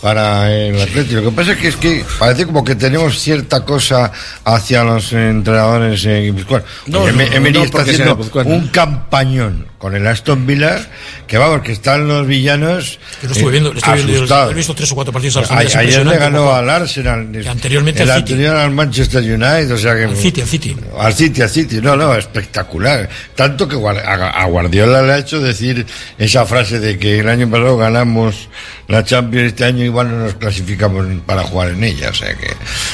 [0.00, 1.20] para el Atlético.
[1.20, 4.12] Lo que pasa es que, es que parece como que tenemos cierta cosa
[4.44, 6.68] hacia los entrenadores en guipuzcoanos.
[6.86, 10.78] No, no, no está haciendo un campañón con el Aston Villa
[11.26, 14.52] que vamos, que están los villanos Yo lo estuve eh, viendo, lo estuve viendo, asustados.
[14.52, 15.66] he visto tres o cuatro partidos al A- final.
[15.66, 17.28] es Ayer le ganó cómo- al Arsenal.
[17.34, 18.32] Y anteriormente el al City.
[18.34, 20.76] anterior al Manchester United, o sea que Al City, al City.
[20.98, 21.80] al City, al City.
[21.80, 23.08] No, no, espectacular.
[23.34, 24.12] Tanto que a
[24.42, 25.86] a Guardiola le ha hecho decir
[26.18, 28.50] esa frase de que el año pasado ganamos
[28.86, 32.10] la Champions, este año igual no nos clasificamos para jugar en ella.
[32.10, 32.48] O sea que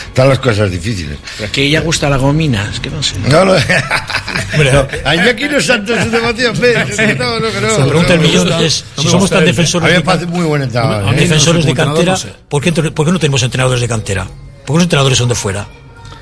[0.06, 1.18] están las cosas difíciles.
[1.38, 3.14] Pero que ella gusta la gomina, es que no sé.
[3.28, 3.54] No, no.
[4.72, 4.86] no.
[5.04, 6.75] Aquí no santos es demasiado feo.
[7.18, 7.78] No, no, que no.
[7.78, 10.26] La pregunta del No, millón es, si somos tan defensores A mí de me parece
[10.26, 11.04] muy buen entrenador.
[11.04, 11.20] can- ¿eh?
[11.20, 12.16] defensores de cantera.
[12.48, 14.24] ¿por qué, entre- por qué no tenemos entrenadores de cantera?
[14.24, 15.66] ¿Por qué los entrenadores son de fuera?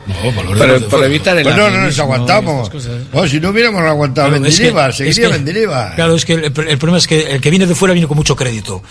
[0.07, 2.71] No, valores Para, evitar el Pues no, no nos aguantamos.
[3.13, 5.95] No, si no hubiéramos aguantado Claro, es que- Mendilibar, es seguiría que-.
[5.95, 8.17] Claro, es que el, el problema es que el que viene de fuera viene con
[8.19, 8.83] mucho crédito.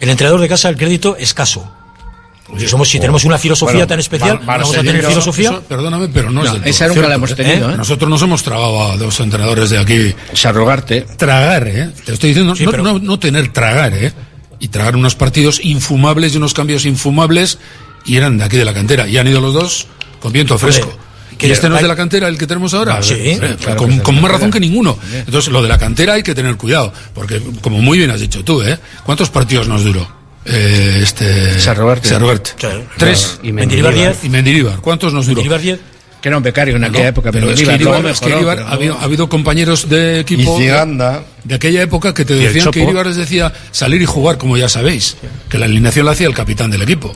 [0.00, 1.68] El entrenador de casa, el crédito escaso.
[2.58, 5.50] Si, somos, si tenemos una filosofía Bueno, tan especial, Mar- vamos a tener filosofía.
[5.50, 7.34] Eso, perdóname, pero no, es No, del todo esa nunca cierto, la hemos ¿eh?
[7.34, 7.76] tenido, ¿eh?
[7.76, 10.14] Nosotros nos hemos tragado a dos entrenadores de aquí.
[10.32, 11.02] Sarrogarte.
[11.16, 11.90] Tragar, ¿eh?
[12.04, 14.12] Te estoy diciendo, Sí, no, pero- no, no tener tragar, ¿eh?
[14.60, 17.58] Y tragar unos partidos infumables y unos cambios infumables
[18.06, 19.06] y eran de aquí de la cantera.
[19.08, 19.86] Y han ido los dos
[20.20, 20.96] con viento fresco.
[21.40, 23.02] ¿Y este no es de la cantera el que tenemos ahora?
[23.02, 24.96] Sí, Eh, claro con, es con más razón que ninguno.
[25.12, 26.92] Entonces, lo de la cantera hay que tener cuidado.
[27.12, 28.78] Porque, como muy bien has dicho tú, ¿eh?
[29.04, 30.06] ¿Cuántos partidos nos duró?
[30.46, 31.58] Eh, este...
[31.60, 32.08] Sarrogarte.
[32.08, 32.50] Sarrogarte.
[32.58, 32.84] Claro.
[32.98, 33.38] Tres.
[33.42, 34.14] Y Mendilibar Mendilibar.
[34.20, 34.80] 10, Y Mendilibar.
[34.80, 35.36] ¿Cuántos nos duró?
[35.36, 35.80] Mendilibar 10.
[36.20, 38.18] Que era un becario en aquella No, época, pero pero es que Iribar, luego es
[38.20, 41.22] que mejoró, Iribar pero ha, habido, ha habido compañeros de equipo Y Ciganda.
[41.44, 42.80] de aquella época que te decían que.
[42.82, 45.18] Iribar les decía salir y jugar, como ya sabéis,
[45.50, 47.12] que la alineación la hacía el capitán del equipo.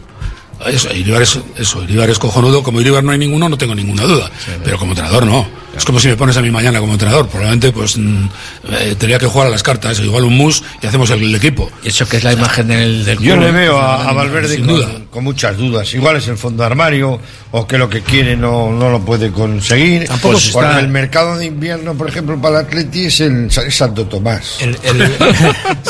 [0.67, 4.03] Eso, Iribar es, eso, Iribar es cojonudo, como Iribar no hay ninguno, no tengo ninguna
[4.03, 4.31] duda.
[4.63, 5.49] Pero como entrenador no.
[5.79, 7.27] Es como si me pones a mí mañana como entrenador.
[7.29, 8.25] Probablemente pues mm,
[8.71, 11.71] eh, tendría que jugar a las cartas, igual un mus y hacemos el, el equipo.
[11.83, 13.47] Y eso que es la imagen del, del Yo club.
[13.47, 14.89] le veo a, a Valverde Sin con, duda.
[15.11, 15.93] con muchas dudas.
[15.95, 17.21] Igual es el fondo de armario
[17.53, 20.07] o que lo que quiere no, no lo puede conseguir.
[20.07, 23.47] Tampoco Pues porque está- el mercado de invierno, por ejemplo, para el Atleti es el
[23.47, 24.57] es Santo Tomás.
[24.61, 25.03] El, el,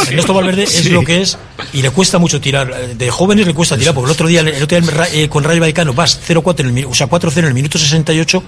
[0.08, 0.90] Ernesto Valverde es Sí.
[0.90, 1.36] lo que es
[1.72, 2.72] y le cuesta mucho tirar.
[2.94, 5.60] De jóvenes le cuesta tirar, porque el otro día, el otro día eh, con Rayo
[5.60, 8.42] Vallecano vas 0-4 en el, minu- o sea, 4-0 en el minuto 68,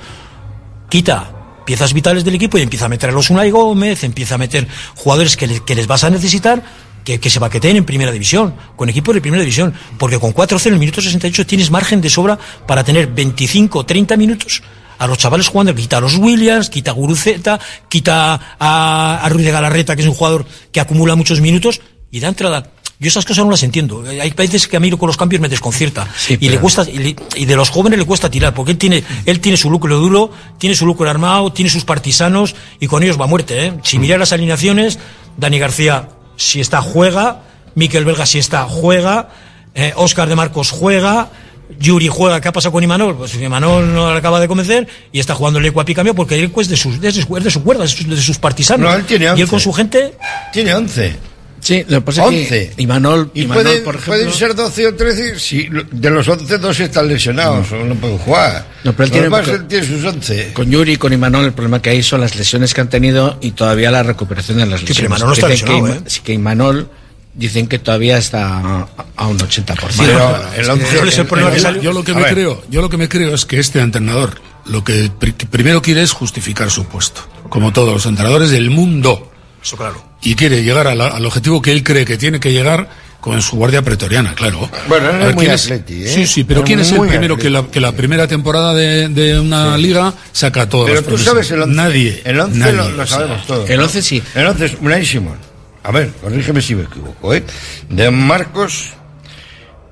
[0.91, 4.39] quita piezas vitales del equipo y empieza a meter a los Unai Gómez, empieza a
[4.39, 6.91] meter jugadores que, le- que les vas a necesitar.
[7.05, 10.67] Que, que se baqueteen en primera división, con equipos de primera división, porque con 4-0
[10.67, 14.63] en el minuto 68 tienes margen de sobra para tener 25 30 minutos
[14.99, 17.59] a los chavales jugando, quita a los Williams, quita a Guruceta,
[17.89, 21.81] quita a, a Ruiz de Galarreta, que es un jugador que acumula muchos minutos,
[22.11, 22.71] y da entrada.
[23.01, 24.05] Yo esas cosas no las entiendo.
[24.07, 26.07] Hay veces que a mí con los cambios me desconcierta.
[26.29, 28.79] y le pero- cuesta, y, le- y de los jóvenes le cuesta tirar, porque él
[28.79, 33.03] tiene, él tiene su núcleo duro, tiene su núcleo armado, tiene sus partisanos, y con
[33.03, 33.73] ellos va a muerte, ¿eh?
[33.85, 34.99] Si miras las alineaciones,
[35.39, 37.43] Dani García, si está, juega,
[37.75, 39.31] Miquel Belga, si está, juega,
[39.75, 41.31] eh, Oscar de Marcos juega,
[41.79, 43.17] Yuri juega, ¿qué ha pasado con Imanol?
[43.17, 46.43] Pues Imanol no le acaba de convencer y está jugando el Eco a Picamio porque
[46.43, 48.91] Eco es de, sus, de, su, es de su cuerda, de sus, de sus partisanos.
[48.91, 49.47] No, él tiene y él 11.
[49.47, 50.15] con su gente.
[50.53, 51.17] Tiene 11.
[51.61, 52.49] Sí, lo que pasa es 11.
[52.77, 54.15] que Imanol, Y Imanol, pueden, por ejemplo...
[54.15, 58.19] pueden ser 12 o 13 si de los 11 dos están lesionados o no pueden
[58.19, 58.67] jugar.
[58.83, 59.27] No, pero él tiene,
[59.57, 60.53] él tiene sus 11.
[60.55, 63.37] Con Yuri y con Imanol el problema que hay son las lesiones que han tenido
[63.43, 64.97] y todavía la recuperación de las Sí, lesiones.
[64.97, 66.91] pero Imanol no está Dicen que lesionado, Ima- sí, que Imanol
[67.35, 69.77] dicen que todavía está a, un 80%.
[69.99, 71.83] Pero el Es que 11 es el problema que yo, salió.
[71.83, 74.83] yo lo que me creo, yo lo que me creo es que este entrenador lo
[74.83, 79.31] que que primero quiere es justificar su puesto, como todos los entrenadores del mundo,
[79.63, 80.03] Eso claro.
[80.23, 82.89] y quiere llegar a la- al objetivo que él cree que tiene que llegar
[83.21, 84.71] con su guardia pretoriana, claro.
[84.89, 86.09] Bueno, él A es muy ¿quién atleti, ¿eh?
[86.09, 87.43] Sí, sí, pero Es ¿quién es el primero atleti.
[87.43, 91.09] que la, que la primera temporada de, de una liga saca todas Pero las tú
[91.11, 91.33] promesas?
[91.33, 91.75] sabes el 11.
[91.77, 92.23] Nadie.
[92.25, 93.69] El 11 nadie, lo, sabemos todos.
[93.69, 94.23] El 11 sí.
[94.35, 95.37] El 11 es Unai Simón.
[95.83, 97.43] A ver, corrígeme si me equivoco, ¿eh?
[97.91, 98.87] De Marcos,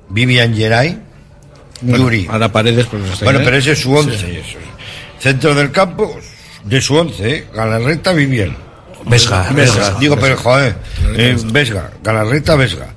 [0.09, 0.97] Vivian Geray,
[1.81, 2.27] Yuri.
[2.29, 3.59] Ahora Paredes, pues no está Bueno, bien, pero ¿eh?
[3.59, 4.15] ese es su 11.
[4.39, 4.57] eso.
[5.19, 6.17] Centro del campo,
[6.63, 7.47] de su 11, ¿eh?
[7.53, 8.55] Galarreta, Vivian.
[9.09, 9.95] Vesga, Vesga.
[9.99, 10.75] Digo, pero joder,
[11.15, 12.87] eh, Vesga, Galarreta, Vesga.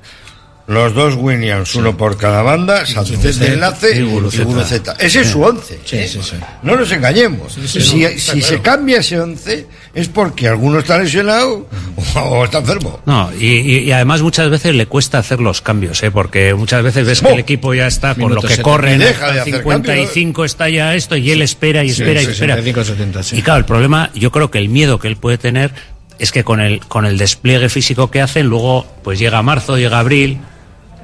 [0.65, 4.43] Los dos Williams, uno por cada banda, Sánchez de enlace y Guruceta.
[4.45, 4.95] Guruceta.
[4.97, 5.79] Ese es su 11.
[5.83, 6.07] Sí, ¿eh?
[6.07, 6.37] sí, sí.
[6.61, 7.51] No nos engañemos.
[7.67, 11.67] sí, si si se cambia ese 11 es porque alguno está lesionado
[12.15, 13.01] o, está enfermo.
[13.05, 16.11] No, y, y- y además muchas veces le cuesta hacer los cambios, ¿eh?
[16.11, 17.31] porque muchas veces ves que Oh.
[17.33, 18.63] el equipo ya está con lo que 70.
[18.63, 22.21] corre, deja el de hacer 55 está ya esto y él espera y Sí, espera
[22.21, 22.55] y espera.
[22.55, 23.35] 65, 70, sí.
[23.37, 25.71] Y claro, el problema, yo creo que el miedo que él puede tener
[26.19, 29.99] es que con el, con el despliegue físico que hacen, luego pues llega marzo, llega
[29.99, 30.39] abril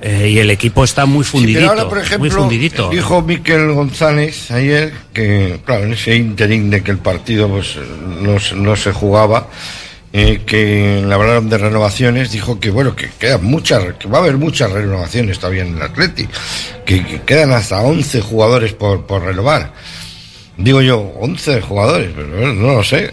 [0.01, 1.59] eh, y el equipo está muy Sí, fundidito.
[1.59, 2.89] pero ahora, por muy ejemplo, fundidito.
[2.89, 7.75] dijo Miquel González ayer que, claro, en ese interín de que el partido pues,
[8.21, 9.47] no, se- no se jugaba,
[10.13, 14.21] eh, que le hablaron de renovaciones, dijo que, bueno, que quedan muchas, que va a
[14.21, 16.27] haber muchas renovaciones todavía en el Atleti,
[16.85, 19.73] que, que quedan hasta 11 jugadores por, por renovar.
[20.57, 23.11] Digo yo, 11 jugadores, pero no lo sé.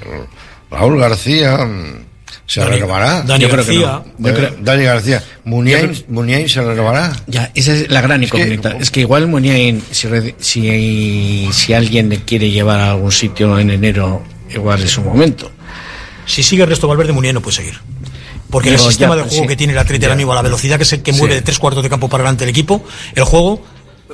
[0.70, 2.04] Raúl García mm,
[2.46, 3.22] se Dani- renovará.
[3.22, 4.02] Dani Yo creo que García.
[4.18, 4.28] no.
[4.28, 5.24] Eh, Yo creo- Dani García.
[5.44, 7.12] Muniain, Muniain se renovará.
[7.26, 8.70] Ya, esa es la gran Es que- incógnita.
[8.80, 13.70] Es que, igual Muniain, si, si, si alguien le quiere llevar a algún sitio en
[13.70, 14.22] enero,
[14.52, 15.50] igual es su momento.
[16.26, 17.74] Si sigue Ernesto Valverde, Munier no puede seguir.
[18.50, 19.48] Porque Digo, el sistema ya, de juego sí.
[19.48, 20.06] que tiene el Atlético Ya.
[20.08, 21.18] ahora mismo, a la velocidad que, se, que Sí.
[21.18, 22.84] mueve de tres cuartos de campo para adelante el equipo,
[23.14, 23.64] el juego,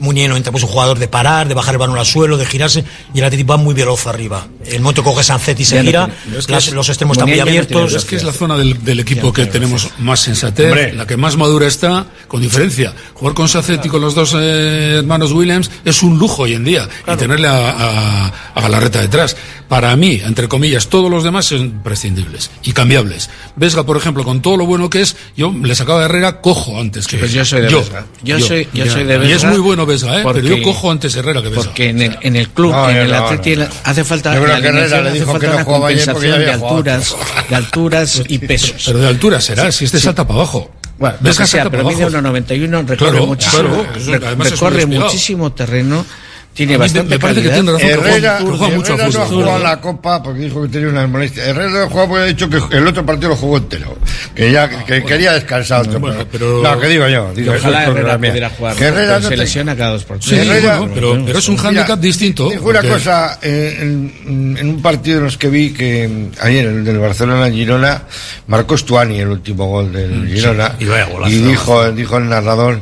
[0.01, 2.47] Munier no entra, pues un jugador de parar, de bajar el balón al suelo, de
[2.47, 4.47] girarse, y el Atlético va muy veloz arriba.
[4.65, 7.17] El momento coge Sanzet y se Ya gira, tiene- es que las- es- los extremos
[7.17, 7.93] están muy ya no abiertos.
[7.95, 10.93] Es que es la zona del, del equipo Ya, que tenemos más sensatez, Hombre.
[10.95, 12.95] la que más madura está, con diferencia.
[13.15, 16.65] Jugar con Sacet y con los dos eh, hermanos Williams es un lujo hoy en
[16.65, 16.89] día.
[17.07, 19.37] Y tenerle a, a, a Galarreta detrás.
[19.69, 23.31] Para mí, entre comillas, todos los demás son prescindibles y cambiables.
[23.57, 26.79] Vesga, por ejemplo, con todo lo bueno que es, yo le sacaba de Herrera, cojo
[26.79, 28.05] antes que Pues yo soy de Vesga.
[28.23, 30.23] Yo soy- yo soy de Y es Vesga muy bueno Vesga, ¿eh?
[30.23, 31.65] porque- pero yo cojo antes Herrera que Vesga.
[31.65, 33.67] Porque en el, en el club, No, en el no, Atleti, no.
[33.85, 37.17] hace falta, la Herrera alineación le hace dijo que falta no una compensación de alturas,
[37.49, 38.83] de alturas y pesos.
[38.87, 40.71] Pero de altura será, si este salta para abajo.
[40.99, 42.19] Bueno, lo que sea, pero mide abajo.
[42.19, 46.07] 1,91, recorre Claro, muchísimo, claro, eso, recorre muchísimo terreno,
[46.55, 47.65] Tiene A bastante me parece que calidad.
[47.65, 49.45] tiene razón, que Herrera, que mucho Herrera no ha fútbol.
[49.45, 51.49] jugado la Copa porque dijo que tenía unas molestias.
[51.49, 53.97] Herrera no ha jugado porque ha dicho que el otro partido lo jugó entero.
[54.35, 55.99] Que ya que quería descansar otro.
[55.99, 57.33] Bueno, pero- No, que digo yo.
[57.35, 58.77] Digo, Que ojalá Herrera pudiera jugar.
[58.77, 61.55] Que Herrera no se lesiona cada dos por Sí, Herrera- bueno, pero, pero es un
[61.55, 62.51] Mira, hándicap distinto.
[62.51, 66.45] Dijo una porque- cosa, eh, en, en un partido de los que vi que mm,
[66.45, 68.03] ayer, el del Barcelona-Girona,
[68.49, 70.73] marcó Stuani el último gol del Girona.
[70.79, 71.33] y vaya golazo.
[71.33, 72.81] y dijo, dijo el narrador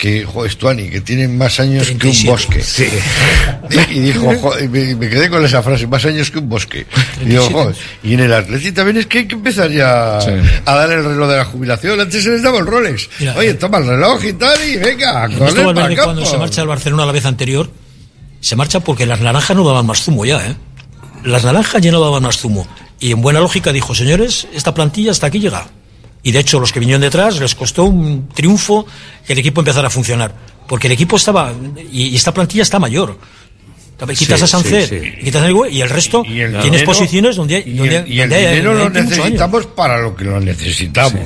[0.00, 2.30] que jo, Stuani, que tiene más años que un 37.
[2.30, 2.88] bosque.
[3.90, 4.32] Y dijo,
[4.70, 6.86] me, me quedé con esa frase, más años que un bosque.
[7.20, 7.70] Y digo,
[8.02, 11.28] y en el Atleti también es que hay que empezar ya a dar el reloj
[11.28, 12.00] de la jubilación.
[12.00, 13.10] Antes se les daba el Rolex.
[13.18, 16.62] Mira, Oye, toma el reloj y tal, y venga, para Valverde el cuando se marcha
[16.62, 17.70] al Barcelona la vez anterior,
[18.40, 20.56] se marcha porque las naranjas no daban más zumo ya, ¿eh?
[21.24, 22.66] Las naranjas ya no daban más zumo.
[22.98, 25.68] Y en buena lógica dijo, señores, esta plantilla hasta aquí llega.
[26.22, 28.86] Y de hecho, los que vinieron detrás les costó un triunfo
[29.26, 30.34] que el equipo empezara a funcionar.
[30.66, 31.52] Porque el equipo estaba,
[31.90, 33.18] y, y esta plantilla está mayor.
[34.08, 35.24] Quitas Sí, a Sancet, sí, sí.
[35.24, 38.08] quitas a Higuaín, y el resto Y el tienes dinero- posiciones donde, y donde, el,
[38.08, 41.20] y el donde hay- dinero lo hay necesitamos para lo que lo necesitamos.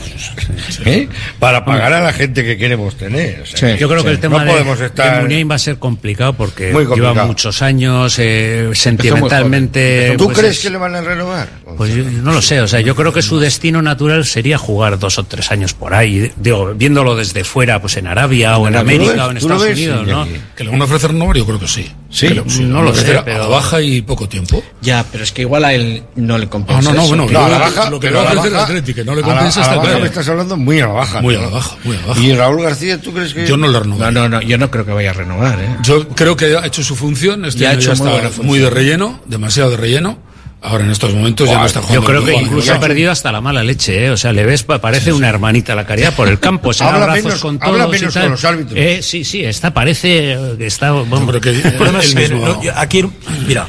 [0.85, 1.09] ¿eh?
[1.39, 3.43] Para pagar a la gente que queremos tener.
[3.43, 5.23] O sea, Yo creo que el tema no de, podemos de estar.
[5.23, 6.97] Muniain va a ser complicado porque complicado.
[7.15, 10.15] lleva muchos años, eh, sentimentalmente.
[10.19, 11.49] ¿Tú pues crees es- que le van a renovar?
[11.77, 14.99] Pues yo no lo sé, o sea, yo creo que su destino natural sería jugar
[14.99, 18.73] dos o tres años por ahí, digo, viéndolo desde fuera, pues en Arabia o en
[18.73, 19.77] ¿Tú lo América o en Estados ves?
[19.79, 20.29] Unidos, Sí, ¿no?
[20.57, 21.91] Que le van a ofrecer renovar, yo creo que sí.
[22.15, 22.29] Sí,
[22.63, 24.63] no lo sé, pero- A baja y poco tiempo.
[24.81, 26.83] Ya, pero es que igual a él no le Ah, compensa.
[26.83, 27.09] no, no, eso.
[27.09, 27.91] bueno, No, yo a la lo- baja.
[27.91, 29.67] lo que pero le va a la ofrecer el que no le compensa a la
[29.67, 30.01] está baja claro.
[30.01, 31.21] me estás hablando muy a la baja.
[31.21, 31.45] Muy a ¿no?
[31.47, 32.21] la baja, muy a la baja.
[32.21, 33.47] ¿Y Raúl García, tú crees que.?
[33.49, 33.99] Yo no le renovo.
[34.01, 35.77] No, no, no, yo no creo que vaya a renovar, ¿eh?
[35.83, 37.45] Yo creo que ha hecho su función.
[37.45, 38.47] Este Ya ha hecho ya muy está buena función.
[38.47, 40.19] muy de relleno, demasiado de relleno.
[40.67, 42.07] Ahora en estos momentos ya no está Yo jugando.
[42.07, 44.11] creo que incluso ha perdido hasta la mala leche, ¿eh?
[44.11, 46.91] O sea, le ves, pa- parece una hermanita la caridad por el campo, se da
[46.95, 48.79] Habla abrazos menos- con todos menos con los árbitros.
[48.79, 50.93] Eh, sí, sí, está, parece que está...
[50.93, 53.05] bueno, creo que El problema es él que mismo- no, yo- aquí,
[53.47, 53.69] mira,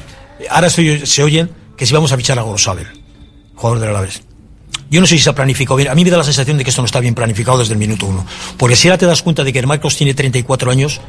[0.50, 2.88] ahora se, se oyen que si vamos a fichar a Gorosabel,
[3.56, 4.22] jugador del Alavés.
[4.90, 5.90] Yo no sé si se ha planificado bien.
[5.90, 7.80] A mí me da la sensación de que esto no está bien planificado desde el
[7.80, 8.26] minuto uno.
[8.56, 11.02] Porque si ahora te das cuenta de que el Marcos tiene 34 años,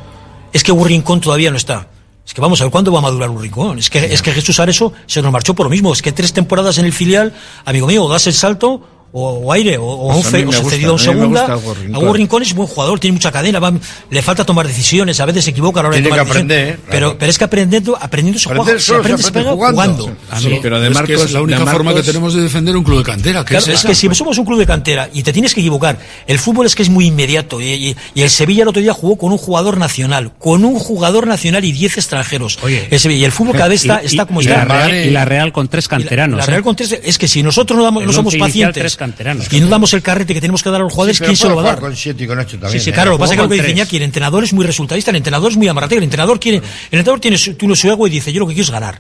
[0.53, 1.89] es que un rincón todavía no está.
[2.27, 3.79] Es que vamos a ver cuándo va a madurar un rincón.
[3.79, 5.93] Es que, es que Jesús Areso se nos marchó por lo mismo.
[5.93, 7.33] Es que tres temporadas en el filial,
[7.65, 8.83] amigo mío, das el salto
[9.13, 11.57] o, o aire, o, o, Pues un a se gusta, cedido en a segunda.
[11.57, 11.95] Hugo Rincón.
[11.95, 13.73] A Hugo Rincón es buen jugador, tiene mucha cadena, va-
[14.11, 16.31] le falta tomar decisiones, a veces se equivoca a la hora Tiene de tomar que
[16.31, 16.81] aprender, decisiones.
[16.85, 16.89] ¿eh?
[16.91, 17.19] Pero, Claro.
[17.19, 20.03] pero es que aprendiendo, aprendiendo se Aprender juega, se solo se aprende, se aprende jugando.
[20.05, 20.17] jugando.
[20.31, 22.35] A mí, pero de es que Marcos, es la única de forma que Marcos- tenemos
[22.35, 23.45] de defender un club de cantera.
[23.45, 25.61] Que Claro, es, es que si somos un club de cantera y te tienes que
[25.61, 27.61] equivocar, el fútbol es que es muy inmediato.
[27.61, 30.79] Y, y- y el Sevilla el otro día jugó con un jugador nacional, con un
[30.79, 32.59] jugador nacional y 10 extranjeros.
[32.63, 32.89] Oye.
[32.91, 34.65] El Sevilla, y el fútbol cada vez está, y- está como y está.
[34.65, 36.39] la Real, y la Real con tres canteranos.
[36.39, 36.47] La ¿eh?
[36.49, 39.53] Real con tres- es que si nosotros no, damos, no somos pacientes canteranos.
[39.53, 41.49] y no damos el carrete que tenemos que dar a los jugadores, Sí, ¿quién se
[41.49, 41.75] lo va a dar?
[41.77, 42.73] jugar Con siete y con ocho también.
[42.73, 42.93] Sí, sí, ¿eh?
[42.93, 43.71] claro, lo que pasa es que lo que dice.
[43.71, 46.65] Iñaki, el entrenador es muy resultadista, el entrenador es muy amarratero, el entrenador quiere, el
[46.99, 48.99] entrenador tiene su, tiene su ego y dice, yo lo que quiero es ganar.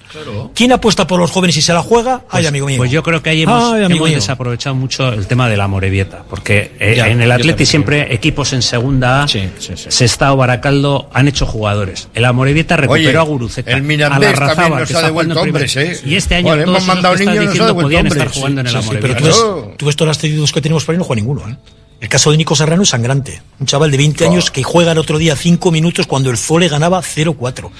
[0.54, 2.22] ¿Quién apuesta por los jóvenes y se la juega?
[2.30, 2.76] Ay, amigo mío.
[2.78, 6.24] Pues yo creo que ahí hemos, Ay, hemos desaprovechado mucho el tema de la Morevieta,
[6.28, 9.86] porque eh, Ya, en el Atleti también siempre equipos en segunda A, Sí, sí, sí.
[9.88, 12.08] Sestao, Baracaldo, han hecho jugadores.
[12.14, 15.40] El Amorevieta recuperó Oye, a Guruceta, el a Mirandés Larrazábal, también que nos ha devuelto
[15.40, 15.76] hombres.
[15.76, 16.00] ¿eh?
[16.04, 18.76] Y este año todos hemos mandado esos que ha diciendo podían estar jugando en el.
[19.00, 21.56] Pero tú ves, todos los cedidos que tenemos por ahí, no juega ninguno, ¿eh?
[21.98, 23.40] El caso de Nico Serrano es sangrante.
[23.58, 26.68] Un chaval de 20 años que juega el otro día 5 minutos cuando el Zole
[26.68, 27.70] ganaba 0-4.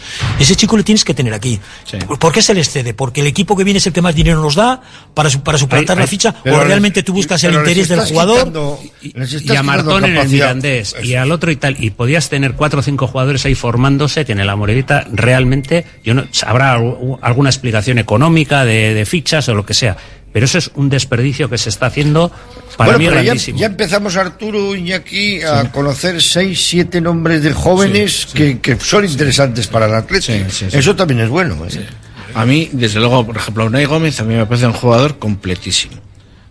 [0.41, 1.61] Ese chico le tienes que tener aquí.
[2.09, 2.95] ¿Por- ¿Por qué se les cede?
[2.95, 4.81] ¿Porque el equipo que viene es el que más dinero nos da
[5.13, 6.35] para, su- para suplantar Ay, la ay, ficha?
[6.47, 8.39] ¿O les- realmente tú buscas el interés del jugador?
[8.39, 10.29] quitando- y a Martón en el.
[10.31, 14.25] Mirandés y al otro y tal y podías tener cuatro o cinco jugadores ahí formándose
[14.25, 19.47] que en el Amorebieta realmente yo no habrá algu- alguna explicación económica de, de fichas
[19.51, 19.95] o lo que sea
[20.37, 22.31] pero eso es un desperdicio que se está haciendo
[22.77, 27.01] para bueno, mí pero ya, grandísimo ya empezamos Arturo y aquí a conocer seis, siete
[27.01, 30.27] nombres de jóvenes Que, que son interesantes para el atleta.
[30.27, 30.77] Sí, sí, sí.
[30.77, 31.57] Eso también es bueno.
[31.65, 31.87] ¿eh?
[32.35, 35.97] A mí, desde luego, por ejemplo, Unai Gómez a mí me parece un jugador completísimo.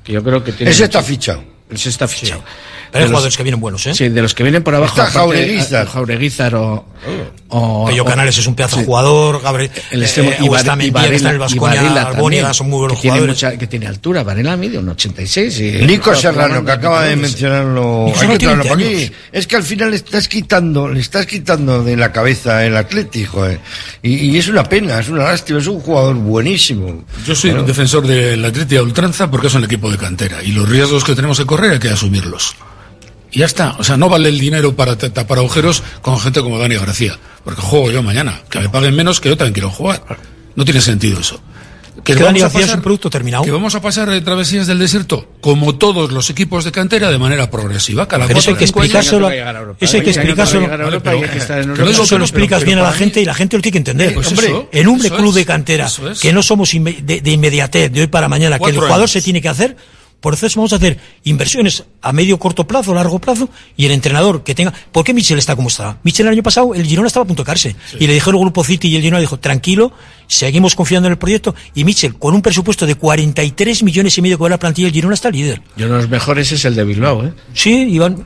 [0.03, 0.71] Que yo creo que tiene.
[0.71, 1.43] Ese mucho- está fichado.
[1.69, 2.41] Ese está fichado.
[2.41, 2.49] Pero
[2.91, 3.93] hay De los- jugadores que vienen buenos, ¿eh?
[3.93, 4.99] Sí, de los que vienen por abajo.
[4.99, 5.87] Está aparte, Jaureguizar.
[5.87, 6.85] Jaureguizar o.
[7.57, 8.86] o Pello o- Canales es un pedazo sí.
[8.86, 12.11] jugador, Gabriel, El extremo eh, y, Bar- Augusta y Mendia, que está en el Albóniga,
[12.11, 13.44] también, son muy buenos que tiene, jugadores.
[13.44, 14.23] mucha, que tiene altura.
[14.23, 15.60] Varela mide un 86.
[15.60, 19.14] Y Nico Serrano, que acaba de mencionarlo, hay que tiene traerlo por 20 aquí.
[19.32, 23.45] Es que al final le estás quitando, le estás quitando de la cabeza el Atlético,
[23.48, 23.60] eh.
[24.02, 27.06] y, y es una pena, es una lástima, es un jugador buenísimo.
[27.26, 30.52] Yo soy un defensor del Atleti a ultranza porque es un equipo de cantera y
[30.52, 32.56] los riesgos que tenemos que correr hay que asumirlos.
[33.35, 33.75] Y ya está.
[33.77, 37.19] O sea, no vale el dinero para tapar agujeros con gente como Dani García.
[37.43, 38.39] Porque juego yo mañana.
[38.49, 40.01] Que me paguen menos que yo también quiero jugar.
[40.55, 41.41] No tiene sentido eso.
[42.01, 43.43] Que, que Dani García es un producto terminado.
[43.43, 47.17] Que vamos a pasar de travesías del desierto, como todos los equipos de cantera, de
[47.17, 48.07] manera progresiva.
[48.07, 49.29] Cada pero eso hay que explicárselo.
[49.29, 50.65] Eso hay que explicárselo.
[50.65, 54.13] Eh, eso lo explicas bien a la gente y la gente lo tiene que entender.
[54.13, 55.89] Pues hombre, eso, en club de cantera,
[56.21, 59.49] que no somos de, inmediatez, de hoy para mañana, que el jugador se tiene que
[59.49, 59.75] hacer
[60.26, 63.47] por eso vamos a hacer inversiones a medio, corto plazo, largo plazo,
[63.77, 64.73] y el entrenador que tenga.
[64.91, 65.99] ¿Por qué Michel está como está?
[66.02, 67.76] Michel el año pasado, el Girona estaba a punto de caerse.
[67.99, 69.93] Y le dijeron el grupo City y el Girona dijo, tranquilo,
[70.26, 71.53] seguimos confiando en el proyecto.
[71.76, 74.95] Y Michel, con un presupuesto de 43 millones y medio que va la plantilla, el
[74.95, 75.61] Girona está líder.
[75.77, 77.31] Y uno de los mejores es el de Bilbao, ¿eh?
[77.53, 78.26] Sí, Iván.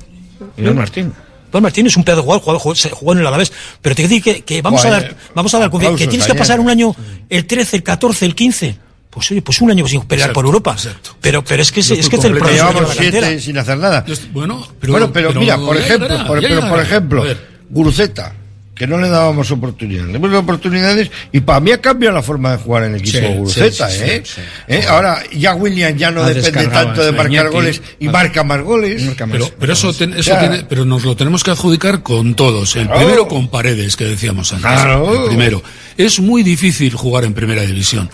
[0.56, 1.12] Iván Martín.
[1.52, 3.52] Don Martín es un pedazo jugador, jugador jugó en el Alavés,
[3.82, 6.36] pero te que decir que, que vamos, a dar, vamos a dar, que tienes que
[6.36, 6.62] pasar ¿eh?
[6.62, 6.96] un año
[7.28, 8.89] el 13, el 14, el 15.
[9.10, 10.74] Pues oye, pues un año sin pelear por Europa.
[10.74, 11.16] Exacto.
[11.20, 12.70] Pero, pero es que, es, es que es el problema.
[12.70, 14.06] Llevamos siete sin hacer nada.
[14.32, 16.08] Bueno, pero, bueno, pero, mira, por ejemplo,
[16.40, 17.26] llegará, por, ejemplo,
[17.70, 18.36] Guruceta
[18.80, 20.10] que no le dábamos oportunidades.
[20.10, 23.28] Le hemos oportunidades y para mí ha cambiado la forma de jugar en el equipo
[23.28, 23.94] sí, Guruceta.
[23.94, 24.24] ¿eh?
[24.24, 24.86] Sí, ¿Eh?
[24.88, 29.04] Ahora ya William ya no depende tanto de marcar goles y marca más goles.
[29.04, 32.36] Marca más, pero, pero eso, ten, eso tiene, pero nos lo tenemos que adjudicar con
[32.36, 32.78] todos.
[32.78, 34.72] El primero con paredes, que decíamos antes.
[34.72, 35.26] Claro.
[35.28, 35.62] Primero.
[35.98, 38.10] Es muy difícil jugar en primera división.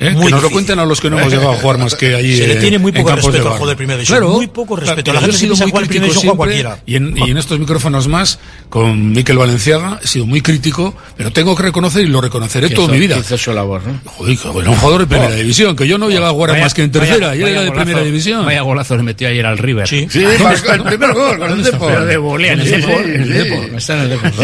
[0.00, 0.16] ¿Eh?
[0.18, 2.38] Que nos lo cuenten a los que no hemos llegado a jugar más que allí.
[2.38, 4.24] Se le tiene eh, muy poco respeto al juego de primera división.
[4.30, 5.12] Muy poco respeto.
[5.12, 6.78] La gente se piensa jugar primera cualquiera.
[6.86, 8.38] Y en, y en estos micrófonos más,
[8.70, 12.88] con Miquel Valenciaga, he sido muy crítico, pero tengo que reconocer y lo reconoceré toda
[12.88, 13.18] mi vida.
[13.18, 13.82] Hizo su labor.
[14.06, 15.36] Joder, un jugador de primera oh.
[15.36, 18.02] división, que yo no llegaba a jugar más que en tercera, vaya, era de primera
[18.02, 18.46] división.
[18.46, 19.86] Vaya golazo le metió ayer al River.
[19.86, 22.74] Sí, sí ah, el primer gol con el de en el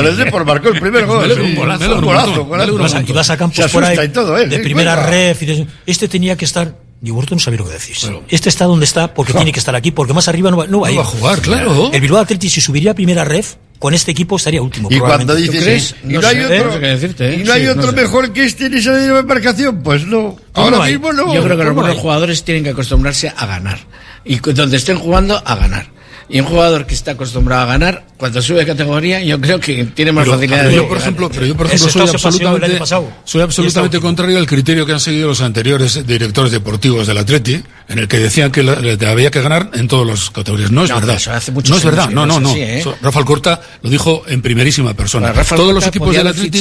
[0.06, 1.32] el marcó el primer gol.
[1.32, 1.94] Un golazo.
[1.94, 3.02] Un golazo.
[3.06, 5.45] Y vas a campos de primera ref
[5.86, 8.10] este tenía que estar y vosotros no sabía lo que decís.
[8.28, 10.80] Este está donde está porque tiene que estar aquí, porque más arriba no va, no
[10.80, 11.90] va, no a, va a jugar, claro.
[11.92, 14.88] El Bilbao Athletic, si subiría a primera ref, con este equipo estaría último.
[14.90, 19.82] Y cuando dices, ¿y no, hay otro, mejor que este en esa misma embarcación?
[19.82, 20.36] Pues no.
[20.54, 21.34] Ahora mismo no.
[21.34, 23.78] Yo creo que los buenos jugadores tienen que acostumbrarse a ganar.
[24.24, 25.95] Y donde estén jugando, a ganar.
[26.28, 29.84] Y un jugador que está acostumbrado a ganar, cuando sube de categoría, yo creo que
[29.84, 32.80] tiene más facilidad de yo, por ejemplo, Pero yo, por ejemplo, soy absolutamente,
[33.24, 37.98] soy absolutamente contrario al criterio que han seguido los anteriores directores deportivos del Atleti, en
[37.98, 38.76] el que decían que la,
[39.08, 40.70] había que ganar en todas las categorías.
[40.70, 41.20] No es verdad.
[41.68, 42.10] no es verdad.
[42.10, 42.50] No, no, no.
[42.50, 42.84] Así, ¿eh?
[43.02, 45.32] Rafael Corta lo dijo en primerísima persona.
[45.32, 46.60] Bueno, Todos los equipos del Atleti.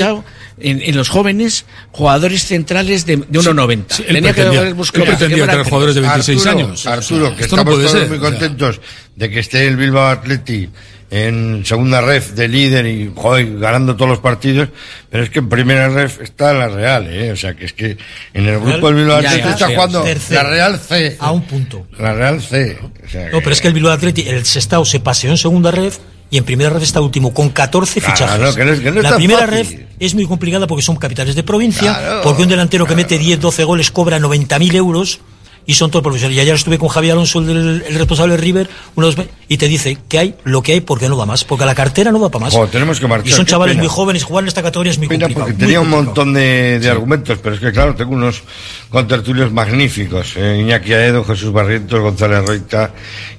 [0.57, 3.85] En, en, los jóvenes, jugadores centrales de, de 1,90.
[3.89, 6.85] Sí, sí, Tenía pretendía, que buscar, jugadores de 26 años.
[6.85, 8.79] Arturo, que Esto estamos no puede todos ser, muy contentos
[9.15, 10.69] de que esté el Bilbao Atleti
[11.11, 14.69] en segunda ref de líder y joder, ganando todos los partidos,
[15.09, 17.31] pero es que en primera ref está la Real, ¿eh?
[17.31, 17.97] o sea que es que
[18.33, 21.15] en el grupo del Bilbao Atleti está jugando la Real C.
[21.19, 21.87] A un punto.
[21.99, 22.77] La Real C.
[23.31, 25.99] No, pero es que el Bilbao Atleti, el Sestao se paseó en segunda ref
[26.31, 28.15] y en primera ref está último, con 14 claro,
[28.51, 28.95] fichajes.
[28.95, 29.55] La primera fácil.
[29.55, 33.39] ref es muy complicada porque son capitales de provincia, porque un delantero que mete 10,
[33.39, 35.19] 12 goles cobra 90.000 euros
[35.65, 36.37] y son todos profesionales.
[36.37, 39.15] Y ayer estuve con Javier Alonso, el, el responsable de River, unos,
[39.47, 42.11] y te dice que hay lo que hay porque no va más, porque la cartera
[42.11, 42.71] no va para más.
[42.71, 43.83] Tenemos que marchar, y son chavales pena.
[43.83, 45.47] muy jóvenes, jugar en esta categoría es muy pena complicado.
[45.47, 46.01] Porque tenía complicado.
[46.01, 46.87] un montón de, de sí.
[46.87, 48.43] argumentos, pero es que claro, tengo unos
[48.95, 52.93] con tertulios magníficos, eh, Iñaki Aedo, Jesús Barrientos, González Reita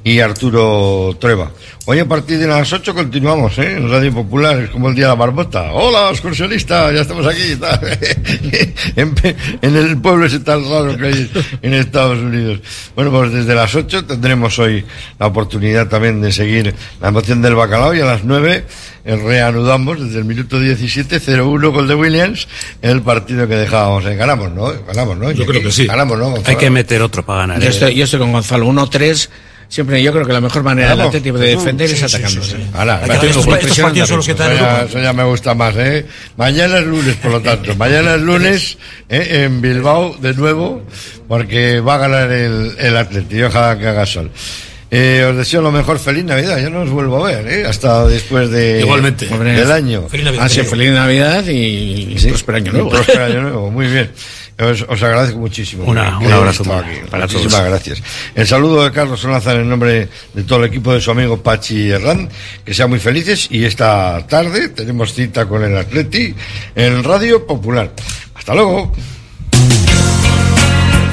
[0.04, 1.50] y Arturo Treva.
[1.86, 3.78] Hoy a partir de las 8 continuamos ¿eh?
[3.78, 5.72] en Radio Popular, es como el día de la barbota.
[5.72, 7.58] Hola, excursionistas, ya estamos aquí.
[8.96, 9.14] en,
[9.62, 11.30] en, el pueblo ese tan raro que hay
[11.62, 12.60] en Estados Unidos.
[12.94, 14.84] Bueno, pues desde las 8 tendremos hoy
[15.18, 18.66] la oportunidad también de seguir la emoción del bacalao y a las 9
[19.06, 22.48] reanudamos desde el minuto 17, 0-1 con de Williams,
[22.82, 24.04] el partido que dejábamos.
[24.06, 24.72] Eh, ganamos, ¿no?
[24.86, 25.30] Ganamos, ¿no?
[25.30, 25.86] Yo y, creo que sí.
[25.86, 26.30] Ganamos, ¿no?
[26.30, 26.48] Gonzalo?
[26.48, 27.60] Hay que meter otro para ganar.
[27.60, 27.70] Yo ¿eh?
[27.70, 29.28] estoy, yo estoy con Gonzalo, 1-3
[29.68, 32.56] siempre yo creo que la mejor manera del Atlético de defender es atacándose.
[32.74, 36.06] Ahora, eso, ya, me gusta más, ¿eh?
[36.36, 37.74] Mañana es lunes, por lo tanto.
[37.76, 38.78] Mañana es lunes
[39.08, 39.44] ¿eh?
[39.44, 40.82] en Bilbao de nuevo,
[41.28, 43.36] porque va a ganar el, el Atlético.
[43.36, 44.30] Y ojalá que haga sol.
[44.90, 46.60] Eh, os deseo lo mejor, feliz Navidad.
[46.60, 47.66] Yo no os vuelvo a ver, ¿eh?
[47.66, 49.26] hasta después de, Igualmente.
[49.26, 50.08] del año.
[50.08, 50.44] Feliz Navidad.
[50.44, 52.90] Ah, sí, feliz Navidad y, próspero año nuevo.
[52.90, 54.10] Próspero año nuevo, muy bien.
[54.58, 55.84] Os, os agradezco muchísimo.
[55.84, 57.42] Una, un abrazo para, para todos.
[57.42, 58.02] Muchísimas gracias.
[58.34, 61.90] El saludo de Carlos Solázar en nombre de todo el equipo de su amigo Pachi
[61.90, 62.28] Herrán.
[62.64, 66.34] Que sean muy felices y esta tarde tenemos cita con el Atleti
[66.74, 67.92] en Radio Popular.
[68.34, 68.92] Hasta luego.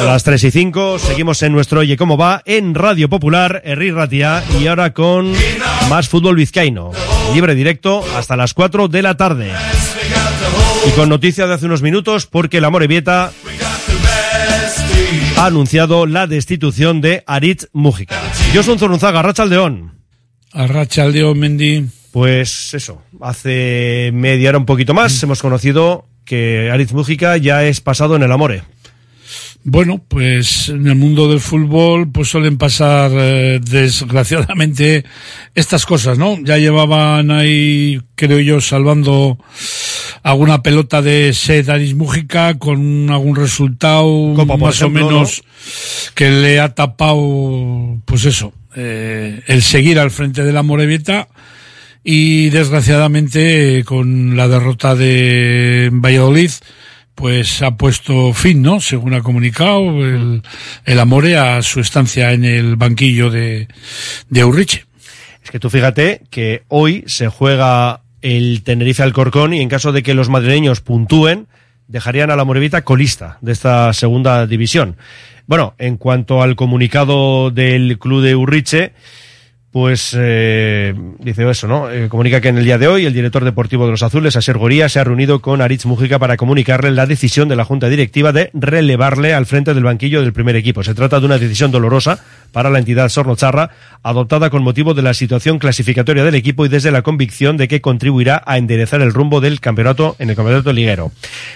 [0.00, 3.90] A las 3 y 5 seguimos en nuestro Oye Cómo Va en Radio Popular, Herri
[3.90, 5.30] Ratia y ahora con
[5.90, 6.90] más fútbol vizcaíno.
[7.34, 9.52] Libre directo hasta las 4 de la tarde.
[10.88, 13.30] Y con noticia de hace unos minutos porque la Morevieta
[15.36, 18.18] ha anunciado la destitución de Aritz Mújica.
[18.54, 19.92] Yo soy Zorunzaga, Rachaldeón.
[20.52, 21.86] Arrachaldeón, Mendy.
[22.10, 27.82] Pues eso, hace media hora un poquito más hemos conocido que Aritz Mújica ya es
[27.82, 28.62] pasado en el Amore.
[29.62, 35.04] Bueno, pues en el mundo del fútbol pues suelen pasar eh, desgraciadamente
[35.54, 36.38] estas cosas, ¿no?
[36.42, 39.38] Ya llevaban ahí, creo yo, salvando
[40.22, 45.42] alguna pelota de sed Aris Mújica con algún resultado Copa, más ejemplo, o menos
[46.14, 51.28] que le ha tapado, pues eso, eh, el seguir al frente de la Morevieta
[52.02, 56.50] y desgraciadamente con la derrota de Valladolid
[57.20, 58.80] pues ha puesto fin, ¿no?
[58.80, 60.42] Según ha comunicado el,
[60.86, 63.68] el Amore a su estancia en el banquillo de,
[64.30, 64.86] de Urriche.
[65.44, 70.02] Es que tú fíjate que hoy se juega el Tenerife Alcorcón y en caso de
[70.02, 71.46] que los madrileños puntúen,
[71.88, 74.96] dejarían a la Morevita colista de esta segunda división.
[75.46, 78.94] Bueno, en cuanto al comunicado del club de Urriche,
[79.72, 81.90] pues eh, dice eso, ¿no?
[81.90, 84.58] Eh, comunica que en el día de hoy el director deportivo de los Azules, Asier
[84.58, 88.32] Goría, se ha reunido con Aritz Mujica para comunicarle la decisión de la Junta Directiva
[88.32, 90.82] de relevarle al frente del banquillo del primer equipo.
[90.82, 92.18] Se trata de una decisión dolorosa
[92.50, 93.70] para la entidad sornocharra,
[94.02, 97.80] adoptada con motivo de la situación clasificatoria del equipo y desde la convicción de que
[97.80, 101.12] contribuirá a enderezar el rumbo del campeonato en el campeonato liguero.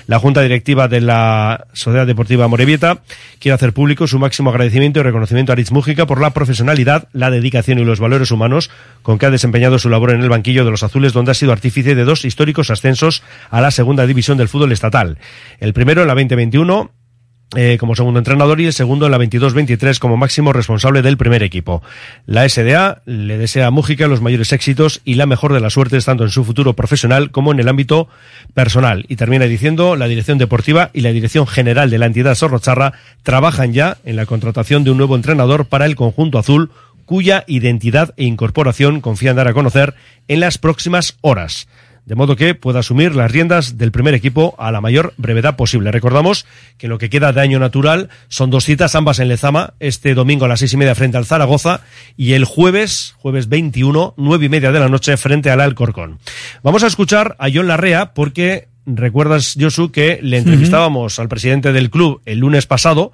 [0.06, 2.98] La Junta Directiva de la Sociedad Deportiva Morevieta
[3.40, 7.30] quiere hacer público su máximo agradecimiento y reconocimiento a Aritz Mujica por la profesionalidad, la
[7.30, 8.70] dedicación y los valores humanos
[9.02, 11.50] con que ha desempeñado su labor en el banquillo de los azules, donde ha sido
[11.50, 15.18] artífice de dos históricos ascensos a la segunda división del fútbol estatal.
[15.58, 16.92] El primero en la 2021
[17.56, 21.44] eh, como segundo entrenador y el segundo en la 22-23 como máximo responsable del primer
[21.44, 21.82] equipo.
[22.26, 26.04] La SDA le desea a Mújica los mayores éxitos y la mejor de las suertes
[26.04, 28.08] tanto en su futuro profesional como en el ámbito
[28.54, 29.04] personal.
[29.08, 33.72] Y termina diciendo, la dirección deportiva y la dirección general de la entidad Sorrocharra trabajan
[33.72, 36.70] ya en la contratación de un nuevo entrenador para el conjunto azul
[37.04, 39.94] cuya identidad e incorporación confían dar a conocer
[40.28, 41.68] en las próximas horas
[42.06, 45.90] de modo que pueda asumir las riendas del primer equipo a la mayor brevedad posible.
[45.90, 50.14] Recordamos que lo que queda de año natural son dos citas, ambas en Lezama, este
[50.14, 51.80] domingo a las seis y media frente al Zaragoza
[52.16, 56.18] y el jueves, jueves 21, nueve y media de la noche frente al Alcorcón.
[56.62, 61.90] Vamos a escuchar a John Larrea porque recuerdas, Josu, que le entrevistábamos al presidente del
[61.90, 63.12] club el lunes pasado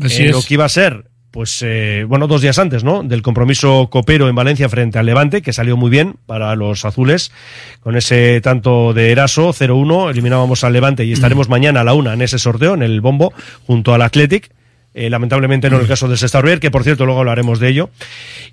[0.00, 0.32] Así en es.
[0.32, 3.02] lo que iba a ser pues eh, bueno, dos días antes, ¿no?
[3.02, 7.32] Del compromiso copero en Valencia frente al Levante, que salió muy bien para los azules,
[7.80, 12.14] con ese tanto de Eraso, 0-1, eliminábamos al Levante y estaremos mañana a la una
[12.14, 13.32] en ese sorteo, en el bombo,
[13.66, 14.50] junto al Athletic.
[14.94, 17.90] Eh, lamentablemente no en el caso de Sestarbier, que por cierto luego hablaremos de ello.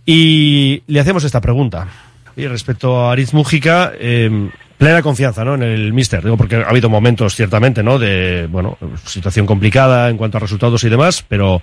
[0.05, 1.87] Y le hacemos esta pregunta.
[2.35, 5.55] Y respecto a Ariz Mújica, eh, plena confianza, ¿no?
[5.55, 7.97] En el Mister, digo, porque ha habido momentos, ciertamente, ¿no?
[7.97, 11.61] De, bueno, situación complicada en cuanto a resultados y demás, pero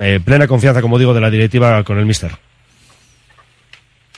[0.00, 2.32] eh, plena confianza, como digo, de la directiva con el Mister.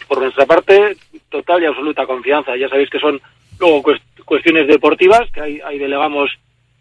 [0.08, 0.96] por nuestra parte,
[1.30, 2.56] total y absoluta confianza.
[2.56, 3.20] Ya sabéis que son
[3.58, 6.30] luego cuest- cuestiones deportivas, que ahí, ahí delegamos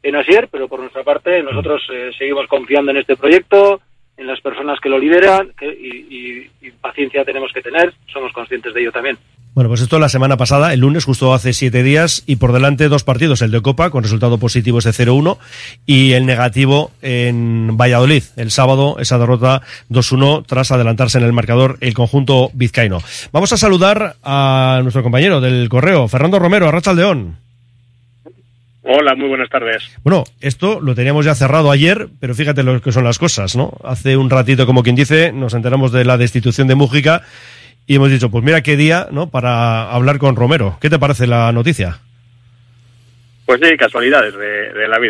[0.04, 3.80] en Asier, pero por nuestra parte nosotros eh, seguimos confiando en este proyecto,
[4.18, 8.34] en las personas que lo lideran, que- y, y- y paciencia tenemos que tener, somos
[8.34, 9.18] conscientes de ello también.
[9.54, 12.88] Bueno, pues esto la semana pasada, el lunes, justo hace siete días, y por delante
[12.88, 15.38] dos partidos, el de Copa, con resultado positivo ese 0-1,
[15.86, 21.78] y el negativo en Valladolid, el sábado, esa derrota 2-1, tras adelantarse en el marcador
[21.82, 23.00] el conjunto vizcaíno.
[23.34, 27.36] Vamos a saludar a nuestro compañero del correo, Fernando Romero, a León.
[28.84, 29.84] Hola, muy buenas tardes.
[30.02, 33.74] Bueno, esto lo teníamos ya cerrado ayer, pero fíjate lo que son las cosas, ¿no?
[33.84, 37.24] Hace un ratito, como quien dice, nos enteramos de la destitución de Mújica
[37.88, 39.30] y hemos dicho, pues mira qué día, ¿no?
[39.30, 40.78] Para hablar con Romero.
[40.80, 42.00] ¿Qué te parece la noticia?
[43.46, 45.10] Pues sí, casualidades de, de la vida,